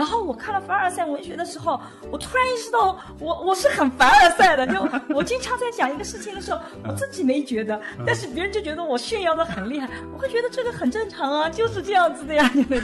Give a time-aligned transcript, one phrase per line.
[0.00, 1.78] 然后我看了凡尔赛文学的时候，
[2.10, 4.66] 我突然意识到，我我是很凡尔赛的。
[4.66, 4.80] 就
[5.14, 9.86] 我经常在讲一个事情的时候，我自己没觉得，但是别人就觉得我炫耀的很厉害。
[10.14, 12.80] 我会觉得这个很正常啊，就是这样子的呀，你们。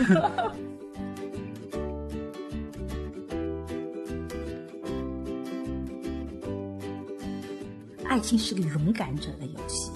[8.04, 9.90] 爱情是个勇敢者的游戏，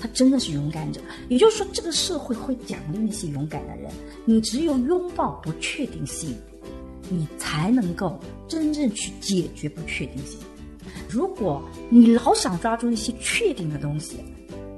[0.00, 1.00] 他真的是勇敢者。
[1.28, 3.90] 也就是说，这个社会会奖励那些勇敢的人。
[4.24, 6.36] 你只有拥抱不确定性，
[7.08, 8.18] 你才能够
[8.48, 10.38] 真正去解决不确定性。
[11.08, 14.16] 如果你老想抓住那些确定的东西，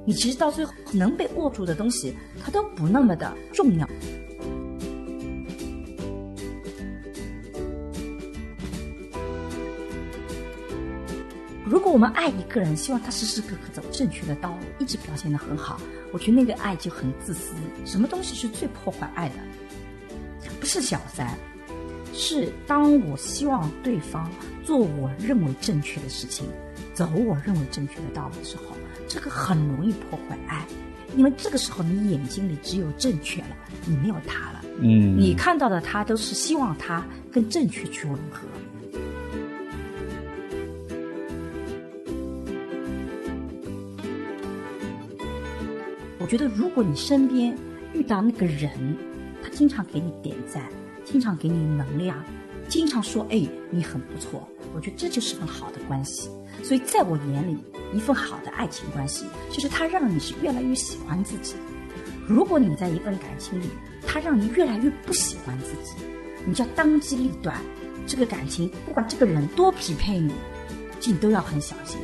[0.05, 3.89] 你其实到最后能被握住的东西，它都不那么的重要。
[11.73, 15.81] 如果我们爱一个人，希望他时时刻刻走正确的道路，一直表现的很好，
[16.13, 17.55] 我觉得那个爱就很自私。
[17.87, 19.37] 什么东西是最破坏爱的？
[20.61, 21.35] 不是小三，
[22.13, 24.31] 是当我希望对方
[24.63, 26.47] 做我认为正确的事情，
[26.93, 28.77] 走我认为正确的道路的时候，
[29.09, 30.67] 这个很容易破坏爱，
[31.17, 33.57] 因为这个时候你眼睛里只有正确了，
[33.87, 34.63] 你没有他了。
[34.83, 38.43] 嗯，你看到的他都是希望他跟正确去吻合。
[46.23, 47.55] 我觉得，如果你身边
[47.93, 48.71] 遇到那个人，
[49.43, 50.63] 他经常给你点赞，
[51.05, 52.17] 经常给你能量，
[52.69, 56.31] 经常说“哎，你很不错”，我觉得这就是很好的关系。
[56.63, 57.59] 所以，在我眼里，
[57.93, 61.57] 一份好的爱情关系，就是他让你是越来越喜欢自己。
[62.29, 63.67] 如果你在一份感情里，
[64.07, 65.97] 他让你越来越不喜欢自己，
[66.47, 67.61] 你就要当机立断。
[68.07, 70.33] 这个感情，不管这个人多匹配你，
[71.05, 71.99] 你都要很小心。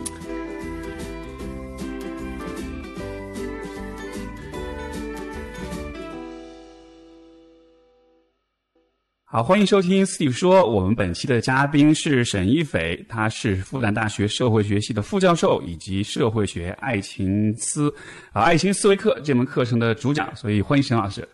[9.30, 10.66] 好，欢迎收听 Steve 说。
[10.66, 17.94] 我们本期的嘉宾是沈一斐，他是复旦大学社会学系的副教授，以及社会学爱情思
[18.32, 20.34] 啊爱情思维课这门课程的主讲。
[20.34, 21.28] 所以欢迎沈老师。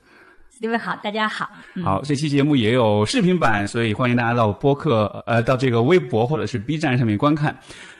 [0.58, 1.48] Steve 好，大家好。
[1.84, 7.56] 好，这期节目也有视频版，所以欢迎大家到播客呃到这个微博或者是 B 站上面观看。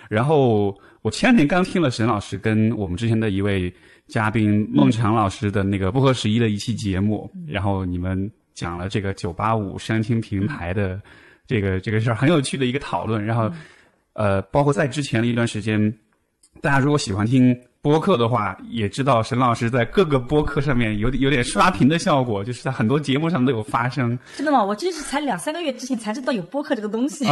[0.09, 3.73] 然后我前两天刚听了沈老师跟我们之前的一位
[4.09, 8.29] 嘉宾孟强老师的那个不合时宜的一期节目，然后你们。
[8.55, 11.01] 讲了这个九八五相亲平台的
[11.47, 13.23] 这个这个事儿，很有趣的一个讨论。
[13.23, 13.53] 然后，
[14.15, 15.93] 呃，包括在之前的一段时间，
[16.63, 17.55] 大家如果喜欢听。
[17.85, 24.19] 播客的话，也知道沈老师在各个播客上面有有点刷屏的效果，就是在很多节目上都有发声。
[24.35, 24.65] 真的吗？
[24.65, 27.27] 我这是才两三个月之前才知道有播客这个东西。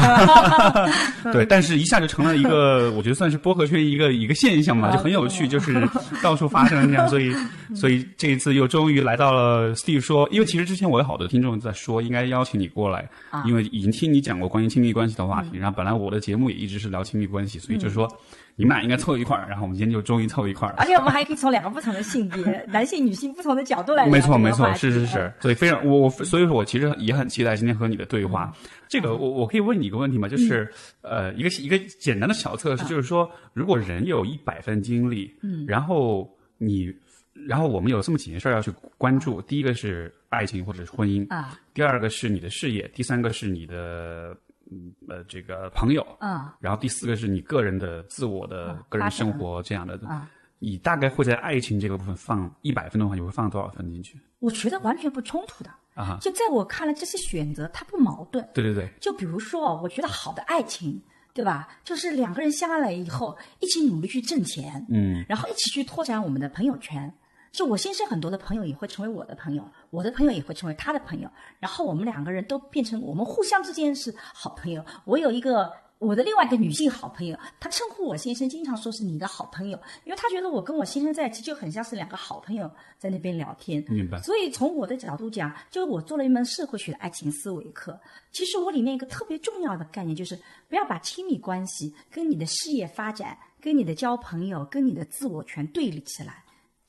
[1.33, 5.89] 对，但是一下就成了一个，我觉得算是播客圈一个一个现象嘛，就很有趣，就是
[6.23, 7.09] 到处发声这样。
[7.09, 7.35] 所以，
[7.75, 13.09] 所以这一次又终于来到了 Steve 说，因为其实之前我有好多听众在说，应该邀请你过来，
[13.47, 18.07] 因为已经听你讲过关于亲密关系的话题，然后本来我的节目也一直是聊亲密关系，所以就是说。
[18.55, 20.77] 你们俩应该凑一块儿，然后我们今天就终于凑一块儿了。
[20.79, 24.07] 而且我们还可以从两个不同的性别， 男性、女性不同的角度来。
[24.07, 25.33] 没错，没错，是是是。
[25.41, 28.53] 所以非常我我所以说我其实也很期待今天和你的对话。
[28.89, 30.29] 这个我我可以问你一个问题吗？
[30.29, 30.71] 就是
[31.01, 36.95] 呃一个一个简单的小测试，就是说如果人有一百分精力，嗯，然后你
[37.33, 44.37] 然后我们有这么几件事要去关注，第一个是爱情或者是婚姻啊，第二个是你的事业，第三个是你的。
[44.73, 50.27] 嗯，呃，这个朋友，嗯，然后第四个是你个人的自我的个人生活这样的，嗯，
[50.59, 54.19] 你大概会在爱情这个部分放一百分的话，你会放多少分进去？
[54.39, 58.47] 我觉得完全不冲突的啊，就在我看来，这些选择它不矛盾。
[58.55, 61.01] 对对对，就比如说，我觉得好的爱情，
[61.35, 61.69] 对吧？
[61.85, 67.13] 就是两个人相爱了以后，一起努力去挣钱，嗯，然后一起去拓展我们的朋友圈。
[67.53, 71.31] 就我先生很多的朋友也会成为我的朋友，我的朋友也会成为他的朋友，
[71.61, 74.83] 然后我们两个人都变成我们互相之间是好朋友。
[75.05, 82.69] 我有一个我的另外一个女性好朋友，她称呼我先生，经常说是你的好朋友，因为她觉得我跟我先生在一起就很像是两个好朋友
[82.99, 83.85] 在那边聊天。
[83.87, 84.19] 明白。
[84.23, 88.01] 所以从我的角度讲，就是我做了一门社会学的爱情思维课。
[88.33, 90.35] 其实我里面一个特别重要的概念就是，
[90.71, 96.43] 不要把亲密关系跟你的事业发展、跟你的交朋友、跟你的自我全对立起来。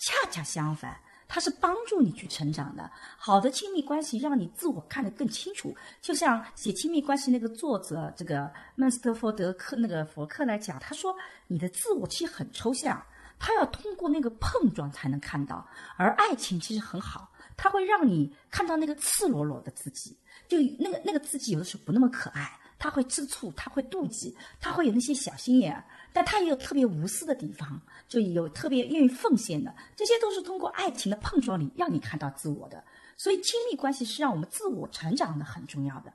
[0.06, 2.92] 恰恰相反，它是帮助你去成长的。
[3.18, 5.74] 好的亲密关系让你自我看得更清楚。
[6.02, 11.16] 就像写亲密关系那个作者，这个曼斯特福德克那个佛克来讲，他说
[11.48, 13.02] 你的自我其实很抽象，
[13.40, 15.66] 他要通过那个碰撞才能看到。
[15.96, 20.18] 而爱情其实很好，它会让你看到那个赤裸裸的自己，
[20.50, 25.82] 就那个那个自己有的时候不那么可爱，他会吃醋，他会妒忌，他会有那些小心眼。
[26.14, 32.84] 但他也有特别无私的地方，就有特别愿意奉献的，这些都是通过爱情的碰撞里让你看到自我的。
[33.18, 36.14] 所以亲密关系是让我们自我成长的很重要的。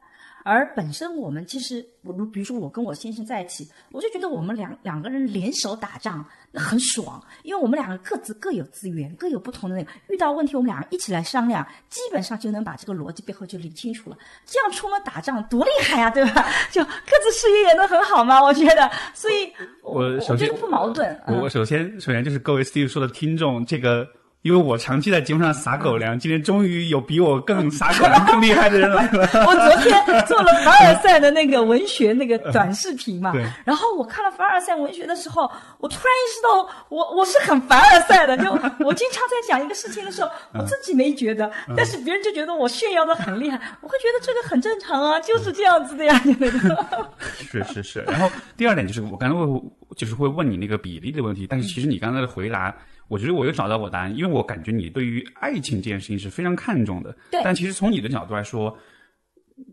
[0.48, 14.16] 而本身我们其实，我如比如说我跟我先生在一起，我就觉得我们两两个人联手打仗那很爽，因为我们两个各自各有资源，各有不同的那个，遇到问题我们两个一起来商量，基本上就能把这个逻辑背后就理清楚了。
[14.46, 16.48] 这样出门打仗多厉害呀，对吧？
[16.72, 16.90] 就各
[17.22, 18.90] 自事业也能很好嘛，我觉得。
[19.12, 19.52] 所以，
[19.82, 21.14] 我首先不矛盾。
[21.26, 24.08] 我我首先首先就是各位 Steve 说的听众这个。
[24.48, 29.28] 因为我长期在节目上撒狗粮，今天终于有比我更撒狗粮更厉害的人来了。
[29.46, 35.42] 我昨天做了凡尔赛的那个文学那个短视频嘛，然后我看了凡尔赛文学的时候，
[35.80, 38.38] 我突然意识到，我我是很凡尔赛的。
[38.38, 38.44] 就
[38.82, 46.18] 我经常在讲一个事情的时候，我自己没觉得，但是别人就觉得我炫耀的很厉害，我会觉得这个很正常啊，就是这样子的呀。
[47.36, 48.00] 是是是。
[48.08, 49.62] 然后第二点就是，我刚才会
[49.94, 52.74] 就是会问你那个比例的问题，但是其实你刚才的回答。
[53.08, 57.16] 我觉得我又找到我答案，因为我感觉你对于爱情这件事情是非常看重的。
[57.30, 57.40] 对。
[57.42, 58.76] 但其实从你的角度来说，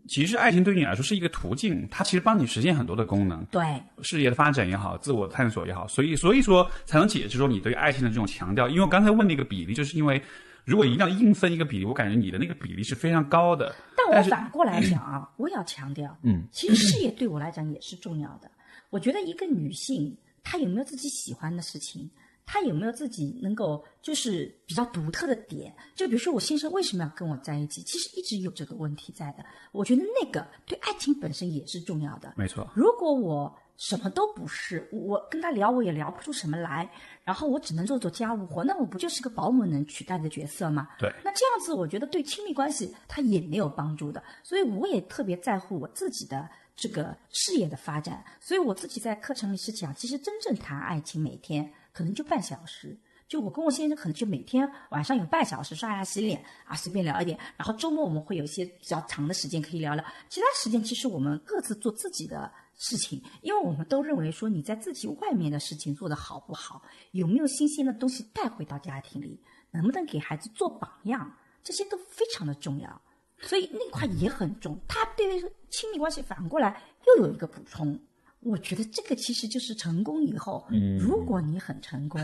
[0.08, 3.44] 其实爱情对于你来说是一个途径，它其实帮你实现很多的功能。
[3.46, 3.62] 对。
[4.02, 8.68] 事业的发展也好，自我探索也好，所以所以说才能解释说你对于爱情的这种强调。
[8.68, 10.20] 因为我刚才问那个比例，就是因为
[10.64, 13.74] 如果一定要硬分一个比例，我感觉你的那个比例是非常高的。
[13.96, 18.50] 但我反过来讲啊， 我要强调，嗯，其实事业对我来讲也是重要的。
[18.90, 22.08] 我觉得一个女性她有没有自己喜欢的事情？
[22.46, 25.74] 他有没有自己能够就是比较独特的点？
[25.96, 27.82] 就比如说我先生为什么要跟我在一起？
[27.82, 29.44] 其实一直有这个问题在的。
[29.72, 32.32] 我觉得那个对爱情本身也是重要的。
[32.36, 32.66] 没错。
[32.72, 36.88] 如果我什么都不是，我跟他聊我也聊不出什么来，
[37.24, 40.88] 然后我只能做做家务活，那我不就是个保姆能取代的角色吗？
[41.00, 41.12] 对。
[41.24, 44.22] 那这样子，我觉得对亲密关系他也没有帮助的。
[44.44, 48.24] 所以我也特别在乎我自己的这个事业的发展。
[48.40, 51.70] 所以我自己在课程里是讲，其实真正谈爱情，每天。
[51.96, 52.94] 可能就半小时，
[53.26, 57.38] 就我跟我先生可能就每天晚上有半小时刷牙洗脸啊，随便聊一点。
[57.56, 60.04] 然后周末我们会有一些比较长的时间可以聊聊。
[60.28, 66.82] 其他时间其实我们各自做自己的事情，因为我们都认为说你在自己外面的事情做得好不好，
[67.12, 69.40] 有没有新鲜的东西带回到家庭里，
[69.70, 71.34] 能不能给孩子做榜样，
[71.64, 73.00] 这些都非常的重要。
[73.40, 74.78] 所以那块也很重。
[74.86, 75.40] 他对于
[75.70, 77.98] 亲密关系反过来又有一个补充。
[78.46, 80.66] 我觉得这个其实就是成功以后，
[81.00, 82.20] 如果你很成功，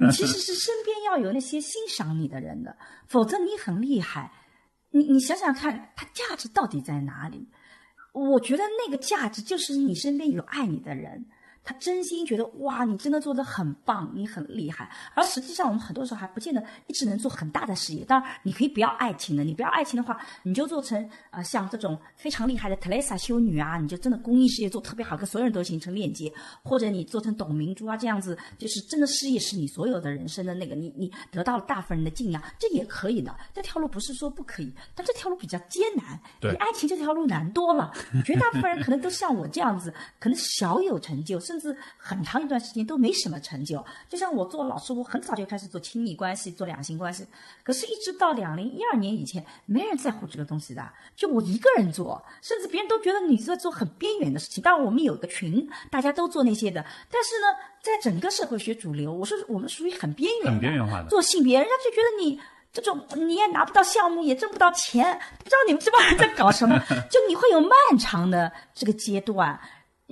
[0.00, 2.76] 你其实是身边要有那些欣赏你的人的，
[3.06, 4.32] 否则你很厉害，
[4.90, 7.48] 你你想想看，它价值到底在哪里？
[8.12, 11.26] 我觉得那个价值就是你身边有爱你的人。
[11.62, 14.90] 他真心觉得哇，你真的做的很棒，你很厉害。
[15.14, 18.04] 而实际上，我们很多时候还不见得一直能做很大的事业。
[18.04, 26.32] 当然，你可以不要爱情的，你不要爱情的话，你就做成呃，像这种非常厉害的特蕾莎修女啊，你就真的公益事业做特别好，跟所有人都形成链接。
[26.62, 33.36] 或者你做成董明珠啊，这样子，就是真的事业是你所有的人生的那个，你你得到了大部分人的敬仰，这也可以的。
[33.52, 37.92] 这条路不是说不可以，但这条路比较艰难，比爱情这条路难多了。
[38.24, 41.38] 绝大部分人可能都像我这样子，可能小有成就。
[41.50, 47.26] 甚至很长一段时间都没什么成就，就像我做老师，我很早就开始做亲密关系，做两性关系，
[47.64, 54.62] 可是，一直到两零一二年以前，没人在乎这个东西的，就我一个人做，甚至别人都觉得你在做很边缘的事情。
[54.62, 57.46] 当然，我们有一个群，大家都做那些的，但是呢，
[57.82, 61.08] 在整个社会学主流，我说我们属于很边缘、很边缘化的。
[61.08, 62.40] 做性别，人家就觉得你
[62.72, 66.78] 这种你也拿不到项目，也挣不到钱，不知道你们这帮人在搞什么，
[67.10, 69.60] 就你会有漫长的这个阶段。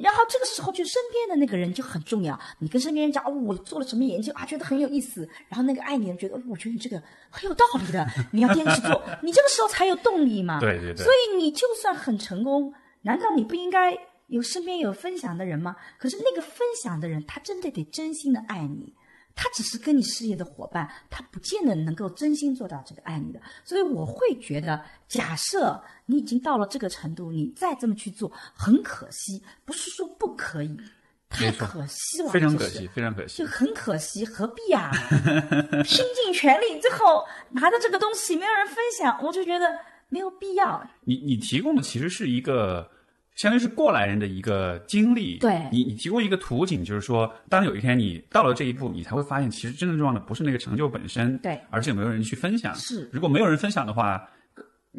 [0.01, 2.39] 然后这个时候，就身边的那个人就很重要。
[2.59, 5.29] 你跟身边人讲，哦，我做了什么研究啊，觉得很有意思。
[5.49, 9.03] 然后那个爱你的人觉得，我觉得你这个很有道理的， 你要坚持做。
[9.23, 10.61] 你这个时候才有动力嘛。
[10.61, 11.05] 对对对。
[11.05, 13.97] 所以你就算很成功，难道你不应该
[14.29, 15.75] 有身边有分享的人吗？
[15.99, 18.95] 可是那个分享的人，他真的得真心的爱你。
[19.41, 30.77] 他只是跟你事业的伙伴，他不见得能够真心做到这个爱你的，所以我会觉得，假设你已经到了这个程度，你再这么去做，很可惜，不是说不可以，
[31.31, 34.91] 太可惜了，非常可惜，非常可惜，就很可惜，何必啊？
[35.87, 39.79] 拼尽全力，最后拿着这个东西没有人分享，我就觉得
[40.09, 40.85] 没有必要。
[41.05, 42.91] 你你提供的其实是一个。
[43.39, 52.75] 相当于是过来人的一个经历，对你，你提供一个图景，就是说，当有一天你到了这一步，你才会发现，其实真正重要的不是那个成就本身，对，而是有没有人去分享。
[52.75, 54.21] 是，如果没有人分享的话。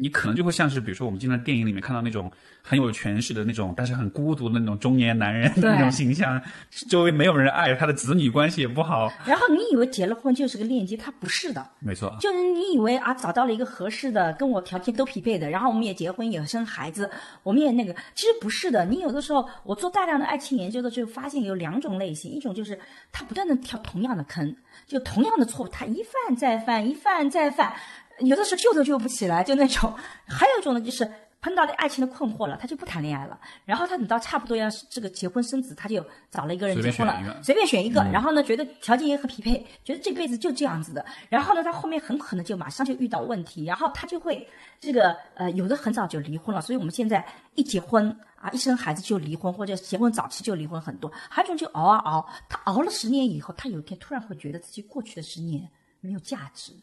[0.00, 2.30] 你可能就会像是，比如说我们经常电影里面看到那种
[2.62, 6.40] 很有权势的那种，但是很孤独的那种中年男人那种形象，
[6.88, 9.12] 周围没有人爱，他的子女关系也不好。
[9.26, 11.64] 然后你以为结了婚就是个链接，他不是的。
[11.78, 17.10] 没错，就是你以为啊找到了一个合适的，跟我条件都匹配的，然后我们也结婚也生孩子，
[17.42, 18.84] 我们也那个，其实不是的。
[18.84, 22.78] 你有的时候我做大量的爱情研究的时候，发现有两种类型，一种就是
[23.12, 27.72] 他不断的跳同样的坑，就同样的错误，他一犯再犯，一犯再犯。
[28.20, 29.94] 有的时候救都救不起来，就那种。
[30.26, 31.10] 还有一种呢，就是
[31.40, 33.38] 碰到了爱情的困惑了，他就不谈恋爱了。
[33.64, 38.02] 然后他等到差不多要这个结婚生子，他就找了一个人结婚了，随便选一个。
[38.12, 41.04] 然后呢，觉得条件也很匹配，觉得这辈子就这样子的。
[41.28, 44.46] 然后呢，他后面很可能就马上就遇到问题，然后他就会
[44.78, 46.60] 这个呃，有的很早就离婚了。
[46.60, 51.10] 所以我们现在一结婚啊，一生孩子就离婚，或者结婚早期就离婚很多。
[51.30, 56.74] 还有一种就熬啊熬，他熬了十年以后，他有一天突然会觉得自己过去的十年没有价值。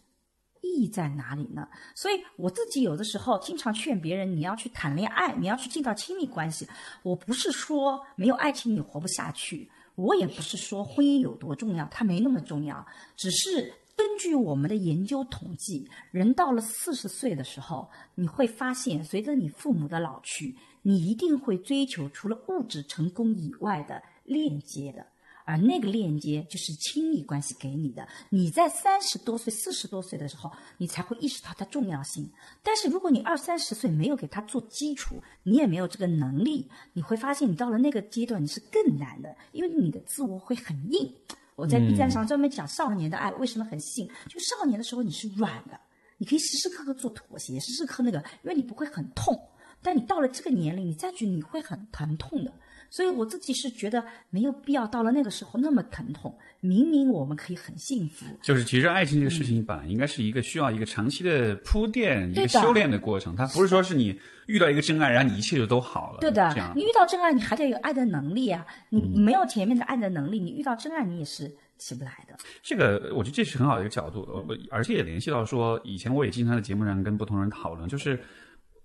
[0.67, 1.67] 意义在哪里呢？
[1.95, 6.67] 所以我自己有的时候经常劝别人，你要去谈恋爱，你要去进到亲密关系。
[7.03, 12.85] 我不是说没有爱情你活不下去，我也不是说婚姻有多重要，它没那么重要。
[13.15, 25.07] 只是根据我们的研究统计，人到了四十岁的时候，你会发现，随着你父母的老去，你一定会追求除了物质成功以外的链接的。
[25.47, 28.05] 而那个链接就是亲密关系给你的。
[28.29, 32.29] 你在三十多岁、四十多岁的时候，你才会意识到它重要性。
[32.61, 41.09] 但是如果你二三十岁没有给它做基础，你也没有这个能力，你会发现你到了那个阶段你是更难的，因为你的自我会很硬。
[41.55, 45.79] 我在 B 站上专门讲少年的爱为什么很性，就少年的时候你是软的，
[46.17, 49.39] 你可以时时刻刻做妥协，时时刻那个，因为你不会很痛。
[49.81, 52.51] 但你到了这个年龄，你再去你会很疼痛的。
[52.89, 56.37] 所以我自己是觉得没有必要到了那个时候那么疼痛。
[56.59, 58.25] 明明我们可以很幸福。
[58.41, 63.35] 就是其实爱情这个事情本来应该是一个需要一个长期的铺垫、一个修炼的过程。
[63.35, 66.19] 它不是说是你遇到一个真爱，然后你一切就都好了。
[66.19, 68.65] 对的，你遇到真爱，你还得有爱的能力啊！
[68.89, 72.35] 你没有前面的爱的能力，你遇到真爱你也是起不来的。
[72.63, 74.27] 这个我觉得这是很好的一个角度，
[74.71, 78.19] 而且也联系到说，以前我也经常在节目上跟不同人讨论，就是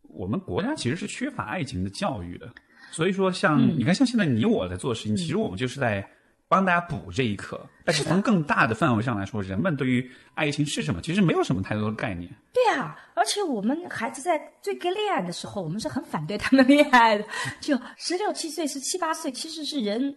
[0.02, 2.52] 我们国家其实是缺乏爱情的教育的。
[2.92, 6.06] 所以说，像你看，像现在你我在做的事情，其实我们就是在
[6.46, 7.66] 帮大家补这一课。
[7.84, 12.30] 但是从更大的范围上来说，人们对于爱情是什么，其实没有什么太多的概念。
[12.52, 17.24] 对啊，而且我们孩子在最该恋爱的时候，我们是很反对他们 恋爱的。
[17.60, 20.14] 就十六七岁、十七八岁，其实是人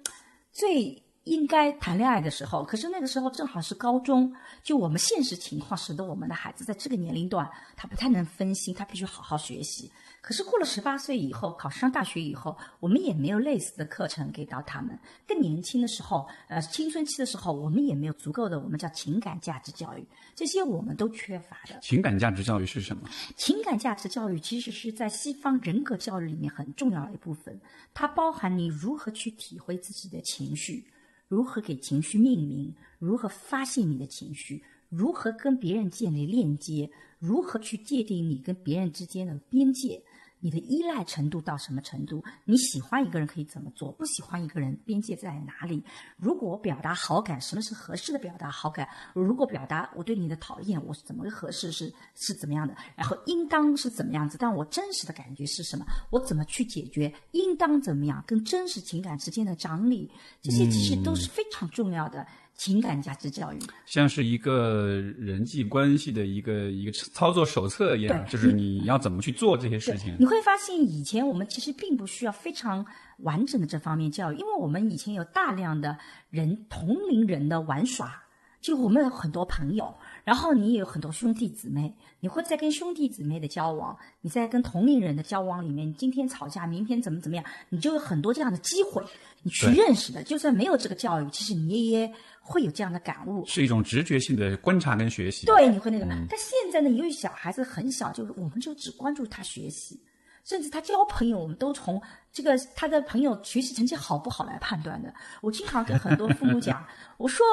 [0.52, 2.64] 最应该谈恋爱的时候。
[2.64, 9.90] 可是那个时候正好是高中，就我们现实情况使得我们的孩子在这个年龄段，他不太能分心，他必须好好学习。
[10.26, 14.98] 可是过了十八岁以后，考上大学以后，我们也没有类似的课程给到他们。
[15.28, 20.04] 更年轻的时候，呃，青春期的时候，我们也没有足够的我们叫情感价值教育，
[20.34, 21.80] 这些我们都缺乏的。
[21.80, 23.08] 情感价值教育是什么？
[23.36, 27.62] 情感价值教育其实是在西方人格教育里面很重要的一部分，
[27.94, 30.88] 它包含你如何去体会自己的情绪，
[31.28, 36.90] 如何给情绪命名，如何发现你的情绪，如何跟别人建立链接，
[37.20, 40.02] 如何去界定你跟别人之间的边界。
[40.46, 42.24] 你的依赖程度到什么程度？
[42.44, 43.92] 你喜欢一个人可以怎么做？
[43.94, 45.84] 不喜欢一个人边界在哪里？
[46.18, 48.88] 如果我表达好感，什么是合适的表达好感？
[49.16, 51.72] 如果表达我对你的讨厌，我是怎么个合适？
[51.72, 52.76] 是是怎么样的？
[52.96, 54.38] 然后应当是怎么样子？
[54.40, 55.84] 但我真实的感觉是什么？
[56.12, 57.12] 我怎么去解决？
[57.32, 58.24] 应当怎么样？
[58.28, 60.12] 跟真实情感之间的张力，
[60.44, 62.24] 这些其实都是非常重要的。
[62.56, 70.16] 情感价值教育，像是一个人际关系的一个一个操作手册一样，就是你要怎么去做这些事情。
[70.18, 72.86] 你会发现，以前我们其实并不需要非常
[73.20, 75.98] 完整的这方面教育，因为我们以前有大量的
[76.30, 78.24] 人同龄人的玩耍，
[78.62, 79.94] 就我们有很多朋友，
[80.26, 89.02] 然后你也有很多兄弟姊妹，你会在跟兄弟姊妹的交往，你在跟同龄人的交往里面，你今天吵架，明天怎么怎么样，你就有很多这样的机会，
[89.44, 90.22] 你去认识的。
[90.24, 92.12] 就算没有这个教育，其实你也。
[92.48, 95.48] 会有这样的感悟，是一种直觉性的观察跟学习。
[95.48, 96.06] 对，你会那个。
[96.06, 100.00] 但现在呢，由于小孩子很小，就是我们就只关注他学习，
[100.46, 102.00] 甚至他交朋友，我们都从
[102.32, 105.12] 这个他的朋友学习成绩好不好来判断的。
[105.42, 106.86] 我经常跟很多父母讲，
[107.18, 107.44] 我说，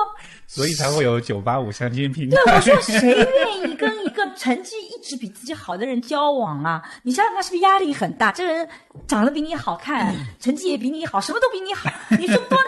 [0.46, 2.36] 所以才会有九八五相亲平台。
[2.44, 6.82] 对，我说谁愿意跟一个成绩一直比自己好的人交往啊？
[7.02, 8.30] 你想想看，是不是压力很大？
[8.30, 8.68] 这个人
[9.08, 12.58] 长得比你好看，成绩也比你好，什么都比你好，你说多？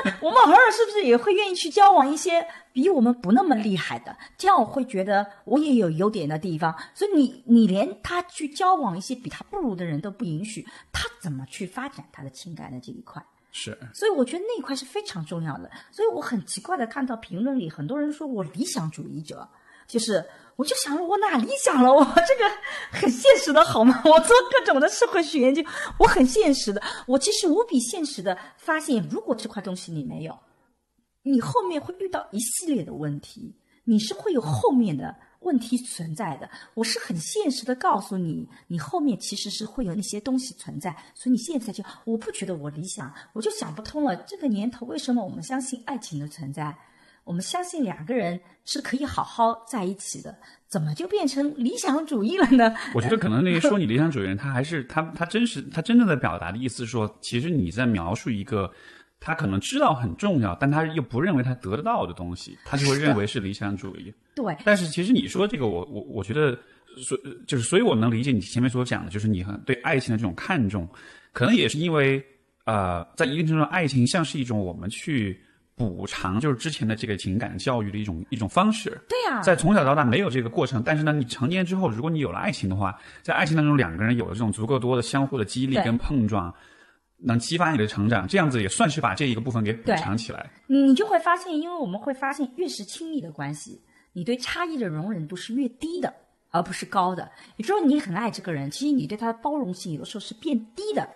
[0.42, 4.16] 我们偶尔是不是也会愿意去交往一些比我们不那么厉害的？
[4.36, 6.74] 这样我会觉得我也有优点的地方。
[6.94, 13.24] 所以你你连他去交往一些比他不如的人都不允许，他怎么去发展他的情感的这一块？
[13.52, 13.78] 是。
[13.92, 15.70] 所以我觉得那一块是非常重要的。
[15.90, 19.48] 所以我很奇怪的看到评论里很多人说我理想主义者，
[19.86, 20.24] 就是
[20.56, 21.90] 我就想我哪理想了？
[21.94, 22.50] 我这个
[22.92, 24.02] 很现实的好吗？
[24.04, 25.62] 我做各种的社会学研究，
[25.98, 26.82] 我很现实的。
[27.06, 30.38] 我其实无比现实的发现，如果这块东西你没有，
[31.22, 36.48] 你后面会遇到一系列的问题，你是会有后面的问题存在的。
[36.74, 40.90] 我是很现实的告诉你，你后面其实是会有那些东西存在。
[41.14, 44.14] 所以你现在就我不觉得我理想，我就想不通了。
[44.16, 46.76] 这个年头为什么我们相信爱情的存在？
[47.24, 50.36] 我们相信两个人是可以好好在一起的，
[50.68, 52.74] 怎么就变成理想主义了呢？
[52.94, 58.70] 我觉得可能那些说你理想主义人，他还是他他真实他真正的表达的意思是说，其实你在描述一个
[59.20, 64.12] 他可能知道很重要，但他又不认为他得得到的东西，他就会认为是理想主义。
[64.34, 66.58] 对，但是其实你说这个，我我我觉得，
[66.98, 67.16] 所
[67.46, 70.86] 就是所以我能理解你前面所讲的，就是你很对爱情的这种看重，
[71.32, 72.22] 可能也是因为
[72.64, 75.40] 呃，在一定程度上，爱情像是一种我们去
[75.76, 78.90] 补偿就是之前的这个情感教育的一种一种方式。
[79.08, 86.54] 对呀、在从小到大没有这个过程，但是呢，你成年之后，如果你有了爱情的话，在爱情当中两个人有了这种足够多的相互的激励跟碰撞，
[87.18, 90.48] 能激发你的成长，这样子也算是把这一个部分给补偿起来。
[90.68, 96.14] 你就会发现，因为我们会发现，越是亲密的关系，你对差异的容忍度是越低的，
[96.50, 97.28] 而不是高的。
[97.56, 101.08] 也就是说，你很爱这个人，其实你对他的包容性有的时候是变低的。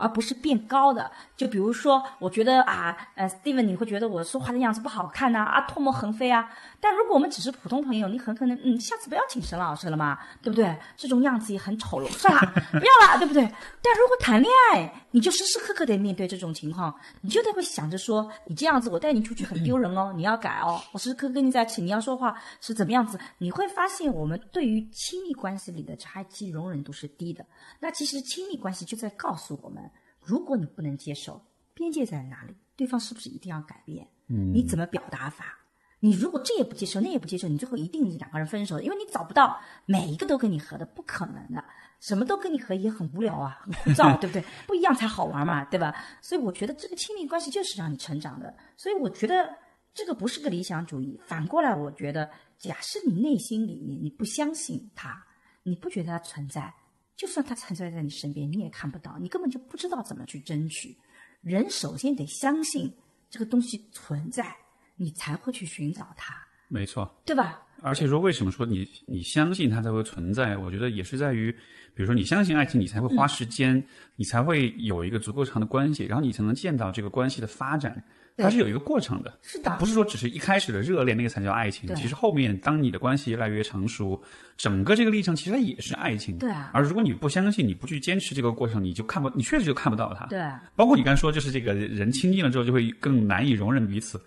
[0.00, 6.48] 而不是变高的，就比如说，我觉得啊，呃，Steven，你会觉得我说话的样子不好看呐、啊，唾沫横飞啊。
[6.80, 10.74] 但如果我们只是普通朋友，你很可能，嗯，下次不要请沈老师了嘛，对不对？
[10.96, 12.40] 这种样子也很丑陋，算了，
[12.72, 13.42] 不要了，对不对？
[13.82, 23.18] 但如果谈恋爱，你就时时刻刻得面对这种情况，你就得会想着说，你这样子，我带你出去很丢人哦， 你要改哦，我时时刻刻跟你在一起，你要说话是怎么样子？
[23.38, 27.44] 你会发现，我们对于亲密关系里的差异容忍度是低的。
[27.78, 29.82] 那其实亲密关系就在告诉我们。
[30.22, 31.42] 如果你不能接受，
[31.74, 32.54] 边界在哪里？
[32.76, 34.06] 对方是不是一定要改变？
[34.28, 35.58] 嗯，你怎么表达法？
[36.00, 41.62] 你如果这也不接受，那也不接受，你最后一定是两个人分手的，因为你找不到每一个都跟你合的，不可能的。
[42.00, 44.42] 什么都跟你合也很无聊啊，很枯燥，对不对？
[44.66, 45.94] 不一样才好玩嘛，对吧？
[46.22, 48.54] 所以我觉得这个亲密关系就是让你成长的。
[48.78, 49.54] 所以我觉得
[49.92, 51.20] 这个不是个理想主义。
[51.22, 55.22] 反过来，我觉得，假设你内心里面你不相信他，
[55.62, 56.72] 你不觉得他存在。
[57.14, 60.96] 就算他存在在你身边，你也看不到，你根本就不知道怎么去争取。
[61.42, 62.90] 人首先得相信
[63.28, 64.56] 这个东西存在，
[65.00, 66.34] 你才会去寻找它，
[66.68, 67.62] 没错，对吧？
[67.80, 70.58] 而且说，为什么说你你相信它才会存在？
[70.58, 71.50] 我觉得也是在于，
[71.94, 73.84] 比如说你相信爱情，你才会花时间，嗯、
[74.16, 78.04] 你才会有一个足够长的关系，然后你才能见到这个关系的发展。
[78.36, 81.94] 它是有一个过程的，是的，不是说只是一开始的热恋那个才叫爱情。
[81.94, 84.22] 其实后面当你的关系越来越成熟，
[84.58, 86.36] 整个这个历程其实它也是爱情。
[86.36, 86.70] 对啊。
[86.74, 90.26] 而如果你不相信，你不去坚持这个过程，你就看不，你确实就看不到它。
[90.26, 90.40] 对。
[90.76, 94.20] 包括你刚才说，就是这个人亲近了之后，就会更难以容忍彼此。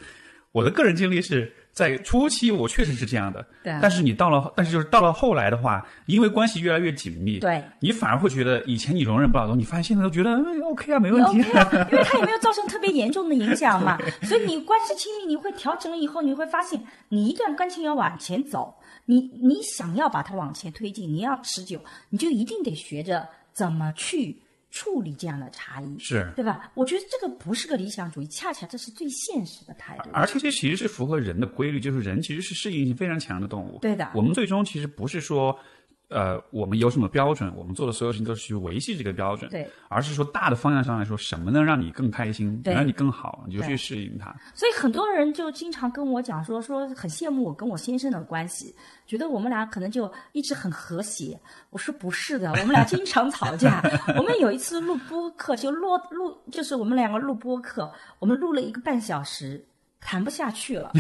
[0.53, 3.45] 我的个人经历是在初期，我确实是这样的。
[3.61, 3.77] 对。
[3.81, 11.41] 但是你到了，但是就是到了后来的话，因为关系越来越紧密，对，你反而会觉得以前你容忍不了的东西，你发现现在都觉得嗯 OK 啊，没问题。
[11.51, 13.97] OK 啊，因为它也没有造成特别严重的影响嘛。
[14.23, 24.42] 所以你关系亲密，你会调整了以后，你会发现，你一段关系要往前走，你你想要把它往前推进，你要持久，你就一定得学着怎么去。
[24.73, 26.71] 处理这样的差异是对吧？
[26.73, 30.09] 我觉得这个不是个理想主义，恰恰这是最现实的态度。
[30.11, 33.77] 而且这其实是符合人的规律，就是人其实是适应性非常强的动物。
[33.79, 35.55] 对的，我们最终其实不是说，
[36.13, 44.33] 呃，我们有什么标准，我们做的所有事情都是去维系这个标准，对，而是说大的方向上来说，什么能让你更开心，能让你更好，你就去适应它。
[44.53, 48.75] 所以很多人就经常跟我讲说，说很羡慕我跟我先生的关系，
[49.07, 51.39] 觉得我们俩可能就一直很和谐。
[51.71, 53.81] 我说不是的，我们俩经常吵架。
[54.15, 59.65] 我们有一次录播课，就录录，就是我们两个录播课，我们录了一个半小时。
[60.05, 60.91] 谈不下去了，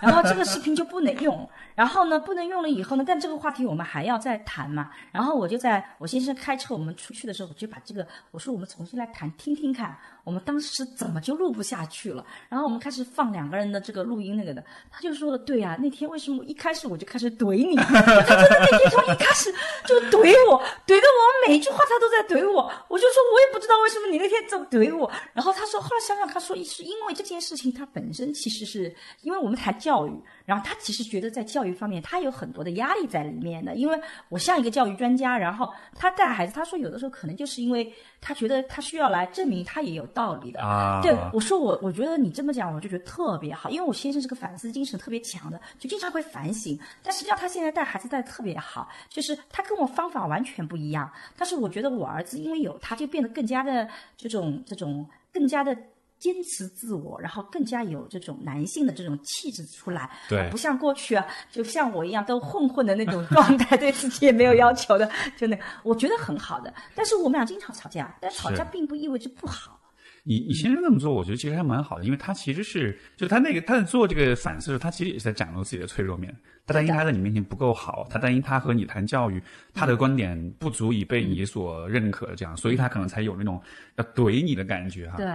[0.00, 19.52] 然后这个视频就不能用，然后呢不能用了以后呢，但这个话题我们还要再谈嘛，然后我就在我先生开车我们出去的时候，我就把这个我说我们重新来谈听听看，我们当时怎么就录不下去了，然后我们开始放两个人的这个录音那个的，他就说的对啊，那天为什么一开始我就开始怼你， 他真的那天从一开始
[19.86, 28.32] 就怼我，怼的我每一句话他都在怼我，我就说我也不知道为什么你那天这么怼我，然后他说后来想想他说是因为这件事情他本身。
[28.32, 33.74] 其实是因为我们谈教育，然后他其实觉得在教育方面他有很多的压力在里面的。
[33.74, 40.60] 因为我像一个教育专家，然后他带孩子，他说有的时候可能就是因为他觉得他需要来证明他也有道理的。
[40.60, 46.78] 啊，对，我说我我觉得你这么讲，我就觉得特别好，因为我先生是个反思精神特别强的，就经常会反省。
[47.02, 51.10] 但实际上他现在带孩子带的特别好，就是他跟我方法完全不一样。
[51.36, 55.76] 但是我觉得我儿子因为有他，就变得更加的这种这种更加的。
[56.22, 66.72] 坚持自我，然后更加有这种男性的这种气质出来，对，不像过去啊，就像我一样都混混的那种状态， 对自己也没有要求的，就那，我觉得很好的。
[66.94, 69.80] 但是我们俩经常吵架，但吵架并不意味着不好。
[70.22, 76.32] 你你先生这么做，我觉得其实还蛮好的，因为他其实是就他那个他在做这个反思的时候，他其实也是在展露自己的脆弱面。
[76.64, 79.42] 他担心他在你面前不够好，他担心他和你谈教育，
[79.74, 83.60] 他的观点不足以被你所认可，这样，所以他可能才有那种
[83.96, 85.16] 要怼你的感觉哈。
[85.16, 85.26] 对，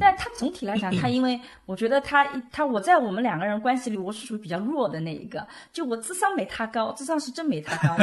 [0.00, 7.96] 但他总体来讲，他因为 我觉得他他我在我们两个人关系里，我是属于比较弱的那一个，就我智商没他高，智商是真没他高。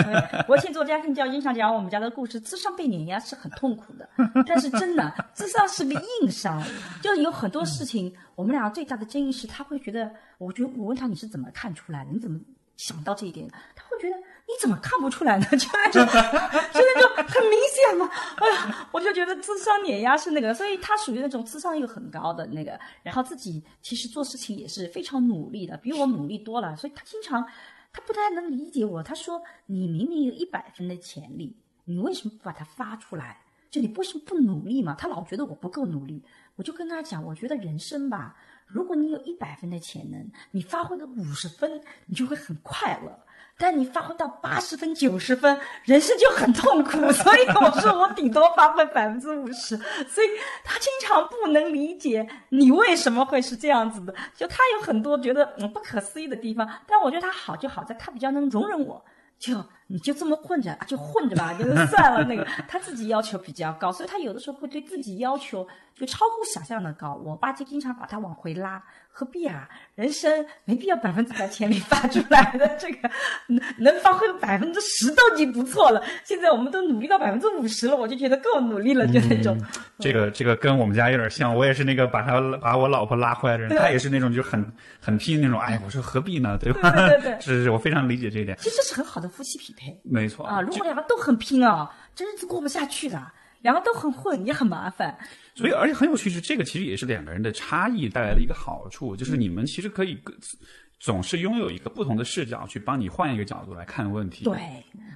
[0.47, 4.07] 我以前做家庭教育，经常讲我们家的故事，智商被碾压是很痛苦的，
[4.47, 6.63] 但是真的智商是个硬伤，
[7.01, 10.09] 就有很多事情，我们俩最大的争议是，他会觉得，
[10.43, 12.39] 我觉得我问他你是怎么看出来的，你怎么？
[12.75, 15.45] 想到这一点的，他会觉得你怎么看不出来呢？
[15.51, 15.65] 就就
[16.01, 18.09] 现在就很明显嘛。
[18.37, 26.75] 哎呀，我就觉得智商碾压是那个，所以他属于那种智商又很高的那个，然后自己其实做事情也是非常努力的，比我努力多了。
[26.75, 27.45] 所以他经常，
[27.93, 29.03] 他不太能理解我。
[29.03, 33.39] 他说：“你明明有一百分的潜力，你为什么不把它发出来？
[33.69, 36.23] 就你为什么不努力嘛？”他老觉得我不够努力。
[36.55, 38.35] 我就跟他讲，我觉得人生吧。
[38.73, 43.11] 如果你有一百分的潜能，你发挥到五十分，你就会很快乐；
[43.57, 46.91] 但你发挥到八十分、九十分，人生就很痛苦。
[47.13, 49.77] 所以我说，我顶多发挥百分之五十。
[49.77, 50.27] 所以
[50.63, 56.67] 他经常不能理解你为什么会是这样子的，就他有很多觉得嗯不可思议的地方。
[56.87, 59.03] 但我觉得他好就好在他比较能容忍我。
[59.39, 59.53] 就
[59.87, 62.23] 你就这么混着，就混着吧，就算了。
[62.23, 67.13] 那个 他自己要求比较高，所以他有的时候会对自己要求就超乎想象的高。
[67.23, 69.69] 我爸就经常把他往回拉，何必啊？
[69.95, 73.09] 人生没必要百分之百潜力发出来的，这个
[73.47, 76.03] 能能发挥百分之十都已经不错了。
[76.23, 79.57] 现在我们都努力到百分之五十了，我就觉得够努力了，就那种。
[79.99, 84.65] 这个这个跟我们家有点像，我也是那个把他把我老婆拉回来的人，他也是那种就很
[84.99, 85.59] 很拼那种。
[85.59, 86.57] 哎，我说何必呢？
[86.57, 86.89] 对吧？
[86.91, 88.57] 对对对， 是是，我非常理解这一点。
[88.59, 89.95] 其实这是很好的夫妻匹配。
[90.03, 93.21] 没错啊，如果两个都很拼啊，这日子过不下去的。
[93.63, 95.17] 两个都很混，也很麻烦。
[95.55, 100.57] 所以，而且很有趣是，这个其实也是两个人的差异带来的一个好处，就是你们其实可以各自
[100.99, 104.43] 总是拥有一个不同的视角，去帮你换一个角度来看问题。
[104.45, 104.55] 对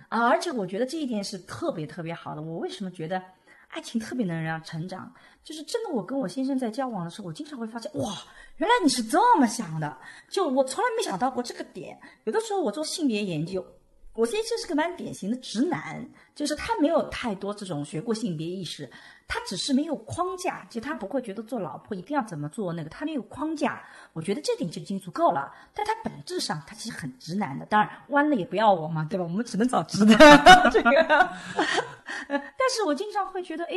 [0.10, 2.42] 啊，而且我觉得这一点是特别特别好的。
[2.42, 3.22] 我为什么觉得
[3.70, 5.14] 爱情特别能让成长？
[5.44, 8.14] 就是真的，我跟我先生在交往的时候，我经常会发现，哇，
[8.58, 9.98] 原来你是这么想的，
[10.30, 11.98] 就我从来没想到过这个点。
[12.26, 13.66] 有的时候我做性别研究。
[14.18, 16.04] 我先生是个蛮典型的直男，
[16.34, 18.90] 就是他没有太多这种学过性别意识，
[19.28, 23.80] 他只是没有框架，就他不会觉得做老婆一定要怎么做那个，他没有框架，
[24.14, 25.54] 我觉得这点就已经足够了。
[25.72, 29.24] 但他本质上他其实很直男的，当然弯了也不要我嘛，对吧？
[29.24, 30.16] 我们只能找直的
[30.72, 30.92] 这个。
[32.28, 33.76] 但是我经常会觉得，哎，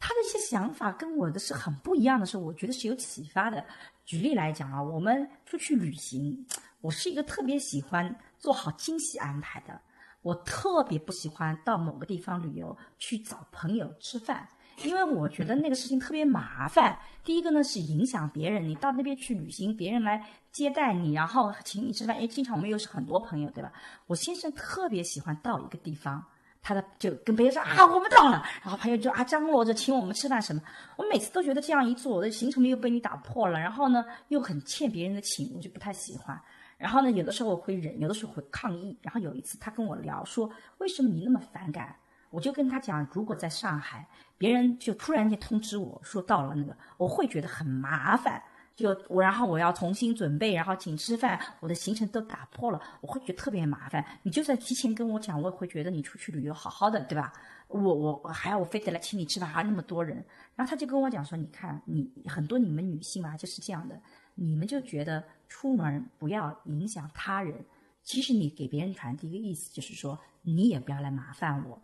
[0.00, 3.64] 他的一些想法跟我的是很不一样的时候，我觉得是有启发的。
[4.04, 6.44] 举例来讲啊，我们出去旅行，
[6.80, 8.12] 我是一个特别喜欢。
[8.38, 9.80] 做好惊喜安排的，
[10.22, 14.48] 我特别不喜欢到某个地方旅游去找朋友吃饭，
[14.84, 16.98] 因为我觉得那个事情特别麻烦。
[17.24, 23.72] 第一个呢是影响别人，你到那边去旅行，别人来接待你，然后请你吃饭，因为经常我们又是很多朋友，对吧？
[24.06, 26.24] 我先生特别喜欢到一个地方，
[26.62, 30.62] 他的就跟别人说啊我们到了，然后朋友就啊张罗着请我们吃饭什么。
[30.96, 36.40] 我每次都觉得这样一做，我的行程又被你打破了，然后呢又很欠别人的情，我就不太喜欢。
[36.78, 38.96] 然后呢，有的时候我会忍，有的时候会抗议。
[39.02, 41.94] 然后有一次他跟我聊说，为什么你那么反感？
[42.30, 48.42] 我就跟他讲，如果在上海，别人就突然间通知我说到了那个，我会觉得很麻烦。
[48.76, 54.04] 就我，然后我要重新准备，然后请吃饭，我的行程都打破了，我会觉得特别麻烦。
[54.22, 57.32] 你就算提前跟我讲，我也会觉得你出去旅游好好的，对吧？
[57.66, 60.24] 我我还要我非得来请你吃饭，还那么多人。
[60.54, 64.00] 然后他就跟我讲说，你看你很多你们女性啊，就是这样的。
[64.36, 67.64] 你们就觉得出门不要影响他人，
[68.02, 71.82] 其实你给别人传递一个意思，就是说你也不要来麻烦我。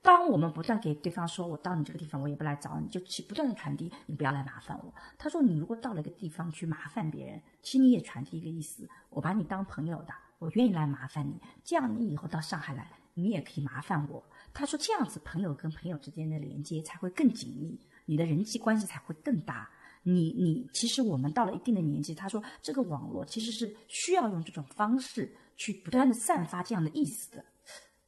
[0.00, 4.94] 当我们不断给对方说，我到你这个地方我也不来找你，就去不断的传递你不要来麻烦我。
[5.18, 11.38] 他说你如果到了一个地方去麻烦别人，其实你也传递一个意思，我把你当朋友的，我愿意来麻烦你。
[11.64, 14.24] 这样你以后到上海来，你也可以麻烦我。
[14.54, 19.68] 他说这样子朋友跟朋友之间的连接才会更紧密，你的人际关系才会更大。
[20.12, 27.44] 你你其实我们到了一定的年纪，他说这个网络其实是需要用这种方式去不断的散发这样的意思的。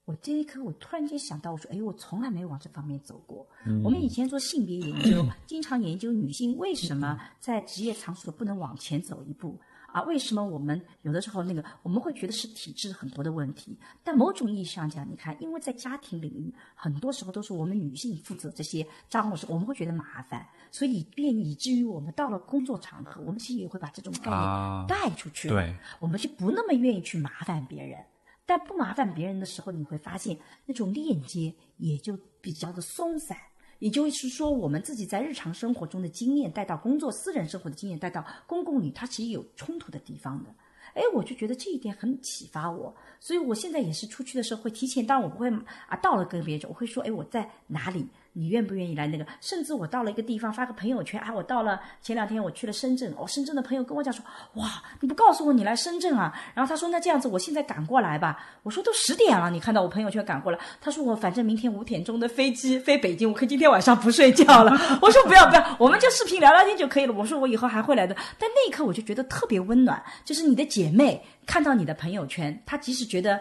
[0.07, 3.47] 我这一刻我突然间想到，我说哎，我从来没有往这方面走过。
[3.85, 9.57] 我们以前做性别研究， 经常研究女性为什么在职业场所不能往前走一步。
[9.93, 13.77] 啊，为什么我们有的时候那个我们会觉得是体质很多的问题？
[14.03, 25.49] 但某种意义上讲，你看，因为在家庭领域，很多时候都是我们女性负责这些账务事，我们会觉得麻烦，所以便以至于我们到了工作场合，我们其实也会把这种概念带出去。
[25.49, 27.99] 对，我们就不那么愿意去麻烦别人。
[28.47, 33.37] 但不麻烦别人的时候，你会发现那种链接也就比较的松散。
[33.81, 40.51] 也就是说，我们自己在日常生活中的经验带到工作、私人生活的经验带到公共里，它其实有冲突的地方的。
[40.95, 45.49] 哎，我就觉得这一点很启发我，所以我现在也是出去的时候会提前，当然我不会
[45.89, 48.07] 啊，到了跟别人，我会说，哎，我在哪里。
[48.41, 49.27] 你愿不愿意来那个？
[49.43, 54.25] 甚至我到了一个地方发个朋友圈，啊，我到了前两天我去了深圳，哦，深圳的朋友跟我讲说，
[54.55, 56.33] 哇，你不告诉我你来深圳啊？
[56.55, 58.43] 然后他说那这样子，我现在赶过来吧。
[58.63, 60.59] 我说都十点了，你看到我朋友圈赶过来？
[60.81, 64.73] 他说我反正明天五点钟的飞机飞北京，我可以今天晚上不睡觉了。
[65.03, 67.13] 我说不要不要，我们就视频聊聊天就可以了。
[67.13, 68.17] 我说我以后还会来的。
[68.39, 73.39] 但那一刻我就觉得特别温暖，就是你的姐妹看到你的朋友圈，她即使觉得。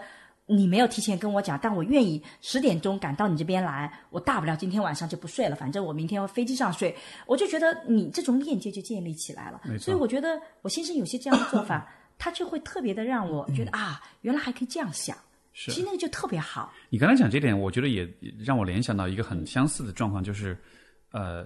[0.50, 3.92] 你没有提前跟我讲，但我愿意十点钟赶到你这边来。
[4.10, 6.96] 我大不了今天晚上就不睡了，反正我明天飞机上睡。
[7.28, 9.62] 我就觉得你这种链接就建立起来了。
[9.78, 15.16] 所以我觉得我先生有些这样的做法，他就会特别的让我觉得啊，原来还可以这样想。
[15.54, 16.74] 是，其实那个就特别好。
[16.90, 18.12] 你刚才讲这点，我觉得也
[18.44, 20.58] 让我联想到一个很相似的状况，就是
[21.12, 21.46] 呃，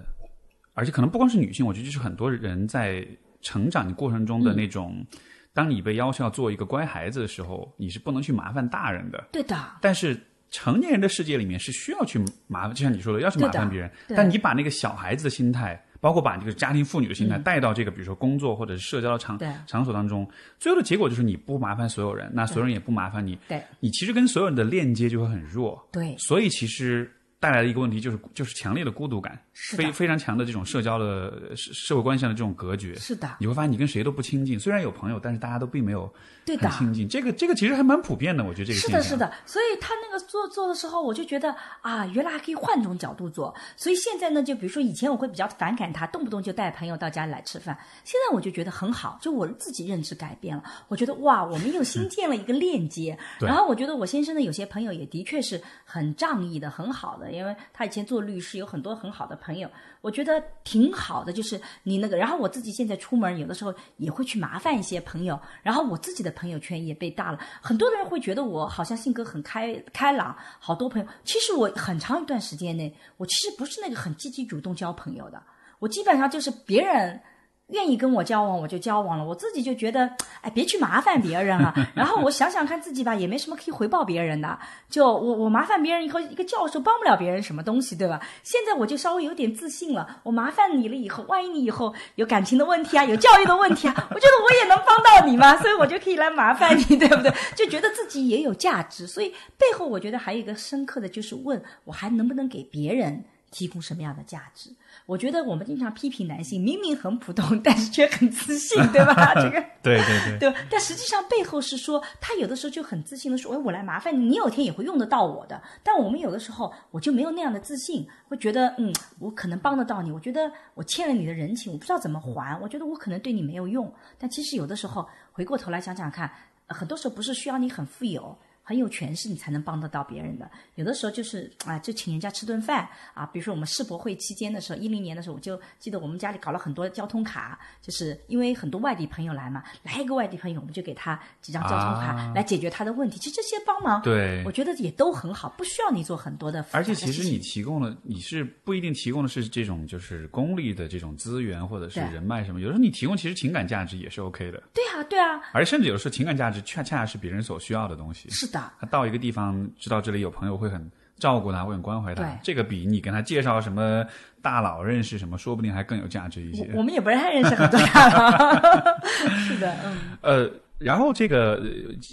[0.73, 3.05] 而且可能不光是女性，我觉得就是很多人在
[3.41, 5.05] 成长过程中的那种。
[5.53, 9.23] 当你被要求要做一个乖孩子的时候，你是不能去麻烦大人的。
[9.31, 9.55] 对的。
[9.79, 13.91] 但是成年人的世界里面是需要去麻烦，就像你说的，要去麻烦别人。
[14.09, 20.27] 但你把那个小孩子的心态，包括把这个家庭妇女的心态带到这个，比如说工作或者是社交的场场所当中，
[20.59, 23.37] 最后的结果就是你不麻烦所有人，那所有人也不麻烦你。
[23.47, 23.61] 对。
[23.79, 25.87] 你其实跟所有人的链接就会很弱。
[25.91, 26.15] 对。
[26.17, 27.11] 所以其实。
[27.43, 32.95] 带来的一个问题就是就是强烈的孤独感，非非常强的这种社交的社社会关系上的这种隔绝。
[32.95, 36.09] 是的，你会发现你跟谁都不亲近，虽然有朋友，但是大家都并没有
[36.45, 37.09] 很亲近。
[37.09, 39.33] 这个这个其实还蛮普遍的，我觉得这个是的，是的。
[39.45, 43.53] 所以他那个做做的时候，我就觉得啊，原来还可以换种角度做。
[43.75, 47.75] 所以现在呢，就比如说以前我会比较反感他，动不动就带朋友到家里来吃饭。
[48.03, 50.63] 现在我就觉得很好，就我自己认知改变了。
[50.87, 53.17] 我觉得哇，我们又新建了一个链接。
[53.41, 58.03] 然后我觉得我先生的有些朋友也的确是很仗义的，很好的，因为他以前。
[58.03, 59.69] 做律师有很多很好的朋友，
[60.03, 61.31] 我觉得挺好的。
[61.31, 67.39] 就是你那个，然后我自己现在出门有的时候也会去麻烦一些朋友，然后我自己的朋友圈也被大了。
[67.61, 71.07] 很多人会觉得我好像性格很开开朗，好多朋友。
[71.23, 75.41] 其实我很长一段时间内，我其实不是那个很积极主动交朋友的，
[75.79, 77.21] 我基本上就是别人。
[77.69, 79.23] 愿意跟我交往，我就交往了。
[79.25, 80.09] 我自己就觉得，
[80.41, 81.73] 哎，别去麻烦别人了。
[81.95, 84.59] 然后我想想看自己吧，也没什么可以回报别人的。
[84.89, 88.19] 就我我麻烦别人以后，一个教授帮不了别人什么东西，对吧？
[88.43, 90.19] 现在我就稍微有点自信了。
[90.23, 97.33] 我麻烦你了以后，万一你以后有感情的问题啊，有教育的问题啊， 我觉得我也能帮到你嘛，所以我就可以来麻烦你，对不对？
[97.55, 99.07] 就觉得自己也有价值。
[99.07, 104.71] 所以背后我觉得还有一个深刻的就是问我还能不能给别人提供什么样的价值。
[105.05, 109.33] 我觉得我们经常批评男性，明明很普通， 但是却很自信，对吧？
[109.35, 110.53] 这个对对对，对。
[110.71, 120.11] 但实际上背后是说，他有的时候就很自信的说：“哎，我来麻烦你，你有天也会用得到我的。”但我们有的时候我就没有那样的自信，会觉得嗯，我可能帮得到你。
[120.11, 122.59] 我觉得我欠了你的人情，我不知道怎么还。
[122.61, 123.93] 我觉得我可能对你没有用。
[124.17, 126.31] 但其实有的时候回过头来想想看，
[126.67, 128.35] 很多时候不是需要你很富有。
[128.63, 130.49] 很有权势，你才能帮得到别人的。
[130.75, 133.25] 有的时候就是啊，就请人家吃顿饭啊。
[133.25, 143.19] 比如说我们世博会期间的时候，一零年的时候，我就记得我们家里搞了很多交通卡，就是因为很多外地朋友来嘛，来一个外地朋友，我们就给他几张交通卡来解决他的问题。
[143.19, 146.65] 其实这些帮忙，对，我觉得也都很好，不需要你做很多的。
[146.71, 152.61] 而且其实你提供了，你是不一定提供的是这种就是公立的这种资源或者是人脉什么。
[152.61, 154.63] 有的时候你提供其实情感价值也是 OK 的。
[154.73, 155.41] 对啊，对啊。
[155.51, 158.29] 而甚至有时候情感价值恰恰是别人所需要的东西。
[158.29, 158.52] 是。
[158.79, 162.37] 他到一个地方，知道这里有朋友会很照顾他，会很关怀他。
[162.43, 164.05] 这个比你跟他介绍什么
[164.41, 166.69] 大佬认识什么，说不定还更有价值一些。
[166.73, 168.99] 我们也不太认识很多大佬。
[169.37, 169.97] 是的，嗯。
[170.21, 171.61] 呃，然后这个，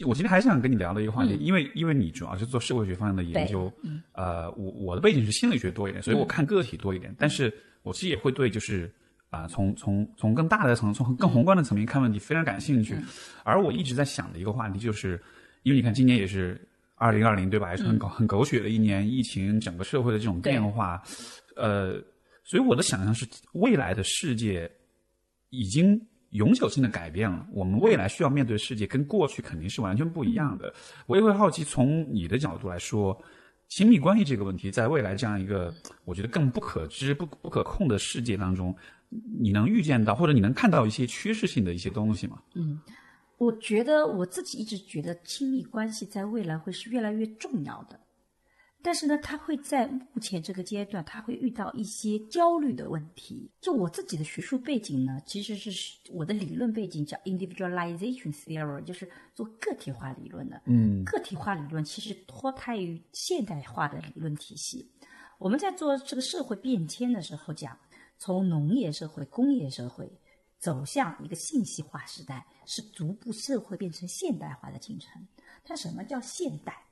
[0.07, 7.13] 我今天还想跟你聊的一个话题，因为因为你主要是做社会学方面的研究，嗯呃，我我的背景是心理学多一点，所以我看个体多一点。
[7.19, 8.93] 但是我其实也会对，就是
[9.31, 12.97] 啊，从从从更大的层，从更宏观的层面看问题非常感兴趣。
[13.43, 15.21] 而我一直在想的一个话题就是。
[15.63, 16.61] 因为你看，今年也是
[16.95, 17.71] 二零二零，对吧？
[17.71, 21.03] 也是很狗很狗血的一年，疫情整个社会的这种变化，
[21.57, 22.03] 呃，
[22.45, 24.71] 所以我的想象是，未来的世界
[25.51, 27.47] 已经永久性的改变了。
[27.53, 30.73] 我们未来需要面对的世界跟过去肯定是完全不一样的。
[31.07, 33.19] 我也会好奇，从你的角度来说，
[33.69, 38.75] 亲密关系这个问题，在未来这样一个我觉得更不可知、不不可控的世界当中，
[39.39, 42.41] 你能预见到或者你能看到一些趋势性的一些东西吗？
[42.55, 42.81] 嗯。
[43.41, 47.99] 我觉得我自己一直觉得亲密关系在未来会是越来越重要的，
[48.83, 53.51] 但是呢，他会在目前这个阶段，他会遇到一些焦虑的问题。
[53.59, 60.61] 就我自己的学术背景呢，其实是我的理论背景叫 individualization theory，就是做个体化理论的。
[60.67, 64.93] 嗯，个体化理论其实脱胎于现代化的理论体系。
[65.39, 67.75] 我们在做这个社会变迁的时候讲，
[68.19, 70.13] 从农业社会、工业社会。
[70.61, 75.27] 走向一个信息化时代，是逐步社会变成现代化的进程。
[75.65, 76.85] 它什么叫现代？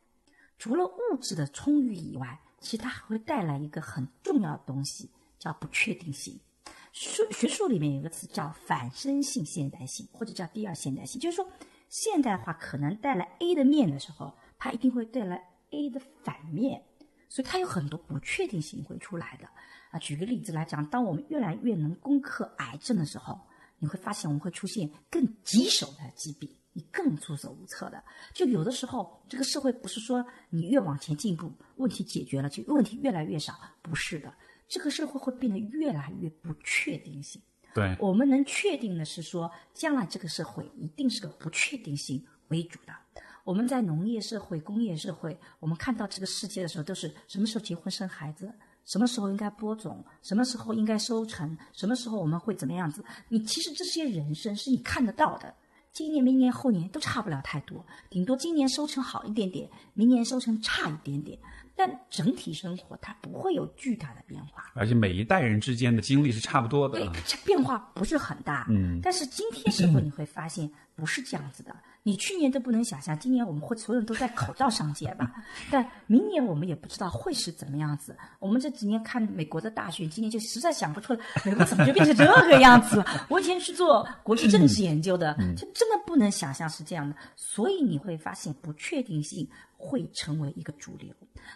[0.59, 6.40] 除了物质的充裕以外，其实它还会带来一个很重要的东西，叫不确定性。
[6.92, 11.46] 学学术里面有个词叫反身性现代性，或者叫第二现代性，就是说
[11.88, 16.83] 现代化可能带来 A 的面的时候，它一定会带来 A 的反面，
[17.28, 19.46] 所以它有很多不确定性会出来的。
[19.90, 23.38] 啊，举个例子来讲，当我们越来越能攻克癌症的时候，
[23.78, 28.02] 你会发现我们会出现更棘手的疾病，你更束手无策的。
[28.32, 34.32] 就有的时候，这个社会不是说你越往前进步，问题解决了就问题越来越少，不是的。
[34.68, 37.40] 这个社会会变得越来越不确定性。
[37.74, 42.92] 对，我们能确定的是说，将来这个社会一定是个不确定性为主的。
[43.44, 48.52] 我们在农业社会、工业社会，我们看到这个世界的时候，都是什么时候结婚生孩子，
[48.88, 53.05] 什么时候应该播种，什么时候应该收成，什么时候我们会怎么样子？
[53.29, 55.55] 你其实这些人生是你看得到的。
[55.92, 61.38] 今年、明年、后年都差不了太多，顶多今年收成好一点点，明年收成差一点点。
[61.78, 67.08] 但整体生活它不会有巨大的变化，而且每一代人之间的经历是差不多的，对，
[67.46, 68.66] 变化不是很大。
[68.68, 71.72] 嗯，但是今天社会你会发现不是这样子的。
[72.04, 75.30] 你去年都不能想象，今年我们会所有人都戴口罩上街吧？
[75.70, 78.16] 但明年我们也不知道会是怎么样子。
[78.38, 83.26] 我们这几年看美国的大选，今年就实在想不出来，美国怎么就变成这个样子了？
[83.28, 87.14] 我以前是做国际政治研究的，就真的不能想象是这样的。
[87.36, 89.46] 所以你会发现，不确定性
[89.78, 91.14] 会成为一个主流。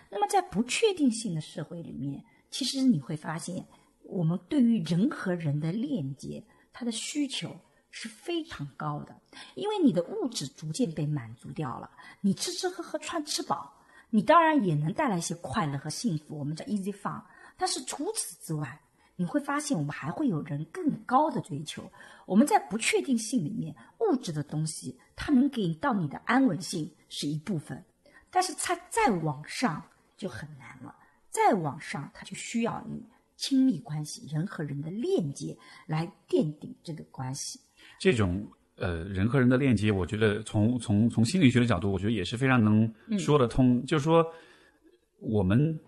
[0.09, 3.67] 那么在不确定性的社会里面，其实你会发现，
[4.05, 7.55] 我们对于人和人的链接，它的需求。
[7.95, 9.15] 是非常高的，
[9.55, 11.91] 因为你的物质逐渐被满足掉了，
[12.23, 13.71] 你吃吃喝喝穿吃饱，
[14.09, 17.23] 你当然也能带来一些快乐和幸福，我们叫 easy fun。
[17.55, 18.81] 但是除此之外，
[19.15, 21.85] 你会发现我们还会有人更高的追求。
[22.25, 27.85] 我们在不确定性里面，物质的东西它能给到你的安稳性是一部分，
[28.33, 29.81] 但是它再往上
[30.17, 30.93] 就很难了，
[31.29, 33.05] 再往上它就需要你
[33.37, 37.61] 亲密关系，人和人的链接来奠定这个关系。
[37.99, 38.45] 这种
[38.77, 43.85] 呃人和人的链接，我觉得从从从心理学的角度，我觉得也是非常能说得通。
[43.85, 44.25] 就是说，
[45.19, 45.79] 我们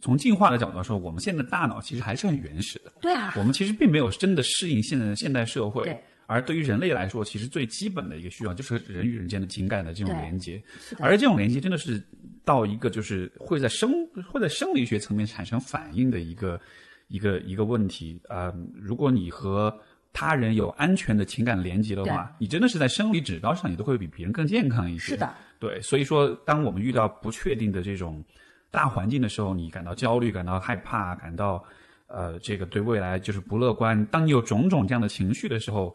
[0.00, 2.92] 从进化的角度说，我们现在大脑其实还是很原始的。
[3.00, 5.84] 对啊，我们其实并没有真的适应现在的现代社会。
[5.84, 6.02] 对。
[6.26, 10.62] 而对于人类来说，其实最基本的一个需要就是人与人间的情感的这种连接。
[10.98, 12.02] 而这种连接真的是
[12.44, 13.92] 到一个就是会在生
[14.30, 16.60] 会在生理学层面产生反应的一个
[17.08, 18.52] 一个一个问题啊！
[18.74, 19.72] 如果你和
[20.12, 25.12] 他人有安全的情感连接的话，你真的是在生理指标上，你都会比别人更健康一些。
[25.12, 25.80] 是的，对。
[25.80, 28.24] 所以说，当我们遇到不确定的这种
[28.70, 31.62] 大环境的时候，你感到焦虑、感到害怕、感到
[32.06, 34.04] 呃这个对未来就是不乐观。
[34.06, 35.94] 当你有种种这样的情绪的时候，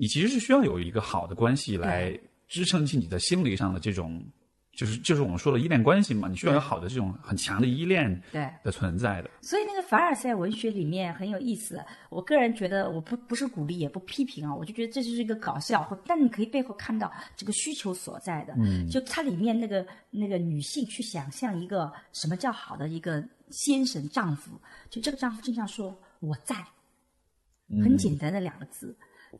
[0.00, 4.20] 你其实是需要有一个好的关系来支撑起你的心理上的这种。
[4.72, 9.28] 就是就是我们说的依恋关系嘛，你需要有好的这种很强的依恋对的存在的。
[9.42, 18.54] 所以那个凡尔赛文学里面很有意思，我个人觉得我不不是鼓励也不批评啊，我就觉得这就是一个搞笑，但你可以背后看到这个需求所在的。
[18.56, 24.52] 嗯，就它里面那个那个女性去想象一个什么叫好的一个先生丈夫，
[24.88, 26.54] 就这个丈夫经常说我在，
[27.82, 28.96] 很简单的两个字。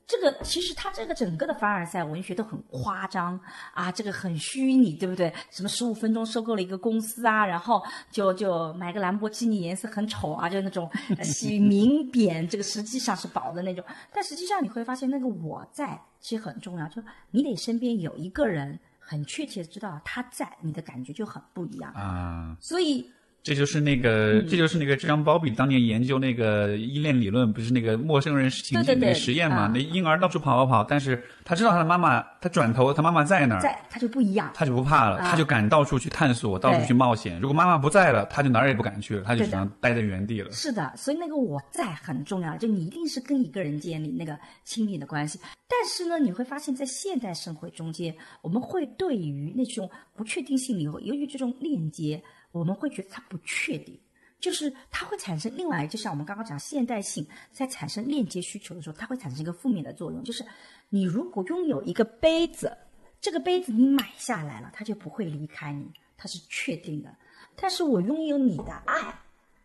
[0.07, 3.38] 这个其实他这个整个的凡尔赛文学都很夸张
[3.74, 5.33] 啊，这个很虚拟，对不对？
[5.50, 10.88] 什么十五分钟收购了一个公司啊，然后就就买个兰博基尼，颜色很丑啊，就那种
[11.22, 13.85] 洗名贬， 这个实际上是宝的那种。
[14.12, 22.57] 但实际上你会发现，那个我在其实很重要，就你得身边有一个人很确切知道他在，你的感觉就很不一样啊。
[22.61, 23.11] 所以。
[23.42, 29.66] 这就是那个，这就是那个，这张包比当年研究那个依恋理论，不是那个陌生人情景那个实验嘛？
[29.72, 37.40] 那婴儿到处跑跑跑，但是他知道他的妈妈，他转头，他妈妈在那儿，在他就不一样，他就不怕了，他就敢到处去探索，到处去冒险。
[37.40, 40.53] 如果妈妈不在了，他就哪儿也不敢去了，他就只能待在原地了。
[40.53, 45.40] 是的，所以那个我在很重要，就你一定是跟一个人建立那个亲密的关系。
[45.66, 52.22] 但是呢，你会发现在现代社会中间，我们会对于那种不确定性，由由于这种链接。
[52.53, 53.99] 我们会觉得它不确定，
[54.41, 60.45] 就是它会产生另外，就像我们刚刚讲现代性在产生链接需求的时候，它会产生一个负面的作用，就是
[60.89, 62.77] 你如果拥有一个杯子，
[63.20, 67.14] 这个杯子你买下来了，它就不会离开你，它是确定的。
[67.57, 69.20] 但是我拥有你的爱，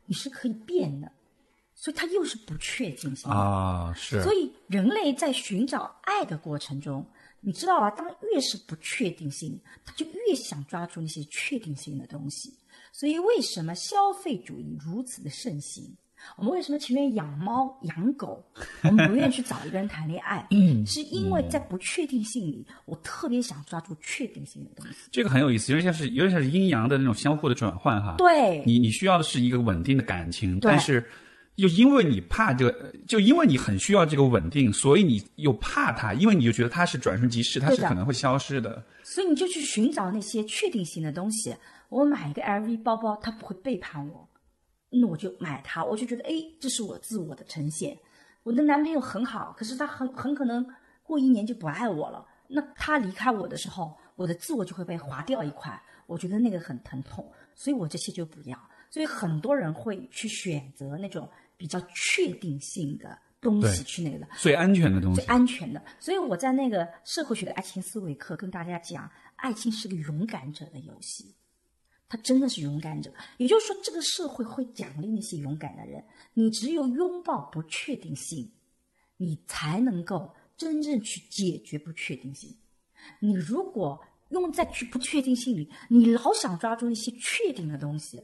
[0.06, 1.12] 你是可以变的，
[1.74, 4.22] 所以它又是不确定性啊，是。
[4.22, 7.06] 所以人类在寻找爱的过程中。
[7.48, 7.92] 你知道吧？
[7.92, 12.52] 当越是不确定性，他就越想抓住那些确定性的东西。
[12.98, 15.84] 所以，为什么消费主义如此的盛行？
[16.38, 18.42] 我们为什么情愿养猫养狗，
[18.84, 20.48] 我们不愿意去找一个人谈恋爱？
[20.52, 25.10] 嗯，是因为在不确定性里，我特别想抓住确定性的东西。
[25.12, 28.16] 这个很有意思，有点像是有点像是阴阳的那种相互的转换哈。
[28.18, 31.06] 对，你你需要的是一个稳定的感情，但是
[31.58, 38.82] 又因为你怕这个，就因为你很需要这个稳定，所以你又怕它，因为你就觉得它是转瞬即逝，它是可能会消失的。
[39.04, 41.54] 所以你就去寻找那些确定性的东西。
[41.90, 44.30] 我买一个 LV 包包，它不会背叛我，
[44.90, 47.98] 那我就买它，我就觉得哎，这是我自我的呈现。
[48.44, 50.66] 我的男朋友很好，可是他很很可能
[51.02, 52.26] 过一年就不爱我了。
[52.48, 58.70] 那他离开我的时候，我的自我就会被划掉一块，我觉得那个很疼痛，所以我这些就不要。
[58.92, 61.28] 所以很多人会去选择那种
[61.58, 64.28] 比较确定性的东西去那个的。
[64.38, 65.82] 最安全的东西最，安全的。
[66.00, 71.34] 所以我在那个社会学的爱情思维课跟大家讲，爱情是个勇敢者的游戏，
[72.08, 73.14] 他真的是勇敢者。
[73.38, 76.04] 也就是说，这个社会会奖励那些勇敢的人。
[76.34, 78.52] 你只有拥抱不确定性，
[79.18, 82.56] 你才能够真正去解决不确定性。
[83.20, 88.22] 你如果用在去不确定性里，你老想抓住那些确定的东西，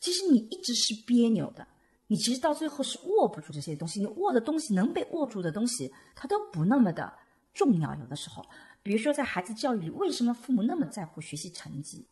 [0.00, 1.66] 其实你一直是别扭的。
[2.06, 7.12] 你其实到最后是握不住这些东西，你握的东西能被握住的东西，它都不那么的
[7.54, 7.94] 重要。
[7.94, 8.44] 有的时候，
[8.82, 12.06] 比如说在孩子教育里，为什么父母那么在乎学习成绩？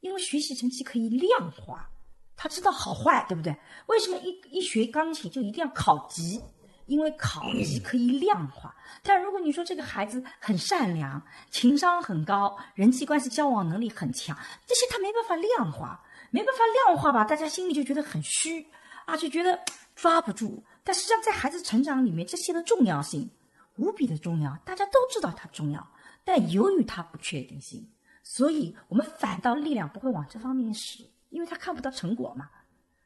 [0.00, 1.88] 因为学习成绩可以量化，
[2.36, 3.56] 他知道好坏，对不对？
[3.86, 6.40] 为什么一一学钢琴就一定要考级？
[6.86, 8.74] 因为考级可以量化。
[9.02, 14.34] 但如果你说这个孩子很善良，情商很高，人际关系交往能力很强，
[14.66, 17.24] 这些他没办法量化，没办法量化吧？
[17.24, 18.66] 大家心里就觉得很虚
[19.04, 19.60] 啊，就觉得
[19.94, 20.64] 抓不住。
[20.82, 23.28] 但实际上，在孩子成长里面，这些的重要性
[23.76, 25.86] 无比的重要，大家都知道它重要，
[26.24, 27.86] 但由于它不确定性，
[28.30, 32.46] 所以我们反倒力量不会往这方面使，因为他看不到成果嘛。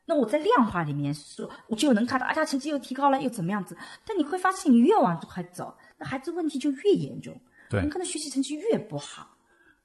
[0.04, 3.76] 那我在量化里面说，我就能看到，啊，他成绩又提高了，又怎么样子？
[4.04, 9.28] 但你会发现，你越往这块走，那孩子问题就越严重，对很可能学习成绩越不好。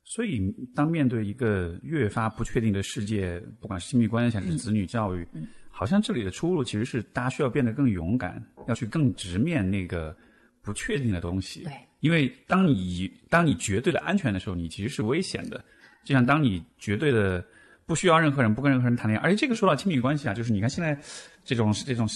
[0.03, 10.17] 所以，当面对一个越发不确定的世界，不管是亲密关系还是子女教育，嗯好像这里的出路其实是大家需要变得更勇敢，要去更直面那个
[10.63, 11.63] 不确定的东西。
[11.63, 15.63] 对，因为当你当你绝对的安全的时候，你其实是危险的。
[16.03, 17.43] 就像当你绝对的
[17.85, 20.97] 不需要任何人，不跟任何人谈恋爱，而且这个说到亲密关系啊，就是你看现在
[21.43, 22.07] 这种这种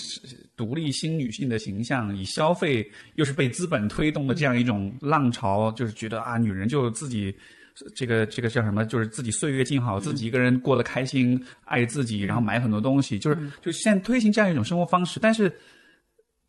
[0.55, 7.36] 独立新女性的形象，以消费又是被资本推动的这样一种浪潮，就是觉得啊，女人就自己。
[7.95, 8.86] 这个这个叫什么？
[8.86, 15.21] 就是自己岁月静好，自己一个人过得开心，爱自己，然后买很多东西，就是就现在推行这样一种生活方式。
[15.21, 15.51] 但是，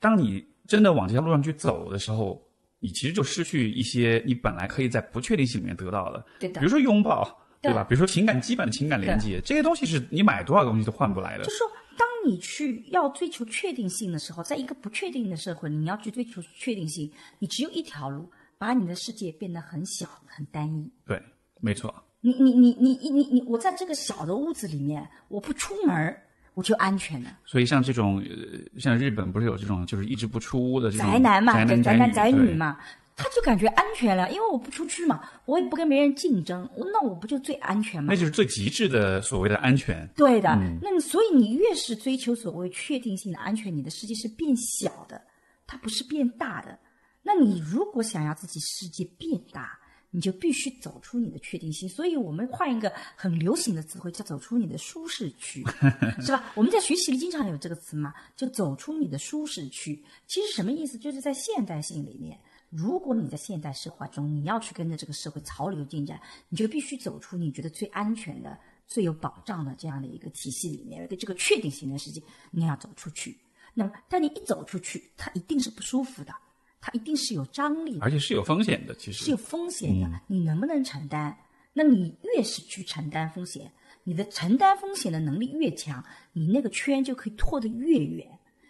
[0.00, 2.42] 当你真的往这条路上去走的时候，
[2.82, 7.24] 你其实就失去一些你本来可以在不确定性里面得到的，对的比如说拥抱，
[7.60, 7.84] 对对吧？
[7.84, 11.50] 比如说情感基本的情感连接，这些东西是你买多少东西都换不来的就。
[11.50, 17.08] 是说，当你去要追求确定性的时候，在一个不确定的社会，你要去追求确定性，
[17.38, 18.28] 你只有一条路，
[18.58, 20.90] 把你的世界变得很小、很单一。
[21.06, 21.22] 对，
[21.60, 21.94] 没错。
[22.20, 26.22] 你你你你你你你，我在这个小的屋子里面，我不出门儿，
[26.54, 27.38] 我就安全了。
[27.44, 32.78] 所以像这种，呃，像日本不是有这种就是一直不出屋的这种宅男嘛，宅男宅男宅女嘛，
[33.16, 38.18] 他就感觉安全了，因为我不出去嘛，我也不跟别人竞争，那我不就最安全吗那？
[38.18, 40.08] 就是最极致的所谓的安全。
[40.16, 40.48] 对的，
[40.82, 45.20] 那你所以你越是追求所谓确定性的安全，你的世界是变小的，
[45.66, 46.78] 它不是变大的。
[47.22, 49.78] 那你如果想要自己世界变大，
[50.12, 51.88] 你就必须走出你的确定性。
[51.88, 55.64] 所以我们换一个很流行的词汇，叫走出你的舒适区，
[56.22, 56.52] 是吧？
[56.54, 60.04] 我们在学习里经常有这个词嘛，就走出你的舒适区。
[60.28, 60.96] 其实什么意思？
[60.96, 62.38] 就是在现代性里面。
[62.70, 73.38] 如果你在现代社会中，你要去跟着这个社会潮流进展，你就必须走出你觉得最安全的、最有保障的这样的一个体系里面，一个这个确定性的世界，你要走出去。
[73.74, 76.34] 那么，但你一走出去，它一定是不舒服的，
[76.82, 80.20] 它一定是有张力的，而且是有风险的，其实是有风险的。
[80.26, 81.34] 你能不能承担？
[81.72, 83.70] 那你越是去承担风险，
[84.02, 88.26] 你的承担风险的能力越强，你那个圈就可以拓得越远。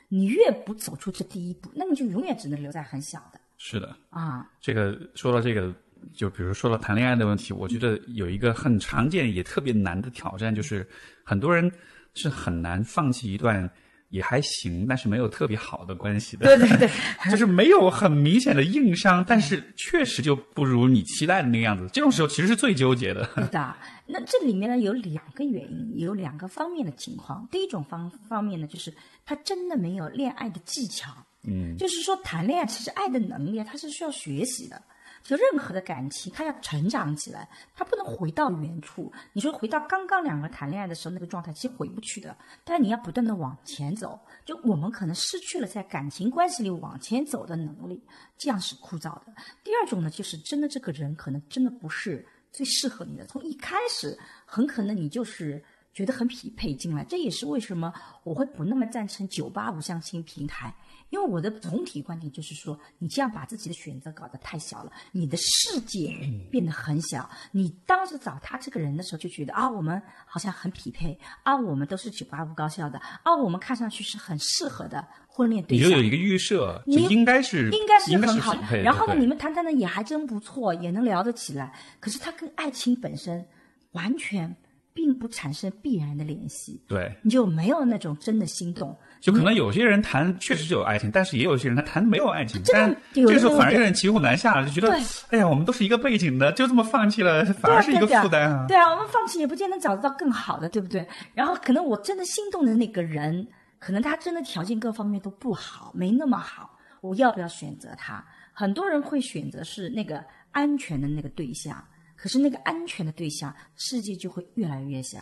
[0.09, 3.97] 你越不走出这第一步，那你就永远只能留在很小的是的。
[4.11, 4.47] 啊。
[4.61, 5.75] 这个说到这个，
[6.13, 10.87] 就比如说到谈恋爱的问题，我觉得有一个很常见也特别难的挑战，就是
[11.25, 11.73] 很多人
[12.13, 13.69] 是很难放弃一段
[14.13, 16.45] 也还行，但是没有特别好的关系的。
[16.47, 16.91] 对对对，
[17.31, 21.89] 就是没有很明显的硬伤，但是确实就不如你期待的那个样子。
[21.93, 23.29] 这种时候其实是最纠结的。
[23.35, 23.75] 对的。
[24.07, 27.49] 那这里面呢有两个原因，有两个方面的情况。
[27.51, 28.93] 第一种方方面呢，就是
[29.25, 31.11] 他真的没有恋爱的技巧。
[31.45, 34.81] 嗯，就是说谈恋爱其实爱的能力啊，它是需要学习的。
[35.23, 39.13] 就任何的感情，它要成长起来，它不能回到原处。
[39.33, 42.37] 你说回到刚刚两个谈恋爱的时候那个状态，其实回不去的。
[42.65, 48.03] 但你要不断的往前走，就我们可能失去了在感情关系里往前走的能力，
[48.37, 49.27] 这样是枯燥的。
[49.63, 55.63] 第二种呢，就是真的这个人可能真的不是最适合你的，从一开始很可能你就是。
[55.95, 57.93] 觉得很匹配进来，这也是为什么
[58.25, 60.75] 我会不那么赞成九八五相亲平台，
[61.13, 66.17] 因为我的总体观点就是说，你这样把自己的选择搞得太小了，你的世界
[66.51, 67.29] 变得很小。
[67.51, 75.87] 你当时找他这个人的时候，就觉得啊，我们好像很匹配啊，我们都是九八五高校的啊，我们看上去是很适合的婚恋对象。
[75.87, 78.83] 你就有一个预设，你应该是应该是很好的。
[78.83, 81.79] 然后呢，你们谈谈的也还真不错，也能聊得起来。
[82.01, 83.47] 可是他跟爱情本身
[83.91, 84.57] 完全
[84.95, 86.83] 并不产生必然的联系。
[86.89, 88.97] 对，你就没有那种真的心动。
[89.23, 95.01] 就可能有些人谈确实是有爱情，但是也有些人他谈没有爱情，但这时候反而有点骑虎难下了，就觉得对
[95.31, 98.67] 哎呀，我们都是一个背景的，就这么放弃了，反而是一个负担啊。
[98.67, 101.07] 对啊，我们放弃也不见得找得到更好的，对不对？
[101.35, 103.47] 然后可能我真的心动的那个人，
[103.79, 108.25] 可能他真的条件各方面都不好，没那么好，我要不要选择他？
[108.53, 111.83] 很多人会选择是那个安全的那个对象，
[112.17, 115.21] 可是那个安全的对象，世界就会越来越小，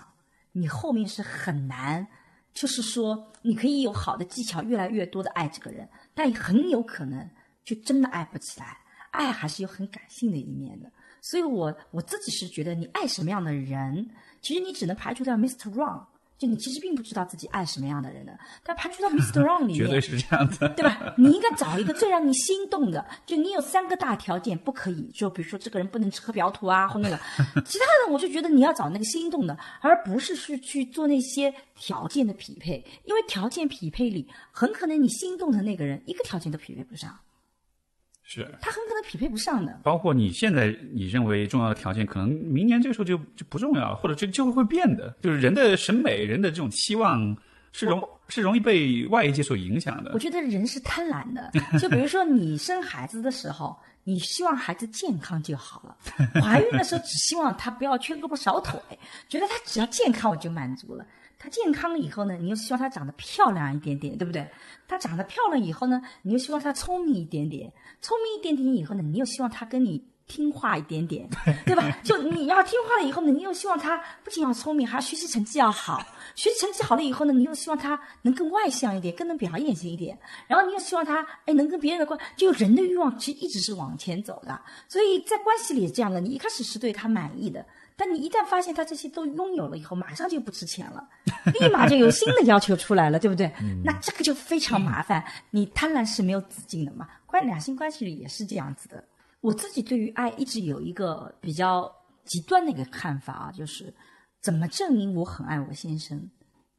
[0.52, 2.06] 你后面是很难。
[2.52, 7.28] 就是说，你可以有好的技巧，越来越多的爱这个人，但很有可能
[7.64, 8.76] 就真的爱不起来。
[9.12, 10.88] 爱还是有很感性的一面的，
[11.20, 14.08] 所以我我自己是觉得，你爱什么样的人，
[14.40, 15.68] 其实你只能排除掉 Mr.
[15.72, 16.04] Wrong，
[16.40, 18.36] 就你其实并不知道自己爱什么样的人的。
[18.64, 19.42] 但排除到 Mr.
[19.44, 20.68] Wrong 里面， 绝对是这样的。
[20.74, 21.14] 对吧？
[21.18, 27.16] 你应该找一个最让你心动的，就你有三个大条件不可以，就比如说这个人不能吃喝嫖赌啊，或那个，
[27.66, 37.14] 其他的我就觉得你要找那个心动的，而不是去去做那些条件的匹配，因为条件匹配里很可能你心动的那个人一个条件都匹配不上，
[38.32, 39.80] 是，他很可能匹配不上的。
[39.82, 45.12] 包括你现在你认为重要的条件，可能明年这个时候就就不重要，或者就就会变的。
[45.20, 47.36] 就是人的审美、人的这种期望
[47.72, 50.18] 是容是容易被外界所影响的我。
[50.18, 51.50] 觉得人是贪婪的，
[51.80, 58.80] 就比如说你生孩子的时候， 你希望孩子健康就好了；怀孕的时候只希望他不要缺胳膊少腿，
[59.28, 61.04] 觉得他只要健康我就满足了。
[61.42, 64.46] 他健康了以后呢，你又希望他长得漂亮一点点，对不对？
[64.86, 67.72] 他长得漂亮以后呢，你又希望他聪明一点点，
[68.02, 71.26] 聪明一点点以后呢，你又希望他跟你听话一点点，
[71.64, 71.90] 对吧？
[72.04, 75.98] 就你要听话了以后呢，你又希望他不仅要聪明，还要学习成绩要好。
[76.34, 80.18] 学习成绩好了以后呢，你又希望他能更外向一点，更能表演型一点。
[80.46, 84.60] 然后你又希望他哎能跟别人的关，就人的欲望其实一直是往前走的。
[84.88, 87.64] 所以在关系里也这样的，你一开始是对他满意的。
[88.00, 91.06] 但你一旦发现他这些都拥有了以后， 马上就不值钱了，
[91.60, 93.52] 立马就有新的要求出来了，对不对？
[93.84, 95.22] 那这个就非常麻烦。
[95.50, 97.06] 你贪婪是没有止境的嘛？
[97.26, 99.04] 关两性关系里也是这样子的。
[99.42, 101.94] 我自己对于爱一直有一个比较
[102.24, 103.92] 极端的一个看法啊，就是
[104.40, 106.30] 怎么证明我很爱我先生，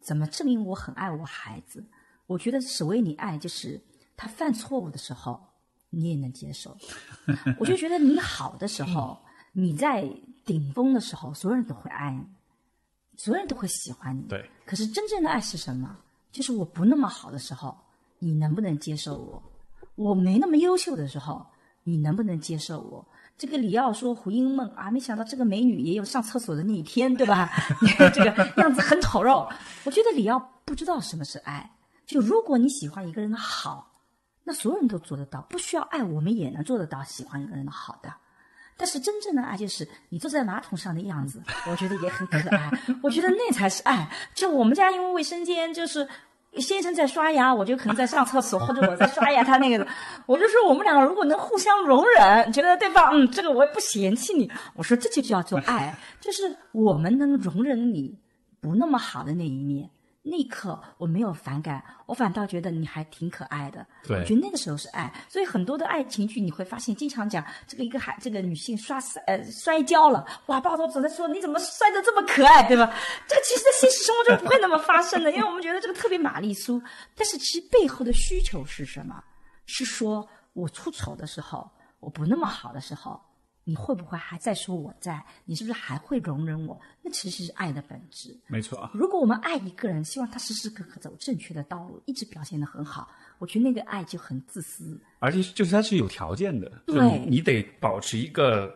[0.02, 1.86] 怎么证明我很爱我孩子？
[2.26, 3.80] 我觉得所谓你爱，就是
[4.18, 5.40] 他犯错误的时候
[5.92, 6.76] 你也能接受。
[7.60, 9.22] 我就觉得你好的时候，
[9.52, 10.10] 你在
[10.46, 12.24] 顶峰的时候，所有人都会爱你，
[13.18, 14.22] 所有人都会喜欢你。
[14.24, 15.98] 对，可是真正的爱是什么？
[16.32, 17.78] 就是我不那么好的时候，
[18.20, 19.44] 你能不能接受我？
[19.96, 21.46] 我没那么优秀的时候，
[21.84, 23.06] 你能不能接受我？
[23.38, 27.50] 这个李奥说胡因梦啊，没想到这个美女也有上厕所的那一天，对吧？
[28.14, 29.52] 这个样子很丑陋。
[29.84, 31.70] 我觉得李奥不知道什么是爱。
[32.06, 33.92] 就如果你喜欢一个人的好，
[34.44, 38.14] 那所有人都做得到，不需要爱，我们也能做得到喜欢一个人的好的。
[38.78, 42.72] 但是真正的爱就是你坐在马桶上的样子， 我觉得也很可爱。
[43.04, 44.10] 我觉得那才是爱。
[44.34, 46.08] 就我们家因为卫生间就是
[46.58, 49.88] 先生在刷牙，我就可能在上厕所，或者我在刷牙，他那个，
[50.26, 58.18] 我就说我们两个如果能互相容忍，觉得对方嗯，这个我也不嫌弃你，我说这就叫做爱，就是我们能容忍你
[58.60, 59.90] 不那么好的那一面。
[60.24, 63.84] 那一刻我没有反感，我反倒觉得你还挺可爱的。
[64.04, 65.12] 对我觉得那个时候是爱。
[65.28, 72.94] 所以很多的爱情剧你会发现，经常讲这个一个孩这个女性摔呃摔跤了，哇，抱头走在说你怎么摔得这么可爱，对吧？
[73.28, 76.80] 这个其实在现实生活中不会那么发生的，因为我们觉得这个特别玛丽苏，
[77.16, 79.24] 但是其实背后的需求是什么？
[79.66, 81.68] 是说我出丑的时候，
[82.00, 83.20] 我不那么好的时候。
[83.64, 85.24] 你会不会还在说我在？
[85.46, 86.80] 你是不是还会容忍我？
[87.02, 88.36] 那其实是爱的本质。
[88.48, 88.90] 没错。
[88.94, 95.00] 如果我们爱一个人，希望他时时刻刻走正确的道路，一直表现得很好，我觉得那个爱就很自私。
[95.20, 98.76] 而且就是它是有条件的，对就是你得保持一个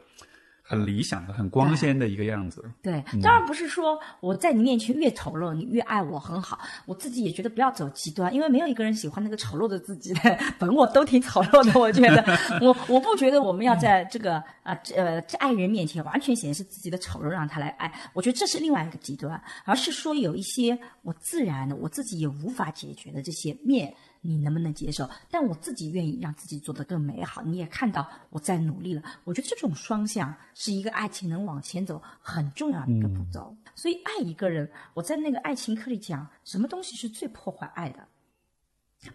[0.67, 2.63] 很理想的、很光鲜的一个样子。
[2.81, 6.59] 对，当然不是说我在你面前越丑陋，你越爱我很好。
[6.87, 10.39] 我自己也觉得不要走极端，因为没有一个人喜欢那个丑陋的自己的。
[10.57, 12.25] 本我都挺丑陋的，我觉得，
[12.61, 17.93] 我我不觉得我们要在这个啊呃爱人面前完全显示自己的丑陋，让他来爱。
[18.13, 23.93] 我觉得这是另外一个极端，而是说有一些我自然的，我自己也无法解决的这些面。
[24.25, 25.09] 你能不能接受？
[25.29, 27.41] 但我自己愿意让自己做得更美好。
[27.43, 29.03] 你也看到我在努力了。
[29.23, 33.55] 我觉得这种双向是一个爱情能往前走很重要的一个步骤。
[33.75, 38.07] 所以爱一个人，我在那个爱情课里讲，什么东西是最破坏爱的？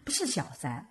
[0.04, 0.86] 不是小三，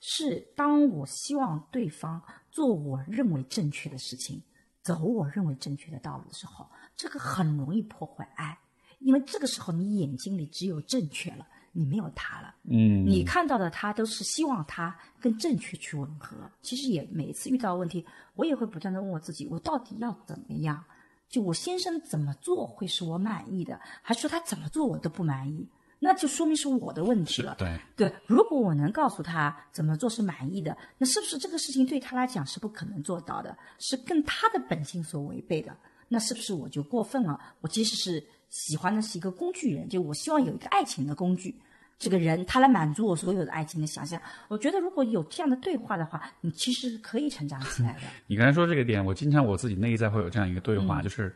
[0.00, 4.42] 是当我希望对方做我认为正确的事情，
[4.82, 8.58] 走我认为正确的道路的时候，这个很容易破坏爱，
[8.98, 11.46] 因为这个时候你眼睛里只有正确了。
[11.76, 16.36] 你没有他了，嗯，你看到的他都是希望他跟正确去吻合。
[16.62, 18.06] 其实也每一次遇到问题，
[18.36, 20.82] 我也会不断的问我自己：我到底要怎么样？
[21.28, 25.68] 就我先生怎么做会是我满意的，还是说他怎么做我都不满意？
[25.98, 27.56] 那就说明是我的问题了。
[27.58, 35.76] 对对，如果我能告诉他怎么做是满意的，那是不是这个事情对他来讲是不可能做到的，是跟他的本性所违背的？
[36.06, 37.40] 那是不是我就过分了？
[37.62, 38.24] 我即使是
[38.54, 41.52] 喜欢的是一个工具人，就我希望有一个爱情的工具。
[41.98, 48.00] 这个人他来满足我所有的爱情的想象，我觉得如果有这样的对话的话，你其实是可以成长起来的。
[48.28, 51.34] 你刚才说这个点，我经常我自己内在会有这样一个对话，就是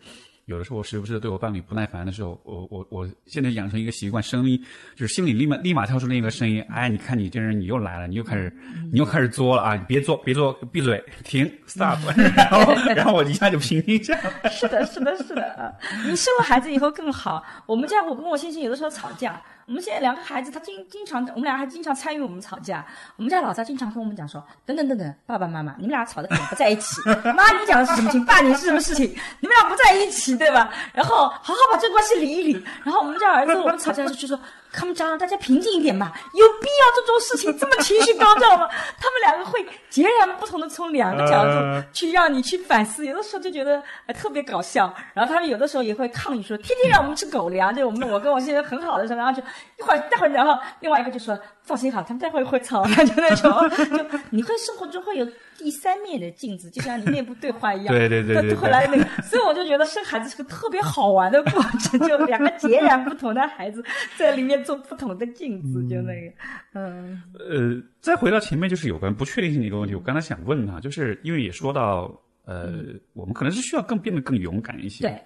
[0.48, 4.58] 有的时候我时不时的对我伴侣不耐烦的时候，我我我现在养成一个习惯，声音
[4.96, 8.50] 就是心里立马立马跳出另一个声音，哎，你看你这人你又来了，你又开始
[8.90, 9.76] 你又开始作了啊！
[9.76, 11.98] 你别作，别作，闭嘴，停，stop，
[12.34, 14.48] 然后然后我一下就平静下来。
[14.48, 15.76] 是的，是的，是的，
[16.06, 17.44] 你生了孩子以后更好。
[17.66, 19.38] 我们家我跟我先生有的时候吵架。
[19.68, 22.82] 我们现在两个孩子，他经经常，我们俩还经常参与我们吵架。
[23.16, 27.02] 我们家老大经常跟我们讲说：“等等等等，爸爸妈妈，你们俩吵得不在一起。
[27.36, 28.24] 妈，你讲的是什么情？
[28.24, 29.04] 爸，你是什么事情？
[29.40, 30.70] 你们俩不在一起，对吧？
[30.94, 32.64] 然后好好把这关系理一理。
[32.82, 34.40] 然后我们家儿子，我们吵架的时候就说。”
[34.72, 38.68] 他们讲，大家平静一点吧，有必要这种事情这么情绪高涨吗？
[39.00, 43.82] 他们两个会截然不同的从两个角度去让你去反思，有的时候就觉得
[44.14, 44.92] 特别搞笑。
[45.14, 49.42] 然后他们有的时候也会抗议说，天天让我们吃狗粮，就我们我跟我现在很好的时候，然后就
[49.78, 51.38] 一会儿待会儿，然后另外一个就说。
[51.68, 53.52] 放心好，他们待会儿会吵， 就那种，
[53.90, 55.28] 就你会生活中会有
[55.58, 63.84] 第三面的镜子，就像你内部对话一样，对对对对，后来那个，所以我就觉得生孩子是个特别好玩的过程，就两个截然不同的孩子
[64.16, 66.32] 在里面做不同的镜子，就那个，
[66.74, 67.20] 嗯。
[67.38, 72.08] 呃，再回到前面，就是有关不确定性的一个问题，我刚才想问他，就是因为也说到，
[72.44, 72.74] 呃，
[73.12, 75.08] 我们可能是需要更变得更勇敢一些。
[75.08, 75.20] 对，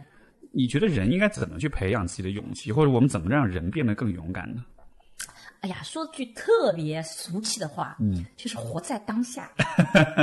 [0.50, 4.64] 你觉得人应该怎么去培养自己的勇气，或者我们怎么让人变得更勇敢呢？
[5.62, 9.50] 哎呀，说句特别俗气的话，嗯，就是活在当下。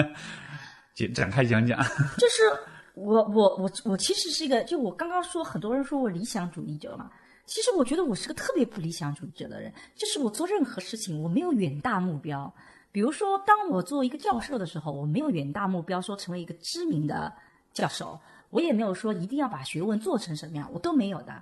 [0.94, 1.82] 展展开讲讲。
[2.20, 2.44] 就是
[2.94, 7.10] 我我我我其实是一个，就我刚刚说，很多人说我理想主义者嘛。
[7.46, 9.74] 其实我觉得我是个特别不理想主义者的人。
[9.96, 12.54] 就是我做任何事情，我没有远大目标。
[12.92, 17.32] 比如说，当我做一个教授的时候，我没有远大目标，说成为一个知名的
[17.74, 18.20] 教授。
[18.50, 21.42] 我也没有说一定要把学问做成什么样，我都没有的。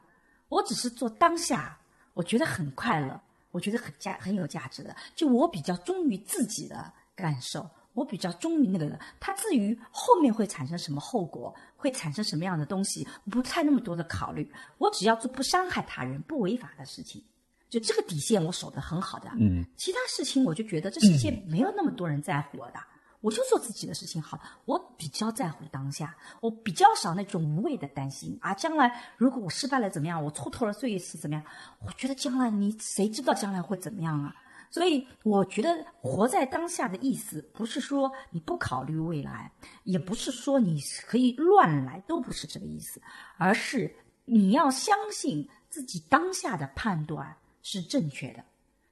[0.50, 1.78] 我只是做当下，
[2.14, 3.20] 我觉得很快乐。
[3.58, 9.00] 我觉得很价很有价值的，就我比较忠于自己的感受，我比较忠于那个人。
[9.20, 14.48] 他至于后面会产生什么后果，会产生什么样的东西，不太那么多的考虑。
[14.78, 17.24] 我只要做不伤害他人、不违法的事情，
[17.68, 19.32] 就这个底线我守得很好的。
[19.40, 22.80] 嗯，其他事情我就觉得这世界没有那么多人在乎我的。
[23.22, 28.54] 我就做自己的事情好，我比较在乎当下，我比较少那种无谓的担心啊。
[28.54, 30.24] 将来如果我失败了怎么样？
[30.24, 31.44] 我蹉跎了岁月是怎么样？
[31.86, 34.36] 我觉得将来你谁知道将来会怎么样啊？
[34.70, 39.52] 所以我觉得活在当下的意思，不是说你不考虑未来，
[39.84, 43.02] 也不是说你可以乱来，都不是这个意思，
[43.38, 43.96] 而是
[44.26, 48.44] 你要相信自己当下的判断是正确的。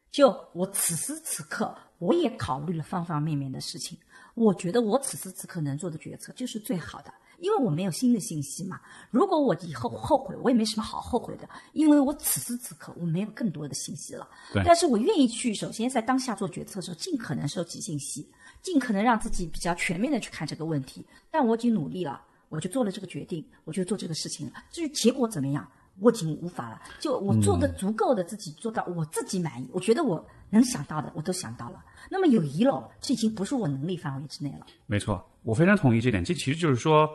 [0.09, 3.99] 就我此时此刻，我也考虑了方方面面的事情。
[4.35, 8.79] 我觉得我此时此刻能做的决策就是最好的，因为我没有新的信息嘛。
[9.09, 14.29] 如果我以后后悔，我也没什么好后悔的，因为我此时此刻我没有更多的信息了。
[14.65, 18.29] 但是我愿意去，首先在当下做决策的时候，尽可能收集信息，
[18.61, 21.05] 尽可能让自己比较全面的去看这个问题。
[21.31, 24.53] 但我已经努力了，我就做了这个决定，我就做这个事情了。
[24.69, 25.65] 至于结果怎么样？
[25.99, 29.67] 我已经无法了，就我做的足够的，自己做到我自己满意。
[29.71, 31.83] 我觉得我能想到的，我都想到了。
[32.09, 34.65] 那么有遗漏，这已经不是我能力范围之内了。
[34.85, 36.23] 没错，我非常同意这点。
[36.23, 37.09] 这其实就是说，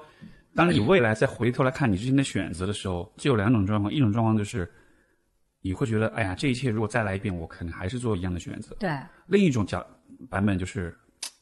[0.55, 4.71] 当你未来再回头来看你之前的选择的时候，就有两种状况：一种状况就是
[5.61, 8.75] 你会觉得，哎呀，这一切如果再来一遍，我可能还是做一样的选择。
[8.79, 8.91] 对。
[9.27, 9.87] 另一种角
[10.29, 10.97] 版本就是。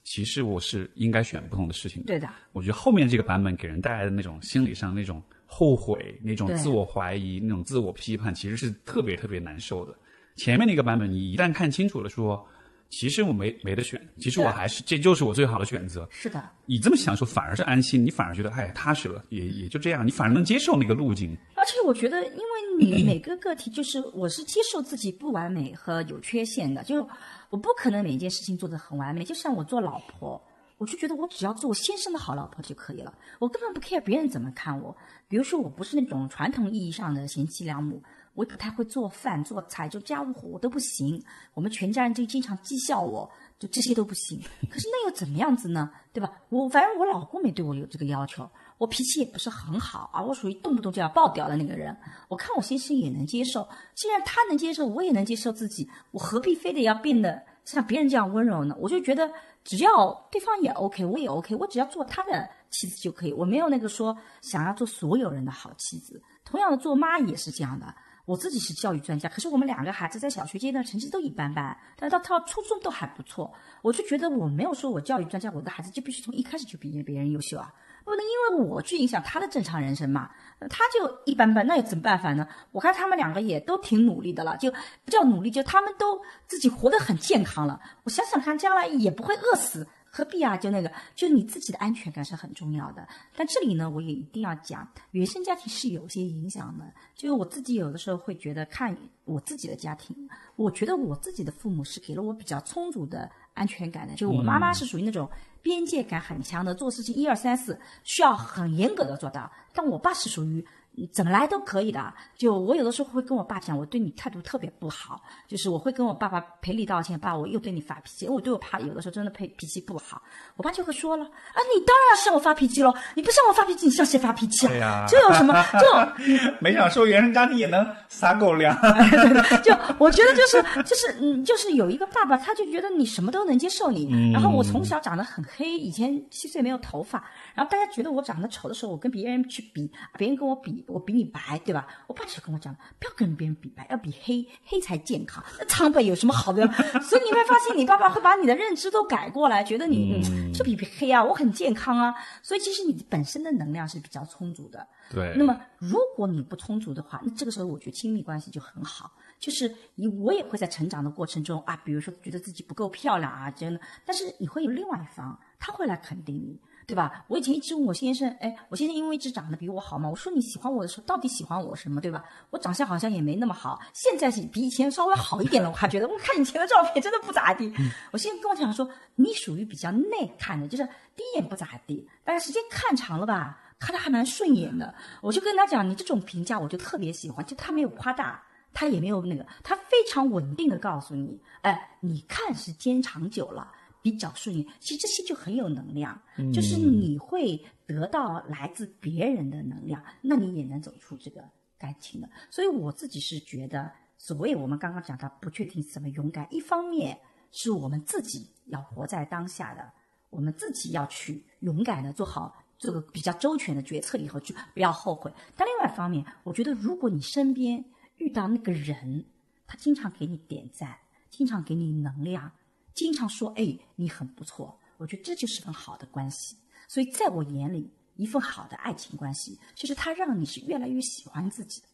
[0.05, 2.07] 其实我是应该选不同的事情的。
[2.07, 9.95] 对的，我觉得后面这个版本给人带来的那种心理上那种后悔、那种自我怀疑、那种自我批判，其实是特别特别难受的。
[10.37, 12.47] 前面那个版本，你一旦看清楚了说，
[12.91, 16.07] 其实我没没得选，其实我还是这就是我最好的选择。
[16.11, 16.49] 是的。
[16.67, 21.37] 你这么想说，反而是安心，你反而觉得哎踏实了，也也就这样，你反而能接受那个路径。
[21.57, 27.05] 而且我觉得，因为你每个个体就是，我是接受自己不完美和有缺陷的，就是
[27.51, 29.25] 我不可能每一件事情做得很完美。
[29.25, 30.41] 就像我做老婆，
[30.79, 34.97] 我就觉得我只要做我先生的好老婆就可以了，我根本不 care 别人怎么看我。
[35.29, 38.03] 比如说，我不是那种传统意义上的贤妻良母，
[38.35, 41.23] 我也不太会做饭做菜，就家务活我都不行。
[41.53, 44.41] 我们全家人就经常讥笑我，就这些都不行。
[44.71, 45.91] 可是那又怎么样子呢？
[46.13, 46.33] 对吧？
[46.49, 48.49] 我反正我老公没对我有这个要求。
[48.79, 51.95] 我脾气也不是很好啊，我属于动不动就要爆掉的那个人。
[52.29, 58.75] 我看我先生也能接受，既然他能接受，我也能接受自己，我何必非得要变得像别人这样温柔呢？
[58.79, 59.31] 我就觉得
[59.63, 63.33] 只要对方也 OK，我也 OK，我只要做他的妻子就可以。
[63.35, 66.23] 我没有那个说想要做所有人的好妻子。
[66.47, 67.95] 同样的，做妈也是这样的。
[68.25, 73.53] 我自己是教育专家，可是我们两个孩子在小学阶段成绩都一般般，但到到初中都还不错。
[73.83, 77.71] 我就觉得我没有说我教育专家，我的孩子就必须从一开始就比别人优秀啊。
[78.05, 80.31] 不能因为我去影响他的正常人生嘛，
[80.69, 82.49] 他就一般般，那有怎么办法呢？
[82.73, 84.71] 我看他们两个也都挺努力的了，就
[85.05, 87.81] 不叫努力，就他们都自己活得很健康了。
[88.03, 90.57] 我想想看，将来也不会饿死，何必啊？
[90.57, 93.07] 就那个，就你自己的安全感是很重要的。
[93.37, 96.85] 但这里呢，我也一定要讲，原生家庭是有些影响的。
[97.15, 100.17] 就是我自己有的时候会觉得，看我自己的家庭，
[100.57, 104.15] 我觉得我自己的父母是给了我比较充足的安全感的。
[104.15, 105.29] 就我妈妈是属于那种。
[105.61, 109.51] 边界感很强的，做事情一二三四需要很严格的做到。
[109.75, 110.65] 但我爸是属于
[111.07, 112.13] 怎么来都可以的。
[112.37, 120.23] 就我有的时候会跟我爸讲，我对你态度特别不好，就是我会跟我爸爸赔礼道歉，爸，我又对你发脾气，因为我对我爸有的时候真的脾脾气不好。
[120.57, 124.71] 我爸就会说了，啊，你当然要向我发脾气喽，你不向我发脾气，你向谁发脾气啊？
[124.71, 125.55] 对呀这有什么？
[125.81, 128.77] 就没想说原生家庭也能撒狗粮。
[129.65, 134.33] 就我觉得就是就是嗯，就是有一个爸爸，他就觉得你什么都能接受你。
[134.33, 137.25] 然后我从小长得很黑，以前七岁没有头发，
[137.55, 141.87] 然后大家觉得我长得丑的时候，我跟别人去比，别人跟我比，我比你白，对吧？
[142.07, 145.45] 我爸就跟我讲，不要跟别人比白，要比黑，黑才健康。
[145.59, 146.67] 那苍白有什么好的？
[147.03, 152.15] 所以你会发现，你爸爸会把你的认知都改过来，觉得你嗯，就比比黑啊，我很健康啊。
[152.43, 154.87] 所以其实你本身的能量是比较充足的。
[155.11, 155.35] 对。
[155.37, 159.13] 那么如果你不充足的话，那这个时候我觉得亲密关系就很好。
[159.39, 167.23] 就是你，我也会在成长的过程中啊，比如说觉得自己不够漂亮啊，真的，但是你会有另外一方，他会来肯定你，对吧？
[167.29, 172.25] 我以前一直问我先生，哎，我先生因为一直长得比我好嘛，我说你喜欢我的时候，到底喜欢我什么，对吧？
[172.49, 177.71] 我长相好像也没那么好，现在是比以前稍微好一点了，我还觉得我看以前的照片真的不咋地。
[178.11, 180.85] 我现在跟我讲说，你属于比较耐看的，就是
[181.15, 184.95] 第一眼不咋地，但是时间看长了吧，看的还蛮顺眼的。
[185.21, 188.43] 我就跟他讲，你这种评价我就特别喜欢，就他没有夸大。
[188.75, 193.73] 他也没有那个，他非常稳定的告诉你，哎，你看时间长久了
[194.03, 196.21] 比较顺利，其实这些就很有能量，
[196.53, 201.43] 就是你会得到来自别人的能量，那你也能走出这个
[201.79, 202.29] 感情的。
[202.51, 207.19] 所以我自己是觉得，所谓我们刚刚讲到不确定怎么勇敢，一方面
[207.51, 209.93] 是我们自己要活在当下的，
[210.31, 215.33] 我们自己要去勇敢的做好这个比较周全的决策，以后就不要后悔。
[215.57, 217.85] 但另外一方面，我觉得如果你身边，
[218.19, 219.25] 遇到那个人，
[219.67, 220.97] 他经常给你点赞，
[221.31, 222.51] 经常给你能量，
[222.99, 226.57] 经常说：“哎，你很不错。”我觉得这就是份好的关系。
[226.89, 231.87] 所以在我眼里，一份好的爱情关系，就是他让你是越来越喜欢自己的。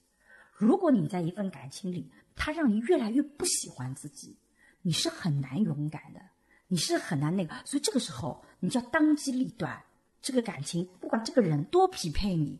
[0.57, 4.34] 如果你在一份感情里，他让你越来越不喜欢自己，
[4.80, 6.20] 你是很难勇敢的，
[6.68, 7.55] 你是很难那个。
[7.66, 9.78] 所以这个时候，你就要当机立断。
[10.22, 12.59] 这个感情，不管这个人多匹配你。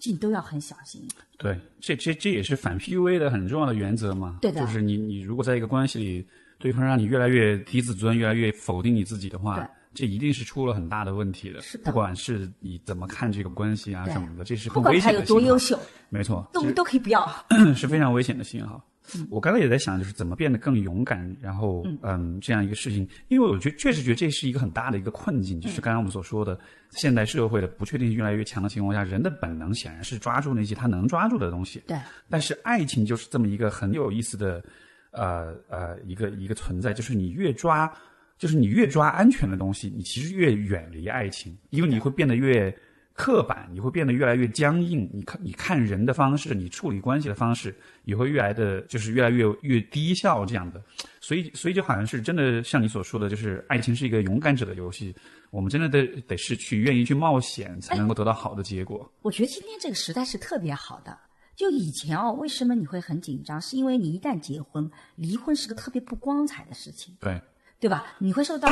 [0.00, 1.02] 这你都要很小心。
[1.38, 4.38] 对，这这这也是反 PUA 的很重要的原则嘛。
[4.40, 4.60] 对的。
[4.60, 6.28] 就是你你如果在一个关系里，
[6.58, 11.60] 对方让你越来越低自尊，越来越否定你自己的话，这一定是出了很大的问题的。
[11.60, 11.84] 是的。
[11.84, 15.78] 不管是你怎么看这个关系啊什么的，这是不管他有多优秀，
[16.08, 17.28] 没错，都都可以不要，
[17.74, 18.84] 是非常危险的信号。
[19.30, 31.82] 我刚才也在想，就是怎么变得更勇敢，然后嗯，这样一个事情，因为我觉确实觉得这是一个很大的一个困境，就是刚刚我们所说的，现代社会的不确定性越来越强的情况下，人的本能显然是抓住那些他能抓住的东西。
[31.86, 31.96] 对。
[32.28, 34.62] 但是爱情就是这么一个很有意思的，
[35.10, 37.92] 呃呃，一个一个存在，就是你越抓，
[38.38, 42.74] 就是你越抓安全的东西，你其实越远离爱情，因为你会变得越。
[43.20, 45.10] 刻板，你会变得越来越僵硬。
[45.12, 50.80] 你看，你看人的方式，你处理关系的方式，也会越来的，就是越来越越低效这样的。
[51.20, 55.12] 所以所以就好像是真的像你所说的，就是爱情是一个勇敢者的游戏，
[55.50, 59.12] 我们真的得得是去愿意去冒险，才能够得到好的结果。
[59.22, 61.18] 我觉得今天这个时代是特别好的。
[61.58, 63.60] 就以前哦，为什么你会很紧张？
[63.60, 67.16] 是因为你一旦结婚，离婚是个特别不光彩的事情。
[67.18, 67.42] 对。
[67.80, 68.06] 对吧？
[68.18, 68.68] 你会受到，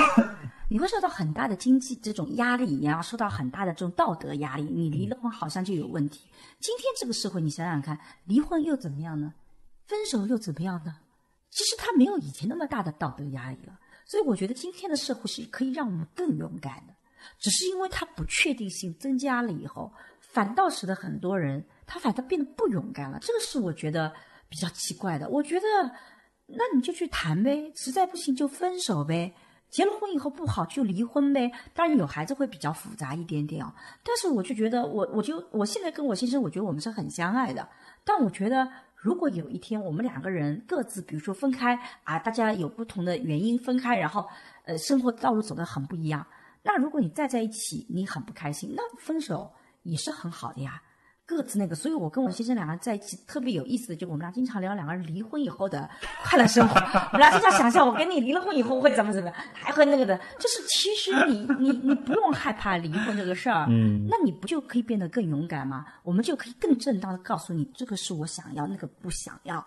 [0.69, 4.63] 你会受到很大的经济这种压力，然后受到很大的这种道德压力。
[4.63, 6.29] 你离了婚好像就有问题。
[6.61, 9.35] 今天这个社会，你想想看，离婚又怎么样呢？
[9.87, 10.95] 分手又怎么样呢？
[11.51, 13.77] 其实他没有以前那么大的道德压力了。
[14.05, 16.95] 所以我觉得今天的社会是可以让我们更勇敢的。
[17.39, 23.19] 只是因为它不确定性增加了以后，反倒使得很多人他反倒变得不勇敢了。
[23.21, 24.13] 这个是我觉得
[24.49, 25.29] 比较奇怪的。
[25.29, 25.67] 我觉得。
[26.49, 29.35] 那你就去谈呗，实在不行就分手呗。
[29.69, 31.51] 结了婚以后不好就离婚呗。
[31.75, 33.75] 当然有孩子会比较复杂一点点哦。
[34.05, 37.69] 但是我就觉得，我我就我现在跟我先生，我觉得我们是很相爱的。
[38.05, 44.25] 但我觉得，如果有一天我们两个人各自，比如说分开啊，大家有不同的原因分开，然后
[44.67, 46.25] 呃生活道路走得很不一样，
[46.63, 50.81] 那如果你再在一起，你很不开心，那分手也是很好的呀。
[51.27, 55.91] 各自那个，所以我跟我先生两个人在一起特别有意思的，就我们俩经常聊两个人离婚以后的
[56.23, 56.79] 快乐生活。
[56.79, 60.17] 我们俩经常想象，我跟你离了婚以后会怎么怎么样，还会那个的。
[60.39, 65.85] 就是其实你你你不用害怕离婚这个事儿，嗯，那你不就可以变得更勇敢吗？
[66.05, 69.67] 我们就可以更正当的告诉你，这个是我想要，那个不想要。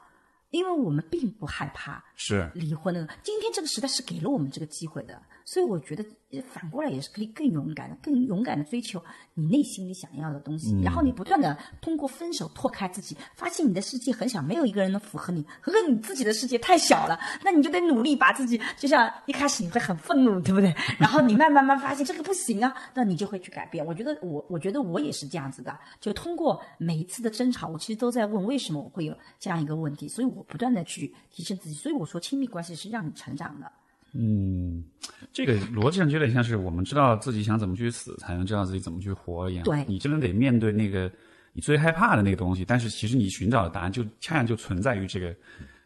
[0.51, 3.07] 因为我们并不害怕是离婚那个。
[3.21, 6.03] 今天这个时代是给了我们这个机会的，所以我觉得
[6.41, 9.03] 反过来也是可以更勇敢的、更勇敢的追求
[9.33, 10.79] 你内心里想要的东西。
[10.81, 20.73] 然后你不断的通过分手拓开自己，发现你的世界很小，没有一个人能符合你，和你自己的世界太小了，那你就得努力把自己，就像一开始你会很愤怒，对不对？
[20.97, 23.85] 然后你慢慢慢发现这个不行啊，那你就会去改变。
[23.85, 30.29] 我觉得我我觉得我也是这样子的，就通过每一次的争吵，我其实都在问为什么我会有这样一个问题，所以。
[30.29, 33.71] 我不断的去提升自己，所以我说亲密关系是让你成长的。
[34.13, 34.83] 嗯，
[35.31, 39.63] 这个逻辑上有点像是我们知道自己想怎么去死，才能知道自己怎么去活一样。
[39.63, 41.11] 对，你真的得面对那个
[41.53, 45.35] 你最害怕的那个东西，但是其实你寻找的答案就恰恰就存在于这个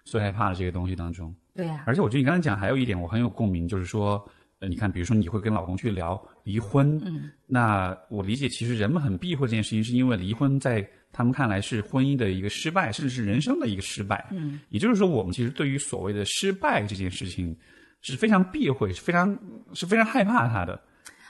[0.06, 1.34] 最害怕的这个东西当中。
[1.54, 1.84] 对呀。
[1.86, 4.24] 而且我觉得你刚才讲还有一点我很有共鸣，就是说，
[4.60, 10.88] 呃，你看，比如说你会跟老公去聊离婚，嗯，那我理解其实人们很避讳这件事情，是因为离婚在。
[11.16, 14.28] 他们看来是婚姻的一个失败，甚至是人生的一个失败。
[14.32, 17.56] 嗯，也就是说，我们其实对于所谓的失败这件事情
[18.04, 19.36] 是非常避讳，是非常
[19.74, 20.80] 是非常害怕它的。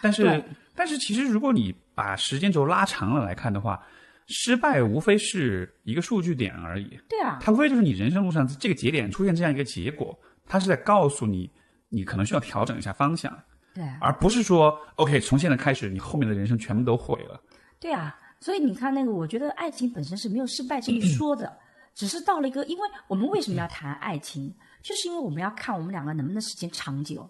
[0.02, 0.44] 但是，
[0.76, 3.82] 但是其实如果你把时间轴拉长了来看的话，
[4.28, 7.00] 失败无非是一个数据点而已。
[7.08, 10.14] 对啊，它无非就是你人生路上这个节点出现这样一个结果，
[10.46, 11.50] 它是在告诉你，
[11.88, 13.34] 你可能需要调整一下方向。
[13.74, 17.42] 对，而不是说 OK，从现在开始，你后面的人生全部都毁了。
[17.80, 18.20] 对啊。
[18.40, 21.58] 所以你看，那个我觉得爱情本身是没有失败这一说的，
[21.96, 24.54] 只是到了一个，因为我们为什么要谈爱情，
[24.84, 27.28] 就是因为我们要看我们两个能不能时间长久，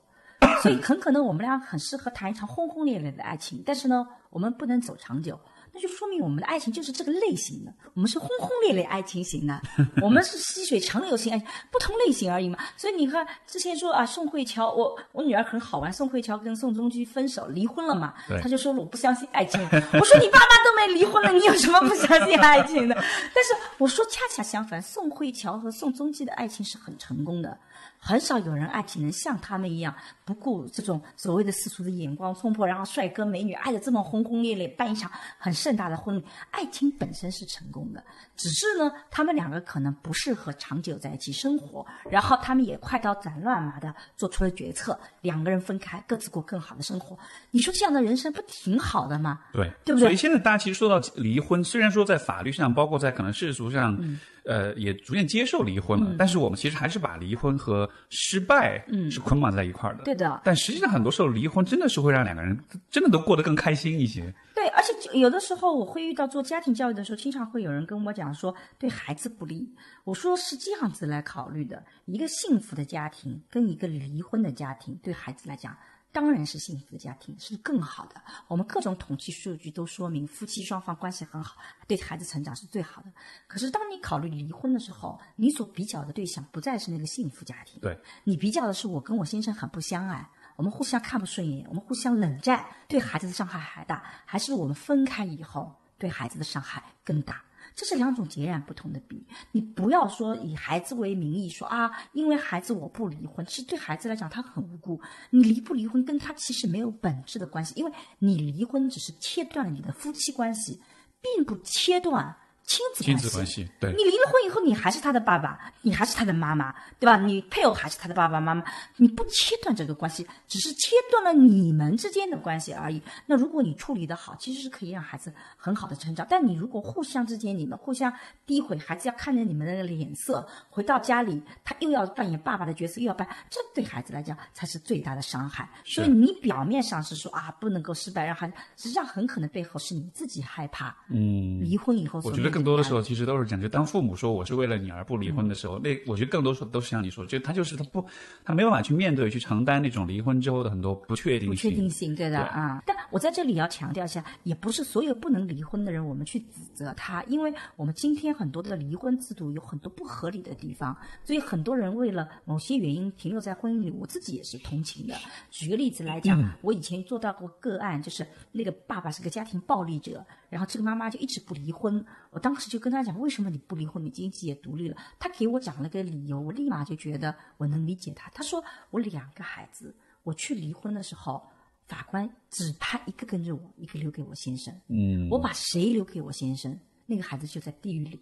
[0.61, 5.39] 所以很可能我们俩很适合谈一场轰轰烈烈的爱情，但是呢，我们不能走长久。
[5.73, 9.59] 那就说明我们的爱情就是这个类型的，我们是轰轰烈烈爱情型的，
[10.03, 12.59] 我们是细水长流型爱情，不同类型而已嘛。
[12.77, 19.59] 所以你看，之前说啊，宋慧乔，我我女儿很好玩，宋慧乔跟宋仲基分手离婚了嘛，他就说我不相信爱情。
[19.63, 22.93] 我说你爸妈都没离婚了，你有什么不相信爱情的？
[23.33, 27.57] 但是我说恰恰相反，宋慧乔和宋仲基的爱情是很成功的。
[28.05, 29.95] 很少有人爱情能像他们一样
[30.25, 36.25] 不顾这种所谓的世俗的眼光冲破，然后帅哥美女爱的这么轰轰烈烈，办一场很盛大的婚礼。
[36.51, 38.03] 爱情本身是成功的，
[38.35, 47.17] 只是呢，他们两个可能不适合长久在一起生活，然后他们也快刀斩乱麻的做出了决策，两个人分开，各自过更好的生活。
[47.51, 49.39] 你说这样的人生不挺好的吗？
[49.53, 50.09] 对，对不对？
[50.09, 53.97] 所以现在大家其实说到离婚，虽然说在法律上，包括在可能世俗上。
[54.45, 60.03] 呃，也逐渐接受离婚了，但是我们其实还是把离婚和失败是捆绑在一块儿的。
[60.03, 60.41] 对的。
[60.43, 62.57] 但实际上，很多时候离婚真的是会让两个人
[62.89, 64.33] 真的都过得更开心一些。
[64.53, 69.73] 对，而且有的时候我会遇到做家庭教育的时候，经常会有人跟我讲说对孩子不利。
[70.03, 75.75] 我说是这样子来考虑的：一个幸福的家庭跟一个离婚的家庭，对孩子来讲。
[76.13, 78.21] 当然是幸福的家庭是更好的。
[78.47, 81.57] 我们各种统计数据都说明，夫妻双方关系很好，
[81.87, 83.11] 对孩子成长是最好的。
[83.47, 97.43] 可是，当你考虑离婚的时候，你所比较的对象不再是那个幸福家庭，对你比较的是我跟我先生很不相爱，我们互相看不顺眼，我们互相冷战，对孩子的伤害还大，还是我们分开以后对孩子的伤害更大？
[97.75, 105.01] 这是两种截然不同的比，你不要说以孩子为名义说啊，因为孩子我不离婚，其实对孩子来讲他很无辜，
[105.31, 110.79] 你离不离婚跟他其实没有本质的关系，因为你离婚只是切断了你的夫妻关系，
[111.21, 113.29] 并不切断亲子亲关系。
[113.29, 117.17] 子关系，对，你离了婚以后，你还是他的爸爸，你还是他的妈妈，对吧？
[117.17, 118.63] 你配偶还是他的爸爸妈妈，
[118.97, 123.01] 你不切断这个关系，只是切断了你们之间的关系而已。
[123.25, 126.25] 那如果你处理的好，其实是可以让孩子很好的成长。
[126.29, 128.11] 但你如果互相之间，你们互相
[128.47, 135.69] 诋毁，孩子要看着你们的脸色，回到家里他又要扮演爸爸的角色，又要扮，这对孩子来讲才是最大的伤害。
[135.83, 140.95] 所以你表面上是说啊不能够失败，让孩子，实际上很可能背后是你自己害怕。
[141.09, 148.05] 嗯，离婚以后所我更多的时候其实都是这样，就当父母说我是为了你而不离婚的时候，那我觉得更多时候都是像你说，就他就是他不，
[148.45, 151.55] 他没有办法去面对、去承担那种离婚之后的很多不确定不。
[151.55, 152.83] 确定性，对的对啊。
[152.85, 165.15] 但我在这里要强调一下，也不是所有不能离婚的人，我们去指责他，因为我们今天很多的离婚制度有很多不合理的地方，所以很多人为了某些原因停留在婚姻里，我自己也是同情的。
[165.49, 172.05] 举个例子来讲，我以前做到过个案，就是那个爸爸是个家庭暴力者，然后这个妈妈就一直不离婚。
[172.29, 174.03] 我当时就跟他讲，为什么你不离婚？
[174.05, 174.95] 你经济也独立了。
[175.19, 178.29] 他给我讲了个理由，我立马就觉得我能理解他。
[178.29, 181.43] 他说我两个孩子，我去离婚的时候。
[181.85, 184.73] 法官只判一个跟着我，一个留给我先生。
[184.87, 188.17] 嗯，我把谁留给我先生，那个孩子就在地狱里。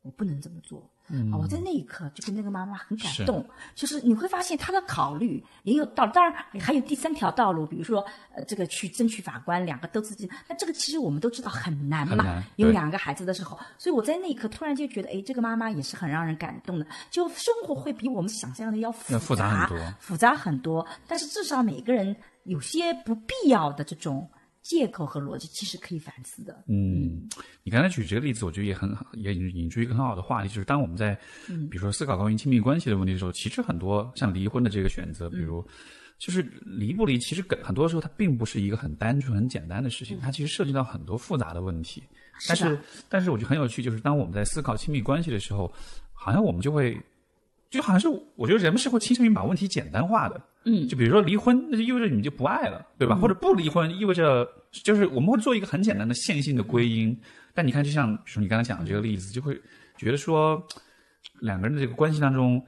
[0.00, 0.90] 我不能这么做。
[1.08, 3.44] 嗯，我在那一刻就跟那个妈妈很感动，
[3.74, 6.12] 就是你会发现她的考虑也有道理。
[6.12, 8.02] 当然还有第三条道路，比如说
[8.34, 10.30] 呃，这个去争取法官，两个都自己。
[10.48, 16.86] 那这个其实我们都知道很难嘛，难有两个孩子的时候，所以我在那一刻突然就觉得，哎，这个妈妈也是很让人感动的。
[17.10, 20.86] 就生活会比我们想象的要复要复杂很多复杂很多。
[21.06, 24.26] 但是至少每个人有些不必要的这种
[24.64, 26.64] 借口和逻辑，其实可以反思的。
[26.66, 27.28] 嗯，
[27.62, 31.14] 你刚才举这个例子，我觉得也很也引引出一个很好的话题，就是当我们在
[31.70, 35.62] 比如说思考关于亲密关系的问题的时候，其实很多像离婚的这个选择，比如
[36.18, 42.02] 就是离不离，其实很很多时候它并不是一个很单纯、很简单的事情，它其实涉及到很多复杂的问题。
[42.48, 45.70] 但是，但是我觉得很有趣，就是当我们在思考亲密关系的时候，
[46.12, 46.98] 好像我们就会，
[47.70, 50.42] 就好像是我觉得人们是会倾向于把问题简单化的。
[50.64, 53.14] 嗯，就比如说离婚，那就意味着你们就不爱了，对吧？
[53.16, 57.16] 或者不离婚，意味着就是我们会做一个很简单的线性的归因。
[57.52, 59.60] 但你看，就像说你刚才讲的这个例子，就会
[59.96, 60.60] 觉得说，
[61.40, 62.60] 两个人的这个关系当中，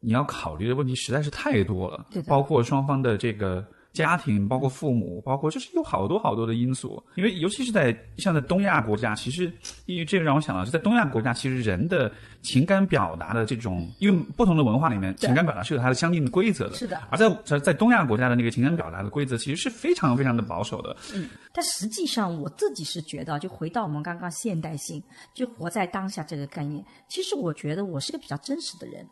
[0.00, 7.02] 你要考虑的问题实在是太多了对，包括双方的这个家庭，包括父母，包括就是有好多好多的因素。
[7.14, 9.52] 因为尤其是在像在东亚国家，其实
[9.86, 16.74] 因为这个让我想到，是在东亚国家，其实人的情感表达的这种，因为不同的文化里面，情感表达是有它的相应的规则的。
[16.74, 20.96] 是的而在在在东亚国家的那个情感表达的规则，其实是非常非常的保守的。
[21.14, 25.02] 嗯但实际上，我自己是觉得，就回到我们刚刚现代性，
[25.34, 26.82] 就活在当下这个概念。
[27.08, 29.06] 其实我觉得我是个比较真实的人，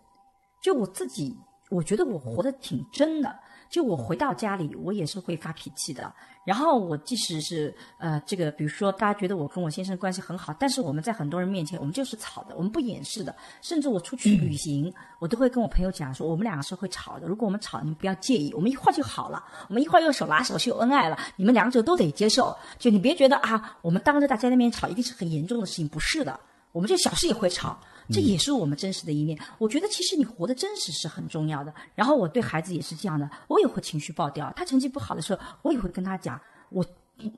[0.63, 1.37] 就我自己，
[1.69, 3.31] 我觉得我活得挺真的。
[3.71, 6.13] 就我回到家里，我也是会发脾气的。
[6.45, 13.33] 然后我即使是呃，这个比如说大家觉得我跟我先生关系很好，但是我们在很多人面前，我们就是吵的，我们不掩饰的。
[13.63, 17.29] 甚至我出去旅行，我都会跟我朋友讲说，我们两个是会吵的。
[17.29, 22.57] 如果我们吵，你们不要介意，我们一会儿就好了，我们一会儿又手拉手秀恩爱了，你们两者都得接受。
[22.79, 26.41] 就你别觉得啊，我们当着大家的面吵一定是很严重的事情，不是的，
[26.73, 27.79] 我们这小事也会吵。
[28.13, 29.39] 这也是我们真实的一面。
[29.59, 31.73] 我觉得其实你活得真实是很重要的。
[31.95, 34.53] 然后我对孩子也是这样的，我也会情绪爆掉。
[34.57, 36.41] 他成绩不好的时候，我也会跟他讲，
[36.71, 36.85] 我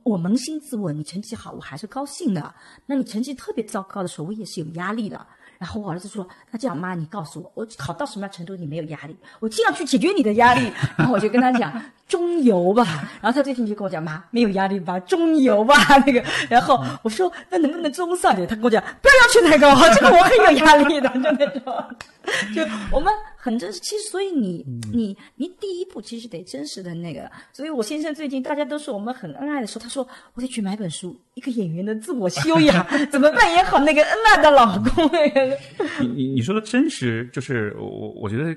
[0.03, 2.55] 我扪心自问，你成绩好，我还是高兴的。
[2.87, 5.27] 那你成绩特别糟糕的时候，我也是有压力的。
[5.63, 9.17] 然后我儿子说：“那这样，妈，你告诉我，我考到什么样程度你没有压力？
[9.39, 11.73] 我尽量去解决你的压力。”然后我就跟他讲
[12.09, 12.85] 中游吧。
[13.21, 14.99] 然后他最近就跟我讲：“妈，没有压力吧？
[14.99, 21.85] 中游吧。”那个，然后我说：“那能不能中上点？”他跟我讲：“不要要求太高，这个我很有压力的，就那种。”
[22.55, 27.31] 就我们很真实，其实所以你你你第一步其实得真实的那个。
[27.53, 35.59] 所以我先生最近大家都说我们很恩爱的时候，他说我得去买本书，一个演员的自我修养， 怎么扮演好那个恩爱的老公那个。
[36.01, 38.57] 你你你说的真实，就是我我觉得，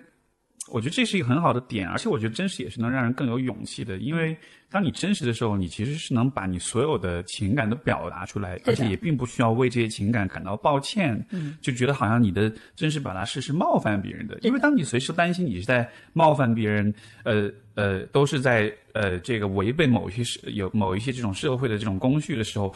[0.72, 4.36] 我觉得这是一个很好的点，而且我觉得真实也是能让人更有勇气的，因为
[4.70, 16.94] 当你真实的时候，你其实是能把你所有的情感都表达出来，而且也并不需要为这些情感感到抱歉，嗯，就觉得好像你的真实表达是是冒犯别人的，因为当你随时担心你是在冒犯别人，
[17.24, 22.74] 呃呃，都是在呃这个违背某一些社有某一些这种社会的这种公序的时候。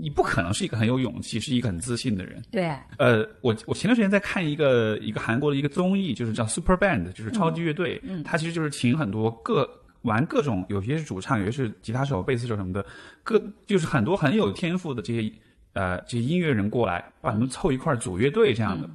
[0.00, 2.42] 你不可能是一个很有勇气、是一个很自信的人。
[2.50, 8.00] 对，呃，我我前段时间在看一个一个韩国的一个综艺，就是叫 Super Band，就是超级乐队。
[8.02, 9.68] 嗯，它其实就是请很多各
[10.02, 12.84] 玩各种，有些是主唱，有些是吉他手、贝斯手什么的，
[13.22, 15.32] 各就是很多很有天赋的这些
[15.74, 18.88] 呃这些音乐人过来，把他们凑一块儿组乐队这样的。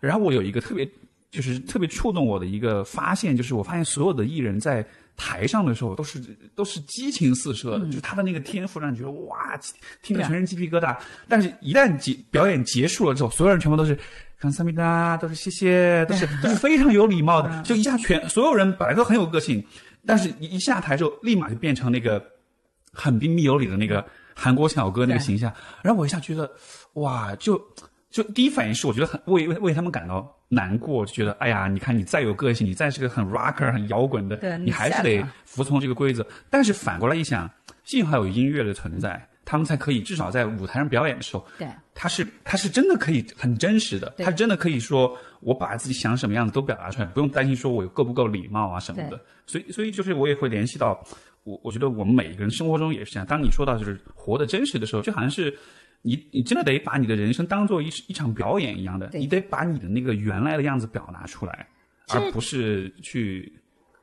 [0.00, 0.88] 然后我有一个特别
[1.30, 6.20] 就是特别触动我的一个发现，就是我发现所有的艺人在台上的时候都是
[6.54, 9.58] 都是激情四射的，就是他的那个天赋让你觉得哇，
[10.02, 10.96] 听得全身鸡皮疙瘩。
[11.28, 13.98] 但是，一旦结表演结束了之后，所有人全部都是。
[14.36, 19.64] 看三米达都是谢谢，都是都是非常有礼貌的，就一下全所有人本来都很有个性，
[20.04, 22.22] 但是一下台之后立马就变成那个
[22.92, 24.04] 很彬彬有礼的那个
[24.34, 25.50] 韩国小哥那个形象，
[25.82, 26.50] 然后我一下觉得
[26.94, 27.58] 哇，就
[28.14, 36.24] 就第一反应是我觉得很为为为他们感到难过，就觉得哎呀，你看你再有个性，你再是个很 rocker 很摇滚的，你还是得服从这个规则。
[36.48, 37.50] 但是反过来一想，
[37.82, 39.20] 幸好有音乐的存在。
[39.44, 49.20] 他们才可以至少在舞台上表演的时候，对，他是他是真的可以很真实的，他真的可以说我把自己想什么样子都表达出来，不用担心说我够不够礼貌啊什么的。
[49.44, 50.98] 所以所以就是我也会联系到
[51.42, 53.26] 我我觉得我们每一个人生活中也是这样。
[53.26, 55.54] 当你说到就是活的真实的时候，就好像是
[56.06, 61.66] 你你真的得把你的人生当做一一场表演一样的，你得把你的那个原来的样子表达出来，
[62.08, 63.50] 而不是去。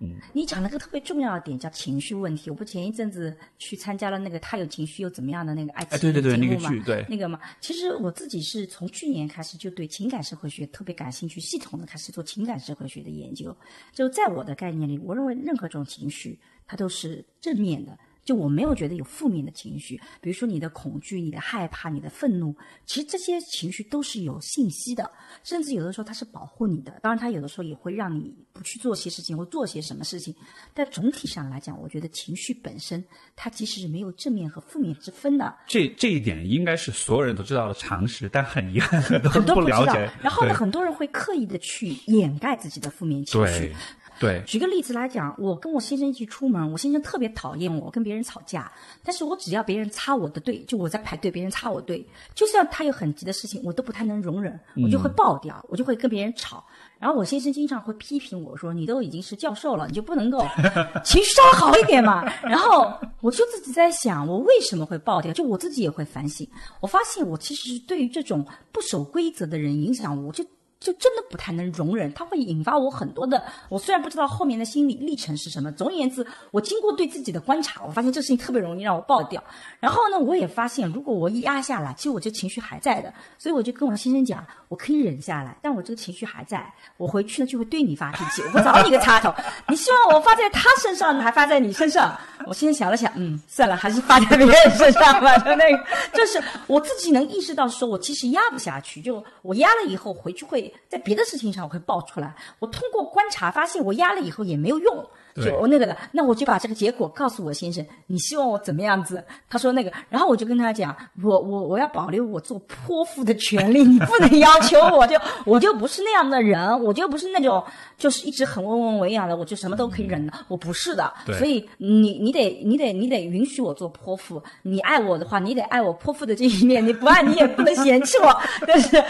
[0.03, 2.49] 嗯你讲了个特别重要的点，叫情绪问题。
[2.49, 6.71] 我不前一阵子去参加了那个他有情绪又怎么样的那个爱情节目嘛？
[6.83, 7.39] 对，那个嘛。
[7.59, 13.55] 其实我自己是从去年开始就对情感社会学特别感兴趣，系统的开始做情感社会学的研究。
[13.93, 17.95] 就在我的概念里，我认为任何种情绪它都是正面的。
[18.23, 22.55] 就我没有觉得有负面的情绪，比如说你的恐惧、你的害怕、你的愤怒，
[22.85, 25.09] 其实这些情绪都是有信息的，
[25.43, 26.91] 甚至有的时候它是保护你的。
[27.01, 30.35] 当然，它有的时候也会让你不去做些事情或做些什么事情。
[30.73, 33.03] 但总体上来讲，我觉得情绪本身
[33.35, 35.53] 它其实是没有正面和负面之分的。
[35.67, 40.11] 这这一点应该是所有人都知道的常识，但很遗憾很多人不了解。
[40.21, 43.73] 然后呢，很多人会刻意的去掩盖自己的负面情绪。
[44.21, 48.71] 对，举个例子来讲，我跟我先生一起出门，我先生特别讨厌我跟别人吵架，
[49.03, 52.05] 但是我只要别人插我的队，就我在排队，别人插我队，
[52.35, 56.63] 就算他有很急的事情，我都不太能容忍，我就会爆掉，我就会跟别人吵。
[56.99, 60.45] 然后我先生经常会批评我说：“你都已经是教授了，你就不能够
[61.03, 65.33] 情绪稍微好一点嘛？”然后我就自己在想，我为什么会爆掉？
[65.33, 66.47] 就我自己也会反省，
[66.79, 70.45] 我发现我其实对于这种不守规则的人影响，我就。
[70.81, 73.41] 就真的不太能容忍，它会引发我很多的。
[73.69, 79.41] 我虽然不知道后面的心理历程是什么，总而言之，我经过对自己的观察，我发现这事情特别容易让我爆掉。
[79.79, 83.13] 然后呢，我也发现，如果我一压下来，其实我这情绪还在的。
[83.37, 86.73] 所以我就跟我先生讲，我可以忍下来，但我这个情绪还在。
[86.97, 89.31] 我回去呢就会对你发脾气，我会找你个插头。
[89.69, 92.17] 你希望我发在他身上，还发在你身上？
[92.47, 95.37] 我先想了想，嗯，算了，还是发在别人身上吧。
[95.37, 100.70] 就那个，就是我自己能意识到，说我其实压不下去，就我压了以后回去会。
[100.87, 109.23] 在别的事情上我会爆出来，我通过观察发现我压了以后也没有用，就我那个的，那我就把这个结果告诉我先生，你希望我怎么样子？
[109.49, 117.63] 他说那个，然后我就跟他讲，我我我要保留我做泼妇的权利， 你不能要求我就我就不是那样的人，我就不是那种
[117.97, 128.35] 就是一直很温文文雅的，我就什么都可以忍的，我不是的，所以你你得你得你得允许我做泼妇，你爱我的话，你得爱我泼妇的这一面，你不爱你也不能嫌弃我，
[128.67, 129.03] 但是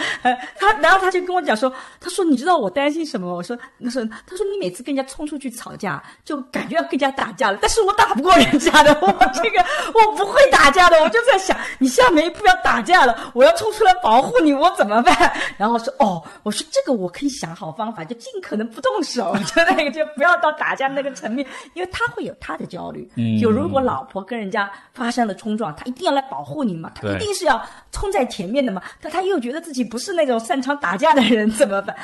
[0.56, 1.72] 他然后他就跟我讲说。
[2.00, 7.58] 他说：“你知道我担心什么？”我说：“那是他说你每次跟人家冲出去吵架，就感觉要跟人家打架了。
[7.60, 10.96] 但是我打不过人家的，我这个 我不会打架的。
[11.02, 15.32] 我就在想，你下面一步要打架了，我要冲出来保护你，我怎么办？
[15.56, 23.08] 然后说：哦，我说这个我可以想好方法，就尽可能不动手，就那个就不要到打架那个层面，因为他会有他的焦虑。
[23.40, 27.60] 就如果老婆跟人家发生了冲撞，他一定要来保护你嘛，他一定是要
[27.90, 28.82] 冲在前面的嘛。
[29.00, 31.96] 但他又觉得自己不是那种擅长打架的人，怎么办？”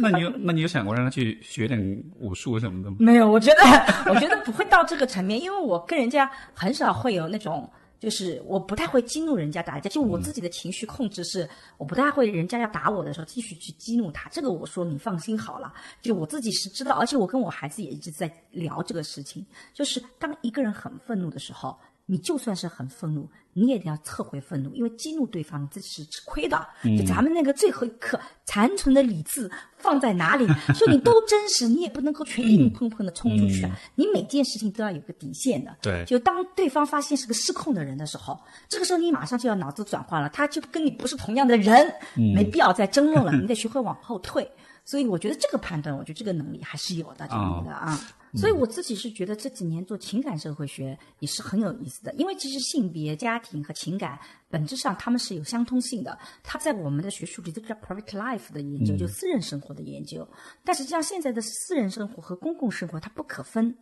[0.00, 1.78] 那你有那你有想过让他去学点
[2.18, 2.96] 武术什么的吗？
[2.98, 3.55] 没有，我觉得
[4.08, 11.48] 我觉得不会到这个层面，因为我跟人家很少会有那种，就是我不太会激怒人家打架，就我自己的情绪控制是，
[11.78, 14.28] 我不太会人家要打我的时候继续去激怒他。
[14.30, 21.76] 这个我说你放心好了，就我自己是知道，而且我跟我孩子也一直在聊这个事情，就是当一个人很愤怒的时候，
[22.06, 23.28] 你就算是很愤怒。
[23.58, 26.68] 你也得要撤回愤怒，因为激怒对方，这是吃亏的。
[26.98, 30.46] 就咱们那个最后一刻残存的理智放在哪里？
[30.76, 33.66] 说你都真实，你也不能够全硬碰碰的冲出去。
[33.94, 35.74] 你每件事情都要有个底线的。
[35.80, 36.04] 对。
[36.04, 38.38] 就当对方发现是个失控的人的时候，
[38.68, 41.90] 这个时候你马上就要脑子转换了，他就跟你不是同样的人，
[42.34, 44.46] 没必要再争论了， 你得学会往后退。
[44.84, 47.98] 所以我觉得这个判断，我觉得这个能力还是有的，这个的啊。
[48.36, 54.18] 所以我自己是觉得这几年做情感社会学也是很有意思的，因为其实性别、家庭和情感
[54.48, 56.18] 本质上他们是有相通性的。
[56.42, 60.28] 它在我们的学术里，都叫 private life 的研究，就私人生活的研究。
[60.62, 63.74] 但实际上现在的私人生活和公共生活它不可分。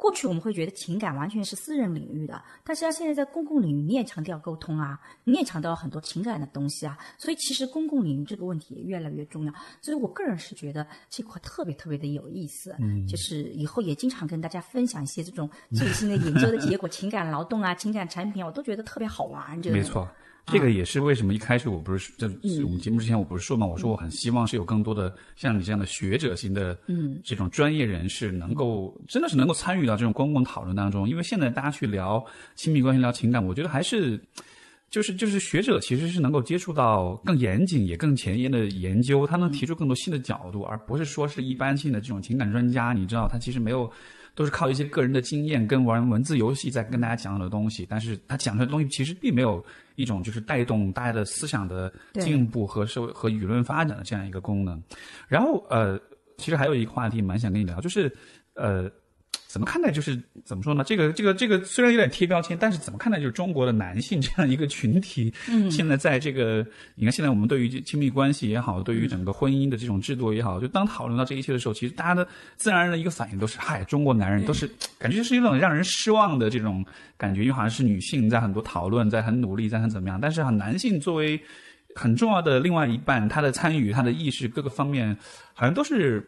[0.00, 9.52] 过去我们会觉得情感完全是私人领域的，但是要现在在公共领域，你也强调沟通啊，你也强调很多情感的东西啊，所以其实公共领域这个问题也越来越重要。
[9.82, 19.60] 所以我个人是觉得这块特别特别的有意思，嗯，就是以后也经常跟大家分享一些这种最新的研究的结果， 情感劳动啊，情感产品，我都觉得特别好玩。
[19.60, 20.08] 这个没错。
[20.46, 22.26] 这个也是为什么一开始我不是在
[22.64, 32.24] 我们节目之前我不是说嘛，我说我很希望是有更多的像你这样的学者型的，嗯，这种专业人士能够真的是能够参与到这种公共讨论当中，因为现在大家去聊
[32.56, 34.20] 亲密关系、聊情感，我觉得还是
[34.90, 43.90] 就是就是学者其实是能够接触到更严谨也更前沿的研究，他能提出更多新的角度，而不是说是一般性的这种情感专家，你知道他其实没有。
[44.40, 49.62] 都是靠一些个人的经验跟玩文字游戏在跟大家讲的东西，但是他讲的东西其实并没有
[49.96, 54.82] 一种就是带动大家的思想的进步和社会和舆论发展的这样一个功能。
[55.28, 56.00] 然后呃，
[56.38, 58.10] 其实还有一个话题蛮想跟你聊，就是
[58.54, 58.90] 呃。
[59.50, 59.90] 怎么看待？
[59.90, 60.84] 就是怎么说呢？
[60.84, 63.18] 这个这个这个虽然有点贴标签，但是怎么看待？
[63.18, 66.64] 就是中国的男性这样一个群体，嗯，现在在这个，
[66.94, 72.24] 你看现在我们对于亲密关系也好，对于整个婚姻的这种制度也好，就当讨论到这一切的时候，其实大家的
[72.56, 74.70] 自然而然的一个反应都是：嗨，中国男人都是
[75.00, 76.86] 感觉就是一种让人失望的这种
[77.16, 81.40] 感觉，因为好像是女性在很多讨论，在很努力，在很怎么样，但是啊，男性作为
[81.96, 85.16] 很重要的另外一半，他的参与、他的意识各个方面，
[85.54, 86.24] 好像都是。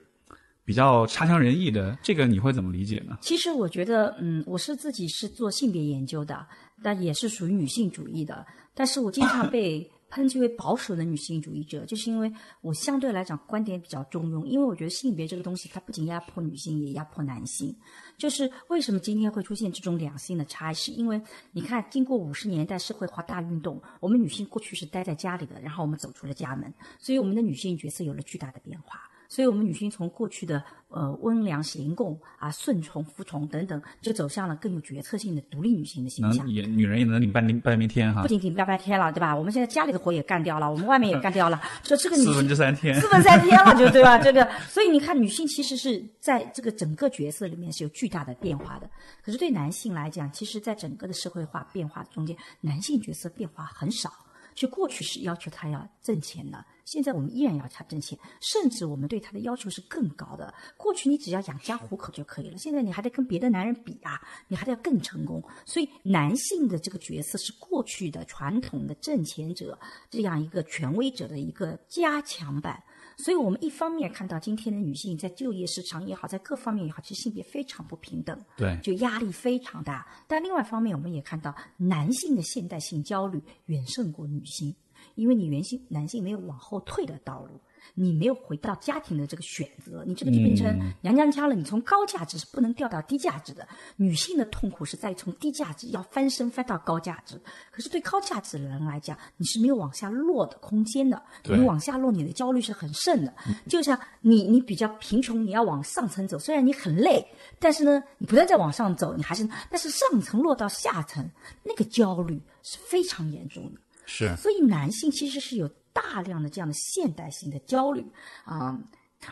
[0.65, 3.19] 比较差强人意的，这个你会怎么理解呢？
[3.21, 6.47] 其实我觉得，嗯，我是自己是做性别研究的，
[6.83, 8.47] 但也是属于女性主义的。
[8.75, 12.31] 但是我经常被 抨击为保守的女性主义者，就是因为
[12.61, 14.45] 我相对来讲观点比较中庸。
[14.45, 17.75] 因为我觉得性别这个东西，它不仅压迫女性，也压迫男性。
[18.19, 20.75] 就是为什么今天会出现这种两性的差异？
[20.75, 21.21] 是因为
[21.53, 29.01] 你看，经过五十年代社会化大运动，我们女性过去是待在家里的，然后我们走出了家门，所以我们的女性角色有了巨大的变化。
[29.33, 36.47] 所以，我们女性从过去的呃温良贤恭啊、顺从服从等等，就走向了更有决策性的独立女性的形象。
[36.47, 38.21] 也女人也能领半天半边天哈。
[38.21, 39.35] 不仅仅半边天了，对吧？
[39.35, 41.59] 我们现在家里的活也干掉了，我们外面也干掉了。
[41.83, 44.19] 说这个女四分之三天，四分三天了，就对吧？
[44.19, 48.91] 这个，所以你看，女性其实是在这个整个角色里面是有巨大的变化的。
[49.25, 54.13] 可是对男性来讲，其实在整个的社会化变化中间，男性角色变化很少。
[54.55, 60.53] 就过去是要求他要挣钱的，现在我们依然要他挣钱，甚至我们对他的要求是更高的。
[60.77, 65.43] 过去你只要养家糊口就可以了，现在你还得跟别的男人比啊，你还得要更成功。
[65.65, 69.79] 所以男性的这个角色是过去的传统的挣钱者
[70.11, 72.83] 这样一个权威者的一个加强版。
[73.19, 80.07] 所以我们一方面看到今天的女性在就业市场也好，在各方面也好，其实性别非常不平等，对，就压力非常大。
[80.27, 84.75] 但另外一方面，我们也看到男性的现代性焦虑远胜过女性，
[85.15, 87.61] 因为你原性男性没有往后退的道路。
[87.95, 90.67] 你没有回到家庭的这个选择，你这个就变成
[91.03, 91.55] 娘娘腔了。
[91.55, 93.67] 你从高价值是不能掉到低价值的。
[93.97, 97.39] 女性的痛苦是在从低价值要翻身翻到高价值，
[97.73, 101.21] 可是对高价值的人来讲，你是没有往下落的空间的。
[101.45, 103.35] 你往下落，你的焦虑是很盛的。
[103.69, 107.27] 就像你，你比较贫穷，你要往上层走，虽然你很累，
[107.59, 111.29] 但是呢，你不断在往上走，你还是，但是上层落到下层，
[111.65, 113.81] 那个焦虑是非常严重的。
[114.13, 115.71] 是，所以男性其实是有。
[115.95, 118.03] 大量的这样的现代性的焦虑。
[118.47, 118.75] 啊，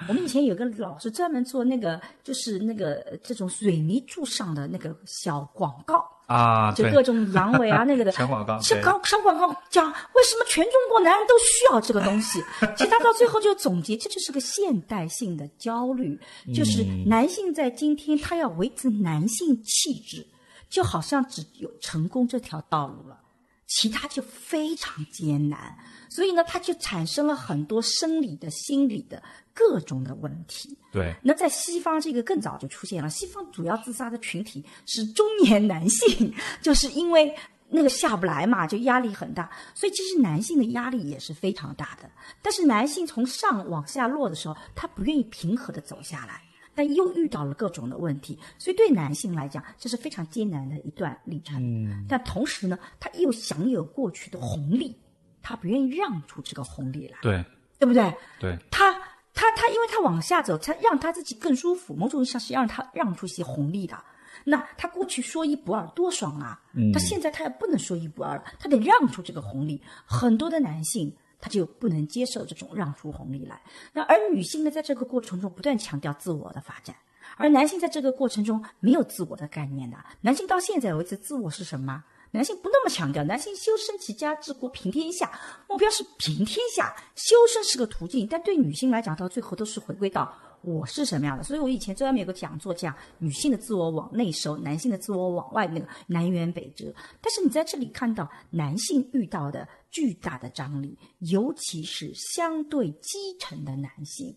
[0.08, 8.12] 我们以前有个老师专门做那个，就是那个这种水泥柱上的那个小广告啊，就各种阳痿啊 那个的。
[8.12, 12.38] 小广告，小广小广告讲为什么全中国男人都需要这个东西？
[12.76, 16.20] 其实他到最后就总结，这就是个现代性的焦虑，
[16.54, 20.26] 就是男性在今天他要维持男性气质，
[20.68, 23.18] 就好像只有成功这条道路了，
[23.70, 25.76] 其他就非常艰难。
[26.08, 29.22] 所以呢，他就产生了很多生理的、心理的
[29.54, 30.76] 各种的问题。
[30.90, 31.14] 对。
[31.22, 33.08] 那在西方，这个更早就出现了。
[33.08, 37.32] 西方主要自杀的群体是中年男性，就是因为
[37.68, 39.48] 那个下不来嘛，就压力很大。
[39.72, 42.10] 所以其实男性的压力也是非常大的。
[42.42, 46.42] 但是男性从上往下落的时候，他不愿意平和的走下来，
[46.80, 48.38] 但又遇到了各种的问题。
[48.56, 51.62] 所以对男性来讲，这是非常艰难的一段历程。
[51.62, 52.06] 嗯。
[52.08, 54.96] 但同时呢，他又享有过去的红利。
[55.42, 57.42] 他不愿意让出这个红利来，对，
[57.78, 58.14] 对不对？
[58.38, 58.92] 对，他
[59.32, 63.96] 他他，因为他往下走，他让他自己更舒服，某种意义上是让他让出一些红利的。
[64.44, 66.60] 那他过去说一不二，多爽啊！
[66.92, 69.82] 他现在他也不能说一不二了，他得让出这个红利。
[70.04, 71.10] 很多的男性
[71.40, 73.60] 他就不能接受这种让出红利来。
[73.92, 76.94] 那而女性呢，在这个过程中不断强调自我的发展，
[77.36, 79.96] 而男性在这个过程中没有自我的概念的。
[80.20, 82.04] 男性到现在为止，自我是什么？
[82.32, 85.32] 男性不那么强调，男性修身齐家治国平天下，
[85.68, 91.42] 目标是平天下，修身是个途径，但对女性来讲，到最后都是回归到我是什么样的。
[91.42, 96.92] 所以我以前专门有个讲座讲女性的自我往内收，男性的自我往外那个南辕北辙。
[97.20, 104.36] 但是你在这里看到男性遇到的巨大的张力，尤其是相对基层的男性。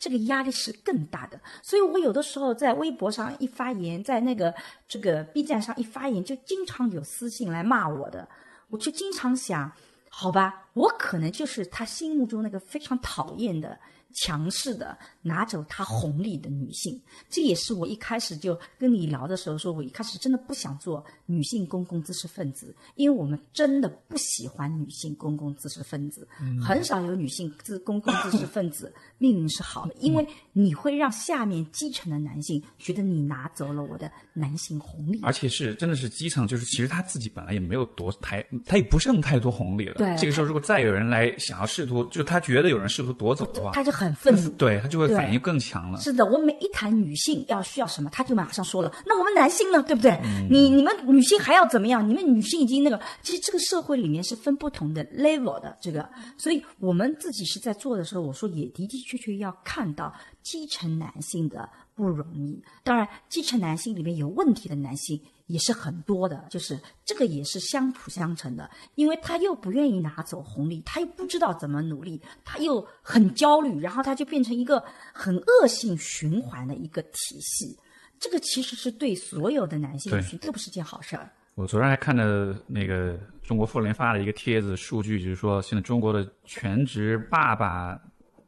[0.00, 4.52] 这个压力是更大的，所以我有的时候在微博上一发言，在那个
[4.88, 8.28] 这个 B 站上一发言，就经常有私信来骂我的，
[8.68, 9.70] 我就经常想，
[10.08, 13.78] 好吧，我可能就是他心目中那个非常讨厌的。
[14.12, 26.26] 强势的拿走他红利的女性，这也是我一开始就跟你聊的时候说，我一开始真的不想做女性公共知识分子，因为我们真的不喜欢女性公共知识分子，
[26.60, 39.94] 很少有女性知公共知识分子命运是好的，因为你会让下面基层的男性觉得你拿走了我的男性红利，而且是真的是基层，就是其实他自己本来也没有多太，他也不剩太多红利了。
[39.94, 43.99] 对，这个时候如果再有人来想要试图，就他觉得有人试图夺走的话，他就。
[44.04, 46.00] 很愤怒，对他就会反应更强了。
[46.00, 48.92] 是的，我每一谈女性要需要什么，他就马上说了。
[49.04, 49.82] 那我们男性呢？
[49.82, 50.18] 对不对？
[50.50, 52.08] 你你们女性还要怎么样？
[52.08, 55.76] 你们女性已经那个，其实这个社会里面是分不同的 level 的。
[55.80, 56.08] 这个，
[56.38, 60.12] 所以我们自己是在做的时候，我说也的的确确要看到
[60.42, 62.62] 基层男性的不容易。
[62.82, 65.20] 当然，基层男性里面有问题的男性。
[65.50, 74.82] 也是很多的，就是这个也是相辅相成的，因为他又不愿意拿走红利，他又不知道怎么努力，他又很焦虑，然后他就变成一个
[75.12, 77.76] 很恶性循环的一个体系。
[78.20, 81.28] 这个其实是对所有的男性群都不是件好事儿。
[81.56, 88.00] 我昨天还看了那个中国妇联发了一个帖子，数据就是说，现在中国的全职爸爸，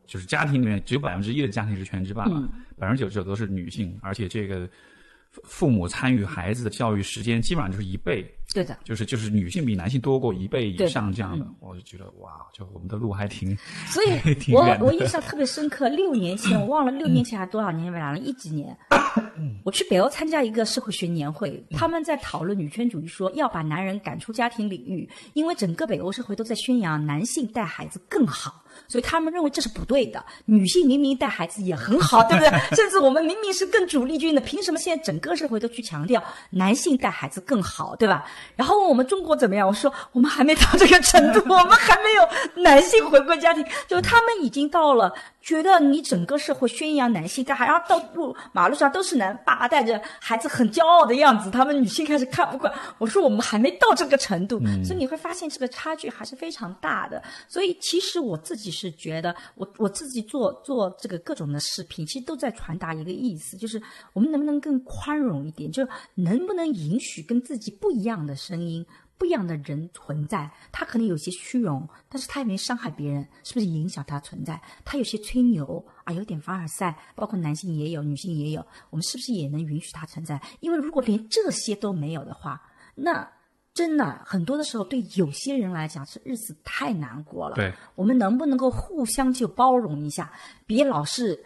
[0.07, 2.41] 就是家庭里面只有百分之一的家庭是全职爸爸，
[2.79, 4.71] 百分之九十九都是女性，而且这个。
[5.45, 8.23] 父母参与孩子的教育时间基本上就是一倍，
[8.53, 13.57] 对的，就是就是女性比男性多过一倍以上这样的，我就觉得哇，就我们的路还挺，
[13.87, 14.09] 所以
[14.53, 15.89] 我我印象特别深刻。
[15.89, 18.77] 六年前我忘了六年前还多少年，完了，一几年，
[19.65, 28.62] 我去北欧参加一个社会学年会，他们在讨论女权主义，说要把男人赶出家庭领域，因为整个北欧社会都在宣扬男性带孩子更好。
[28.89, 32.77] 所以他们认为这是不对的，女性明明带孩子也很好， 对不对？
[32.77, 38.25] 甚至我们明明是更主力军的，凭什么现在整个社会都去强调男性带孩子更好，对吧？
[38.57, 39.67] 然后问我们中国怎么样？
[39.67, 45.13] 我说我们还没到这个程度， 我们还没有男性回归家庭，就是他们已经到了。
[45.43, 52.73] 觉得你整个社会宣扬男性带孩子，然后到路马路上都是男爸爸带着孩子很骄傲的样子，他们女性开始看不惯。
[52.99, 57.21] 我说我们还没到这个程度，所以你会发现这个差距还是非常大的。
[57.49, 63.83] 所以其实我自己是觉得，我我自己做做这个各种的视频，其实都在传达一个意思，就是
[64.13, 68.87] 我们能不能更宽容一点，就能不能允许跟自己不一样的声音。
[69.23, 74.61] 不一样的人存在，他可能有些虚荣，但是他也没伤害别人，是不是影响他存在？
[74.85, 80.43] 他有些吹牛啊，有点凡尔赛，包括男性也有，女性也有，我们是不是也能允许他存在？
[80.59, 82.61] 因为如果连这些都没有的话，
[82.97, 83.25] 那
[83.73, 87.55] 真的很多的时候，对有些人来讲，是日子太难过了。
[87.55, 90.33] 对，我们能不能够互相就包容一下，
[90.67, 91.41] 别老是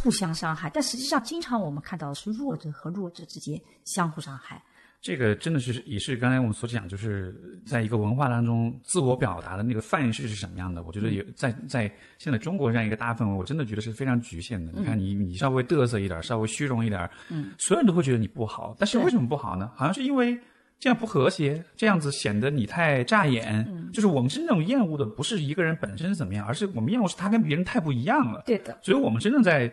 [0.00, 0.70] 互相伤害？
[0.72, 4.62] 但实际上，经常我们看到的是弱者和弱者之间相互伤害。
[5.02, 10.82] 这个真的是也是刚才我们所讲，就是在一个文化当中，自我表达的那个范式是什么样的？
[10.82, 14.70] 我觉得有在在现在中国这样一个大氛围，我真的觉得是非常局限的。
[14.76, 18.76] 你看，你你稍微嘚瑟一点，稍微虚荣一点，嗯，所有人都会觉得你不好。
[18.78, 19.70] 但是为什么不好呢？
[19.74, 20.38] 好像是因为
[20.78, 23.66] 这样不和谐，这样子显得你太扎眼。
[23.94, 28.42] 就是我们真正厌恶的不是一个人本身怎么样，而是我们厌恶是他跟别人太不一样了。
[28.44, 28.78] 对的。
[28.82, 29.72] 所以我们真正在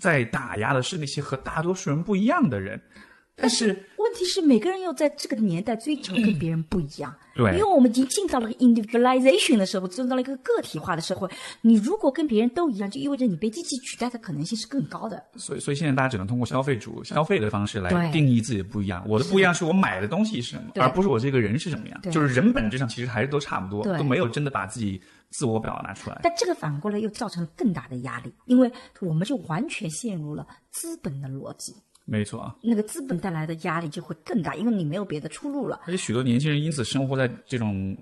[0.00, 2.80] 在打压的是那些和大多数人不一样的人。
[3.38, 3.66] 但是
[3.98, 7.14] 问题是，每个人要在这个年代追求跟别人不一样。
[7.34, 11.28] 对，因为我们已经进到了 individualization 的社会，进到了一个个体化的社会。
[11.60, 15.22] 你如果跟别人都一样，就意味着你被机器取代的可能性是更高的。
[15.36, 19.04] 所以，所以现在大家只能通过消费主消费的方式来定义自己的不一样。
[19.06, 22.00] 我的不一样是我买的东西是什么，而不是我这个人是什么样。
[22.10, 24.98] 就是人本质上其实还是都差不多，都没有真的把自己
[25.28, 26.18] 自我表达出来。
[26.22, 31.74] 但这个反过来又造成了更大的压力，因为我们就完全陷入了资本的逻辑。
[32.08, 35.80] 没错啊，那个资本带来的压力就会更大，因为你没有别的出路了。
[35.86, 37.96] 而且许多年轻人因此生活在这种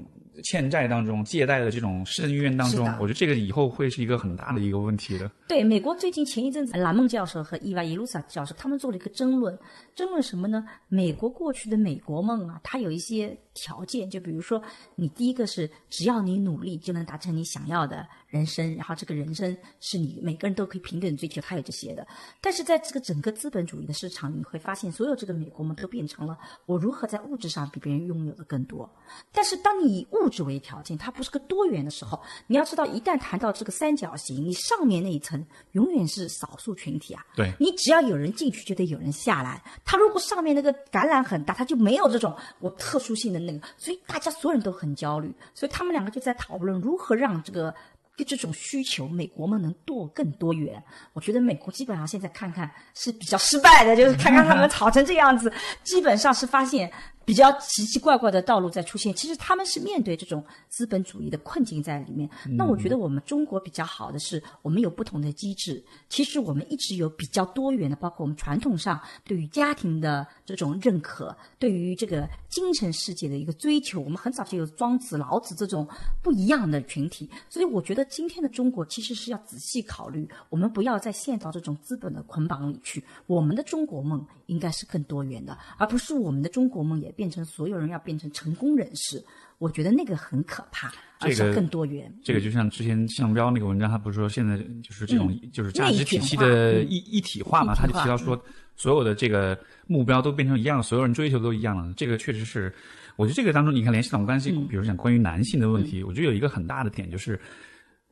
[0.45, 2.87] 欠债当中、借贷的这种深渊当中。
[3.01, 5.31] 我觉得这个以后会是一个很大的一个问题的。
[5.49, 9.59] 对，美国最近前一阵子，蓝梦教授和伊娃伊鲁萨教授他们做了一个争论，
[9.95, 10.67] 争论什么呢？
[10.89, 14.61] 美国过去的美国梦啊，它有一些条件，就比如说，
[14.97, 18.07] 你第一个是只要你努力就能达成你想要的。
[18.29, 22.05] 人生，然后这个人生是你每个人都可以平等追求，他有这些的。
[22.41, 28.91] 但是在这个整个资本主义的市场，你会发现，所有这个美国梦都变成了我如何在物质上比别人拥有的更多。
[29.31, 37.25] 但是当你以物质为条件，它不是个多元的时候，你要知道，一旦谈到这个三角形，你上面那一层永远是少数群体啊。
[37.37, 39.63] 对你只要有人进去，就得有人下来。
[39.85, 45.35] 他如果上面那个橄榄很大，他就没有这种我特殊性的那个，所以大家所有人都很焦虑。
[45.55, 47.75] 所以他们两个就在讨论如何让这个。
[48.17, 50.81] 就这种需求，美国们能多更多元？
[51.15, 55.53] 我觉得美国基本上现在看看是比较失败的，就是看看他们 吵成这样子，
[55.83, 56.89] 基本上是发现。
[57.25, 62.29] 比较奇奇怪怪的道路在出现，其实他们是面对这种资本主义的困境在里面。
[62.51, 65.83] 那我觉得我们中国比较好的是，我们有不同的机制。
[66.11, 74.01] 其实我们一直有比较多元的，包括我们传统上对于家庭的这种认可，对于这个精神世界的一个追求。
[74.01, 75.89] 我们很早就有庄子、老子这种
[76.23, 77.31] 不一样的群体。
[77.49, 83.03] 所以我觉得今天的中国其实是要仔细考虑，我们不要再陷到这种资本的捆绑里去。
[83.27, 87.14] 我们的中国梦应该是更多元的，而不是我们的中国梦也。
[87.17, 89.23] 变成所有人要变成成功人士，
[89.59, 92.13] 我觉得那个很可怕，而且更多元。
[92.23, 97.75] 这个就像之前向彪那个文章，他不是说现在就是这种就是价值体系的一一体化嘛？
[97.75, 98.41] 他就提到说，
[98.77, 101.93] 所有的这个目标都变成一样，所有人追求都一样了。
[101.97, 102.75] 这个确实是，
[103.17, 107.41] 我觉得这个当中你看联系到关系，比如讲关于男性的问题，我觉得有一个很大的点就是，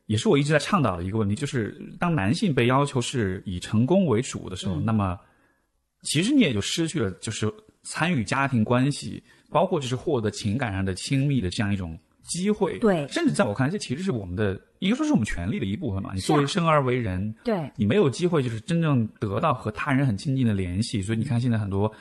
[0.07, 5.19] 也是我一直在倡导的一个问题，就是当男性被要求是以成功为主的时候，那么
[6.03, 7.51] 其实你也就失去了就是。
[7.83, 16.11] 参与家庭关系，包括就是获得情感上的亲密的这样一种机会，对，甚至在我看来，这其实是我们的，应该说是我们权利的一部分嘛。
[16.13, 21.91] 你作为生而为人，对，你没有机会就是真正得到和他人很亲近的联系，所以你看现在很多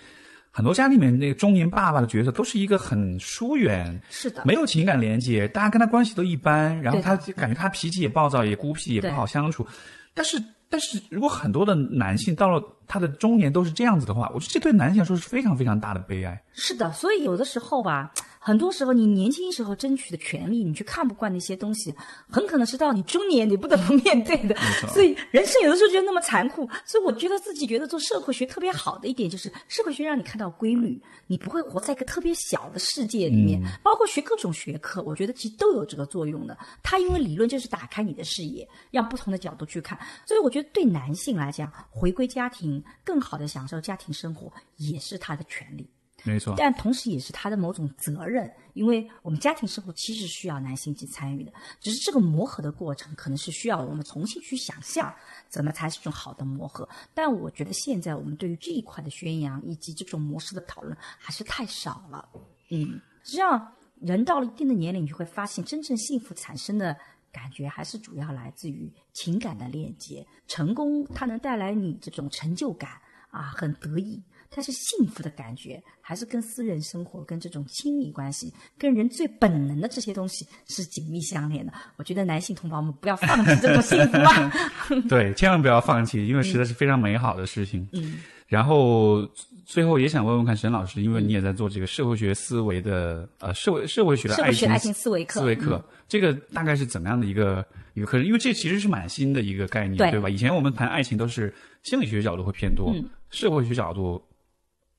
[0.51, 9.67] 很多家里面那个中年爸爸的角色都是一个很疏远，是的，没有情感连接，大家跟他关系都一般，然后他感觉他脾气也暴躁，也孤僻，也不好相处，
[10.15, 10.41] 但是。
[10.73, 16.43] 但是如果很多的男性到了他的中年都是这样子的话，我觉得这对男性来说是非常非常大的悲哀。
[16.55, 18.11] 是的，所以有的时候吧。
[18.45, 21.95] 很多时候，你年轻时候争取的权利，你去看不惯那些东西，
[22.29, 24.57] 很可能是到你中年你不得不面对的。
[24.93, 26.69] 所以人生有的时候觉得那么残酷。
[26.85, 33.63] 所以我觉得自己觉得做社会学特别好的一点就是，社会学让你看到规律，你不会活在一个特别小的世界里面。
[33.81, 36.59] 包括学各种学科，我觉得其实都有这个作用的。
[36.83, 39.97] 它因为理论就是打开你的视野，让不同的角度去看。
[40.27, 45.89] 所以我觉得对男性来讲，回归家庭，更好的享受家庭生活，也是他的权利。
[46.25, 55.13] 没错，但同时也是他的某种责任，因为我们家庭生活其实需要男性去参与的，只是这个磨合的过程可能是需要我们重新去想象
[55.49, 56.89] 怎么才是种好的磨合。
[57.13, 62.29] 但我觉得现在我们对于这一块的宣扬以及这种模式的讨论还是太少了。
[62.71, 66.97] 嗯，实际上人到了一定的年龄，你就会发现真正幸福产生的
[67.33, 70.25] 感觉还是主要来自于情感的链接。
[70.47, 72.91] 成功它能带来你这种成就感
[73.31, 74.23] 啊，很得意。
[74.55, 81.73] 但是幸福的感觉还是跟私人生活、跟这种亲密关系、跟人最本能的这些东西是紧密相连的。
[81.97, 84.53] 我觉得男性同胞们不要放弃这种幸福啊！
[85.09, 87.89] 对，千万不要放弃，因为实在是非常美好的事情。
[87.93, 88.19] 嗯。
[88.47, 89.27] 然后
[89.65, 98.27] 最后也想问问看沈老师，因为你也在做这个社会学思维的呃社会社会学的爱情爱情思维课，思维课这个大概是怎么样的一个一个课程？
[98.27, 100.29] 因为这其实是蛮新的一个概念，对吧？
[100.29, 102.95] 以前我们谈爱情都是心理学角度会偏多，
[103.31, 104.23] 社会学角度。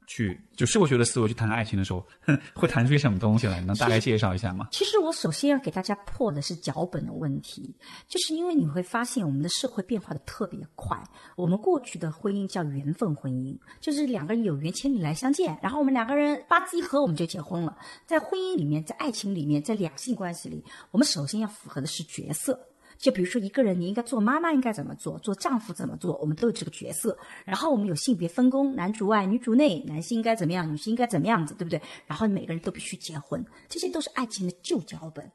[0.07, 2.05] 去就社会学的思维去谈爱情的时候，
[2.53, 3.59] 会谈出些什么东西来？
[3.61, 4.67] 能大概介绍一下吗？
[4.71, 7.73] 其实我首先要给大家破的是脚本的问题，
[8.07, 10.97] 就是因为你会发现我们的社会变化的特别快。
[11.35, 17.77] 我们过去的婚姻叫缘分婚姻，就是两个人有缘千里来相见，然后我们两个人八字一合我们就结婚了。
[18.05, 22.59] 在婚姻里面，在爱情里面，在两性关系里，我们首先要符合的是角色。
[22.98, 27.18] 就比如说一个人，你应该做妈妈应该怎么做，做丈夫怎么做，我们都有这个角色。
[27.45, 31.82] 然后我们有性别分工，男主外女主内，男性应该怎么样，女性应该怎么样子，对不对？
[32.07, 35.30] 然后每个人都必须结婚，这些都是爱情的旧脚本。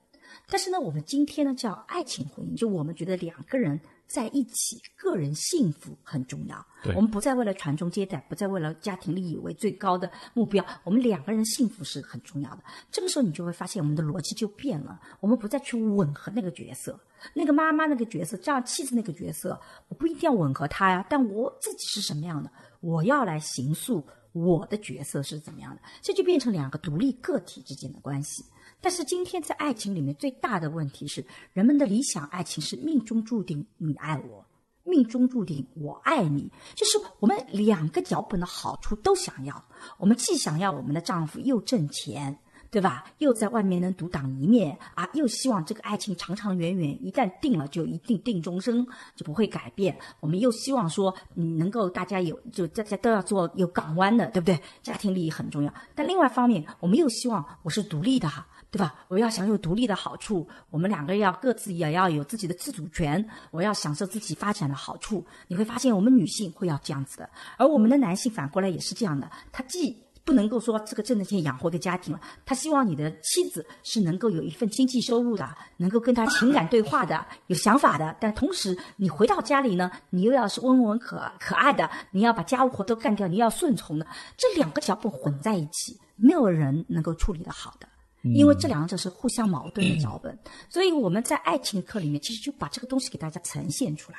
[0.51, 3.78] 但是呢，我们今天呢叫爱情婚姻，就我们觉得两个人
[4.09, 6.66] 在一起，个人幸福很重要。
[6.94, 12.62] 我们不再为了传宗接代，不再为了家庭利益为最高的目标，我们两个人幸福是很重要的。
[12.90, 16.98] 这个时候你就会发现，我们的逻辑就变了，我们不再去吻合那个角色。
[17.35, 24.02] 那个妈妈那个角色，这样妻子那个角色，我不一定要吻合她呀，但我自己是什么样的，我要来形塑
[24.32, 28.43] 我的角色是怎么样的，这就变成两个独立个体之间的关系。
[28.80, 34.44] 但是今天在爱情里面最大的问题是，人们的理想爱情是命中注定你爱我，
[34.84, 39.64] 命中注定我爱你，就是我们两个脚本的好处都想要，
[39.98, 42.38] 我们既想要我们的丈夫又挣钱。
[42.70, 43.02] 对吧？
[43.16, 48.86] 又在外面能独当一面啊，又希望这个爱情长长远远，一旦定了就一定定终生，
[49.16, 49.98] 就不会改变。
[50.20, 54.60] 我们又希望说，你能够大家有，就大家都要做有港湾的，对不对？
[54.82, 55.72] 家庭利益很重要。
[55.94, 58.94] 但另外一方面，我们又希望我是独立的哈，对吧？
[59.08, 65.24] 我要享有独立的好处，我们两个要各自也要有自己的自主权，我要享受自己发展的好处。
[65.46, 78.14] 你会发现，我们女性会要这样子的，而我们的男性反过来也是这样的，他既不能够说这个挣的钱养活个家庭了，他希望你的妻子是能够有一份经济收入的，能够跟他情感对话的，有想法的。
[78.20, 87.88] 但同时，你回到家里呢，你又要是温文可可爱的，你要把家务活都干掉，你要顺从的，这两个脚本混在一起，没有人能够处理的好的。
[88.22, 90.36] 因为这两者是互相矛盾的脚本，
[90.68, 94.18] 所以我们在爱情课里面，其实就把这个东西给大家呈现出来。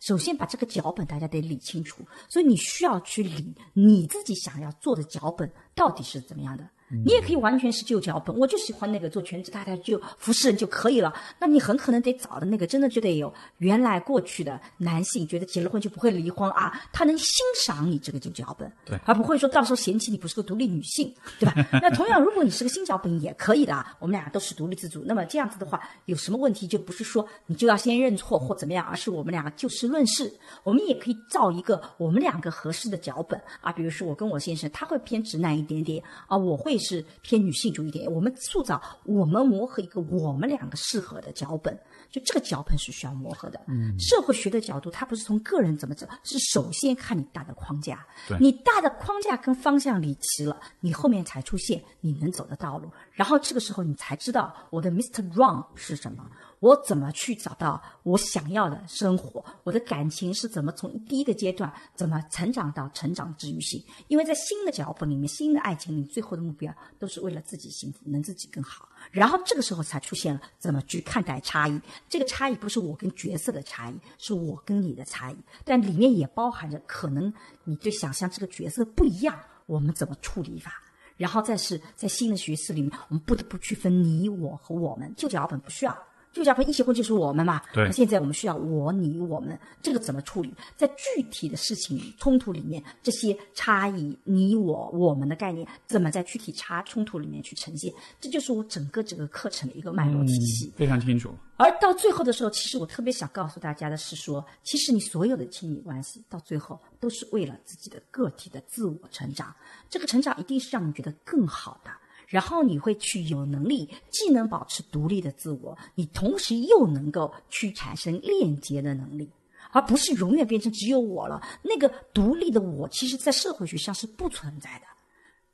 [0.00, 6.66] 首先把这个脚本大家得理清楚，所以你需要去理你自己想要做的脚本到底是怎么样的。
[6.90, 11.14] 你也可以完全是旧脚本，我就喜欢那个做全职太太就服侍人就可以了。
[11.38, 17.28] 那你很可能得找的那个真的就得有原来过去的男性觉得结了婚就不会离婚啊，他能欣
[17.64, 21.54] 赏你这个旧脚本，对，而不会说到时候嫌弃你不是个独立女性，对吧？
[21.80, 25.04] 那同样，如果你是个新脚本也可以的啊，我们俩都是独立自主。
[25.06, 30.32] 那么这样子的话，有什么问题就不是说你就要先认错或怎么样，而是我们两个就事论事，
[30.64, 33.70] 我们也可以造一个我们两个合适的脚本啊。
[33.70, 36.79] 比如说我跟我先生，他会偏直男一点点啊，我会。
[36.80, 41.78] 是偏女性主义一点，我们塑造，我们磨合一个我们两个适合的脚本，
[42.10, 43.60] 就这个脚本是需要磨合的。
[43.68, 48.06] 嗯，社会学的角度，它不是从个人怎么走，是首先看你大的框架。
[48.28, 52.90] 对，你大的框架跟方向理齐了，你后面才出现你能走的道路，
[53.20, 55.30] 然后这个时候你才知道我的 Mr.
[55.34, 56.26] Wrong 是什么。
[56.60, 59.44] 我怎么去找到我想要的生活？
[59.62, 63.84] 我的感情是怎么从第一个阶段怎么成长到成长治愈性？
[64.08, 68.88] 因为在新的脚本里面，新的爱情里，最后的目标都是为了自己幸福，能自己更好。
[69.10, 71.78] 然后这个时候才出现了怎么去看待差异。
[72.08, 77.30] 这个差异不是我跟角色的差异，是我跟你的差异，但里面也包含着可能
[77.64, 80.72] 你对想象这个角色不一样，我们怎么处理法？
[81.20, 85.94] 然后再是在新的学识里面，我们不得不区分你我和我们，旧脚本不需要。
[86.32, 87.60] 就叫一结婚就是我们嘛。
[87.72, 87.84] 对。
[87.84, 90.54] 那现在我们需要我、你、我们，这个怎么处理？
[90.76, 97.92] 在具体的事情冲突里面，这些差异，你、我、我们的概念，怎么在具体差冲突里面去呈现？
[98.20, 100.72] 这就是我整个这个课程的一个脉络体系。
[100.76, 101.30] 非常清楚。
[101.56, 109.54] 而到最后的时候，其实我特别想告诉大家的是说，其实你所有的亲密关系到最后都是为了自己的个体的自我成长。
[109.88, 111.90] 这个成长一定是让你觉得更好的。
[112.30, 119.28] 然后你会去有能力，既能保持独立的自我，你同时又能够去产生链接的能力，
[119.72, 121.42] 而不是永远变成只有我了。
[121.62, 124.86] 那个独立的我，其实在社会学上是不存在的。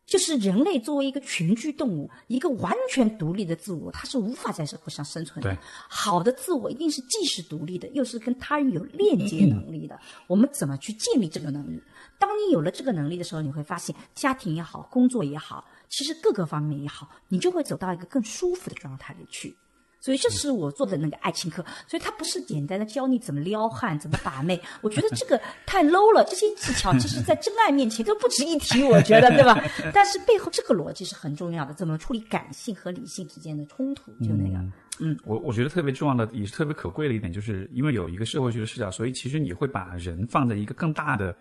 [0.05, 5.59] 就是人类作为一个群居动物，一个完全独立的自我，它是无法在社会上生存的。
[5.89, 9.99] 好的自我一定是既是独立的，又是跟他人有链接能力的。
[10.29, 11.83] 我们怎么去建立这个能力？
[12.19, 15.65] 当你有了这个能力的时候，你会发现家庭也好，工作也好。
[15.89, 19.57] 其实各个方面也好，你就会走到一个更舒服的状态里去。
[19.99, 24.61] 所以这是我做的那个爱情课，所以它不是简单的教你怎么撩汉、怎么把妹。
[24.81, 29.61] 我觉得这个太 low 了，这些技巧其实，在真爱面前都不值一提，我觉得，对吧？
[29.93, 34.65] 但是背后这个逻辑是很重要的，怎么处理感性和理性之间的冲突，就那个，
[35.01, 41.35] 嗯，我我觉得特别重要的，也是特别可贵的一点，就是因为有一个社会学的视角，所以其实你会把人放在一个更大的。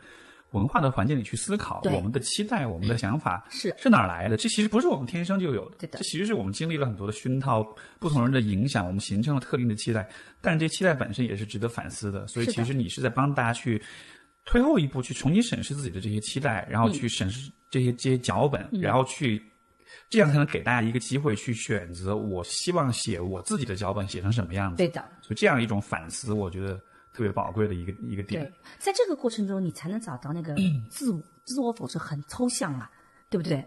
[0.56, 4.38] 文化的环境里去思考，我们的期待，我们的想法是是哪儿来的？
[4.38, 7.62] 这其实不是我们天生就有的，这其实是我们经历了很多的熏陶，
[8.00, 10.08] 不同人的影响，我们形成了特定的期待。
[10.40, 12.26] 但是这期待本身也是值得反思的。
[12.28, 13.82] 所以其实你是在帮大家去
[14.46, 19.44] 退后一步，去重新审视自己的这些期待，然后去审视这些这些脚本，然后去
[20.10, 22.16] 这样才能给大家一个机会去选择。
[22.16, 24.78] 我希望写我自己的脚本写成什么样子？
[24.78, 25.04] 对的。
[25.22, 26.80] 所以这样一种反思，我觉得。
[27.16, 30.54] 特别宝贵的一个一个点，对，在这个过程中，你才能找到那个
[30.92, 32.92] 自我，自我否是很抽象啊，
[33.30, 33.66] 对不对？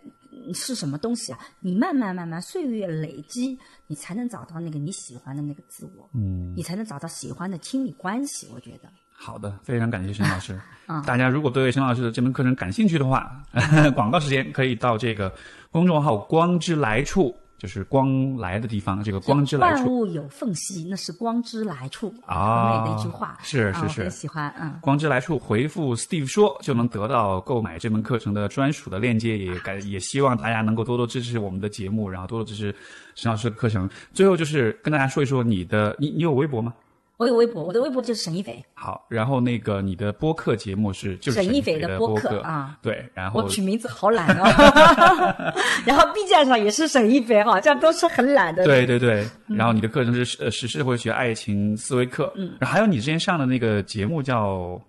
[0.53, 1.39] 是什么东西啊？
[1.61, 8.47] 你慢慢慢慢岁月累积，你才能找到那个你喜欢的那个自我，嗯，你才能找到喜欢的亲密关系。
[8.53, 10.61] 我觉得好的，非常感谢沈老师。
[10.87, 13.43] 啊，大家如果对沈老师的这门课程感兴趣的话，
[13.97, 15.35] 广告时间可以到这个
[15.71, 17.35] 公众号“光之来处”。
[17.59, 19.79] 就是光来的地方，这个光之来处。
[19.79, 22.15] 万物有缝隙，那是光之来处。
[22.25, 23.37] 啊，美的一句话。
[23.43, 24.79] 是是是，喜欢嗯。
[24.81, 29.37] 光之来处，回复 Steve 说就能得到购买这门课程的专属的链接。
[29.37, 32.75] 也感 也希望大家能够多多支持我们的节目，然后多多支持
[33.15, 33.91] 沈老师的课程。
[34.15, 36.73] 最后就是跟大家说一说你的，你你有微博吗？
[37.19, 44.45] 我有微博，我的微博就是沈一斐，好，然后那个你的播客节目是就是沈一斐的播客啊，对，然后我取名字好懒哦，
[45.85, 48.65] 然后 B 站上也是沈一斐，好像都是很懒的。
[48.65, 54.81] 对对对，然后你的课程是呃是社会学爱情思维课，嗯，然后还有你之前上的那个节目叫。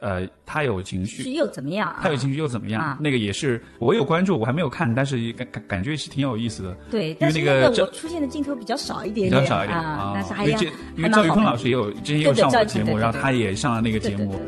[0.00, 1.94] 呃，他有情绪又怎么样？
[2.02, 2.96] 他有情绪又怎么样？
[3.00, 6.76] 那个也是我有关注，我还没有看，但是感感感觉是挺有意思的。
[6.90, 10.12] 对，但是那个我出现的镜头比较少一点，比较少一点啊。
[10.14, 14.38] 但是还因为因为赵玉坤老师也有之前也有上我的节目，然后他也上了那个节目，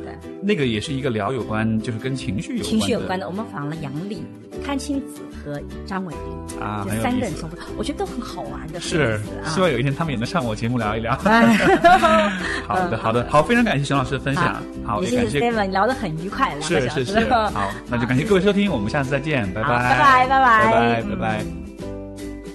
[0.43, 3.27] 那个也是一个聊有关就是跟情绪有情绪有关的。
[3.27, 4.23] 我们访了杨丽、
[4.65, 6.15] 潘青子和张伟
[6.61, 7.33] 啊，就三个人
[7.79, 8.81] 我觉得都很好玩的。
[8.81, 11.17] 是，希望有一天他们也能上我节目聊一聊。
[12.67, 21.45] 好的，好的，好，非常感谢熊老师的分享， 好，也感谢 Steven 聊得很愉快，是是是， 好，那就感谢各位收听，我们下次再见，拜拜，拜拜，拜拜，拜拜，拜拜。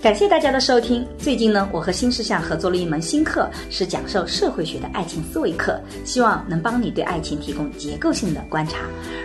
[0.01, 1.07] 感谢大家的收听。
[1.19, 8.77] 最近呢，我和新事项合作了一门新课，是讲授社会学的爱情思维课，希望能帮你对爱情提供结构性的观察。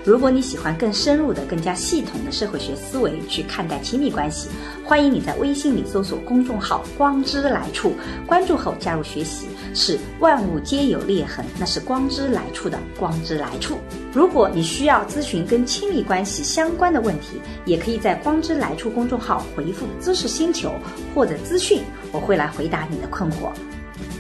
[0.05, 4.51] 如果你喜欢更深入的、更加系统的社会学思维去看待亲密关系，
[4.85, 7.95] 欢迎你在微信里搜索公众号“光之来处”，
[8.29, 9.49] 关注后加入学习。
[9.77, 13.77] 是万物皆有裂痕，那是光之来处的光之来处。
[14.13, 20.73] 如果你需要咨询跟亲密关系相关的问题，也可以在光之来处公众号回复“知识星球”
[21.15, 23.53] 或者“资讯”，我会来回答你的困惑。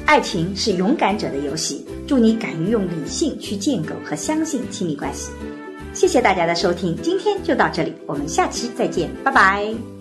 [0.04, 5.30] 爱情是勇敢者的游戏，祝你敢于用理性去建构和相信亲密关系。
[5.94, 9.95] 谢谢大家的收听，今天就到这里，我们下期再见，拜拜。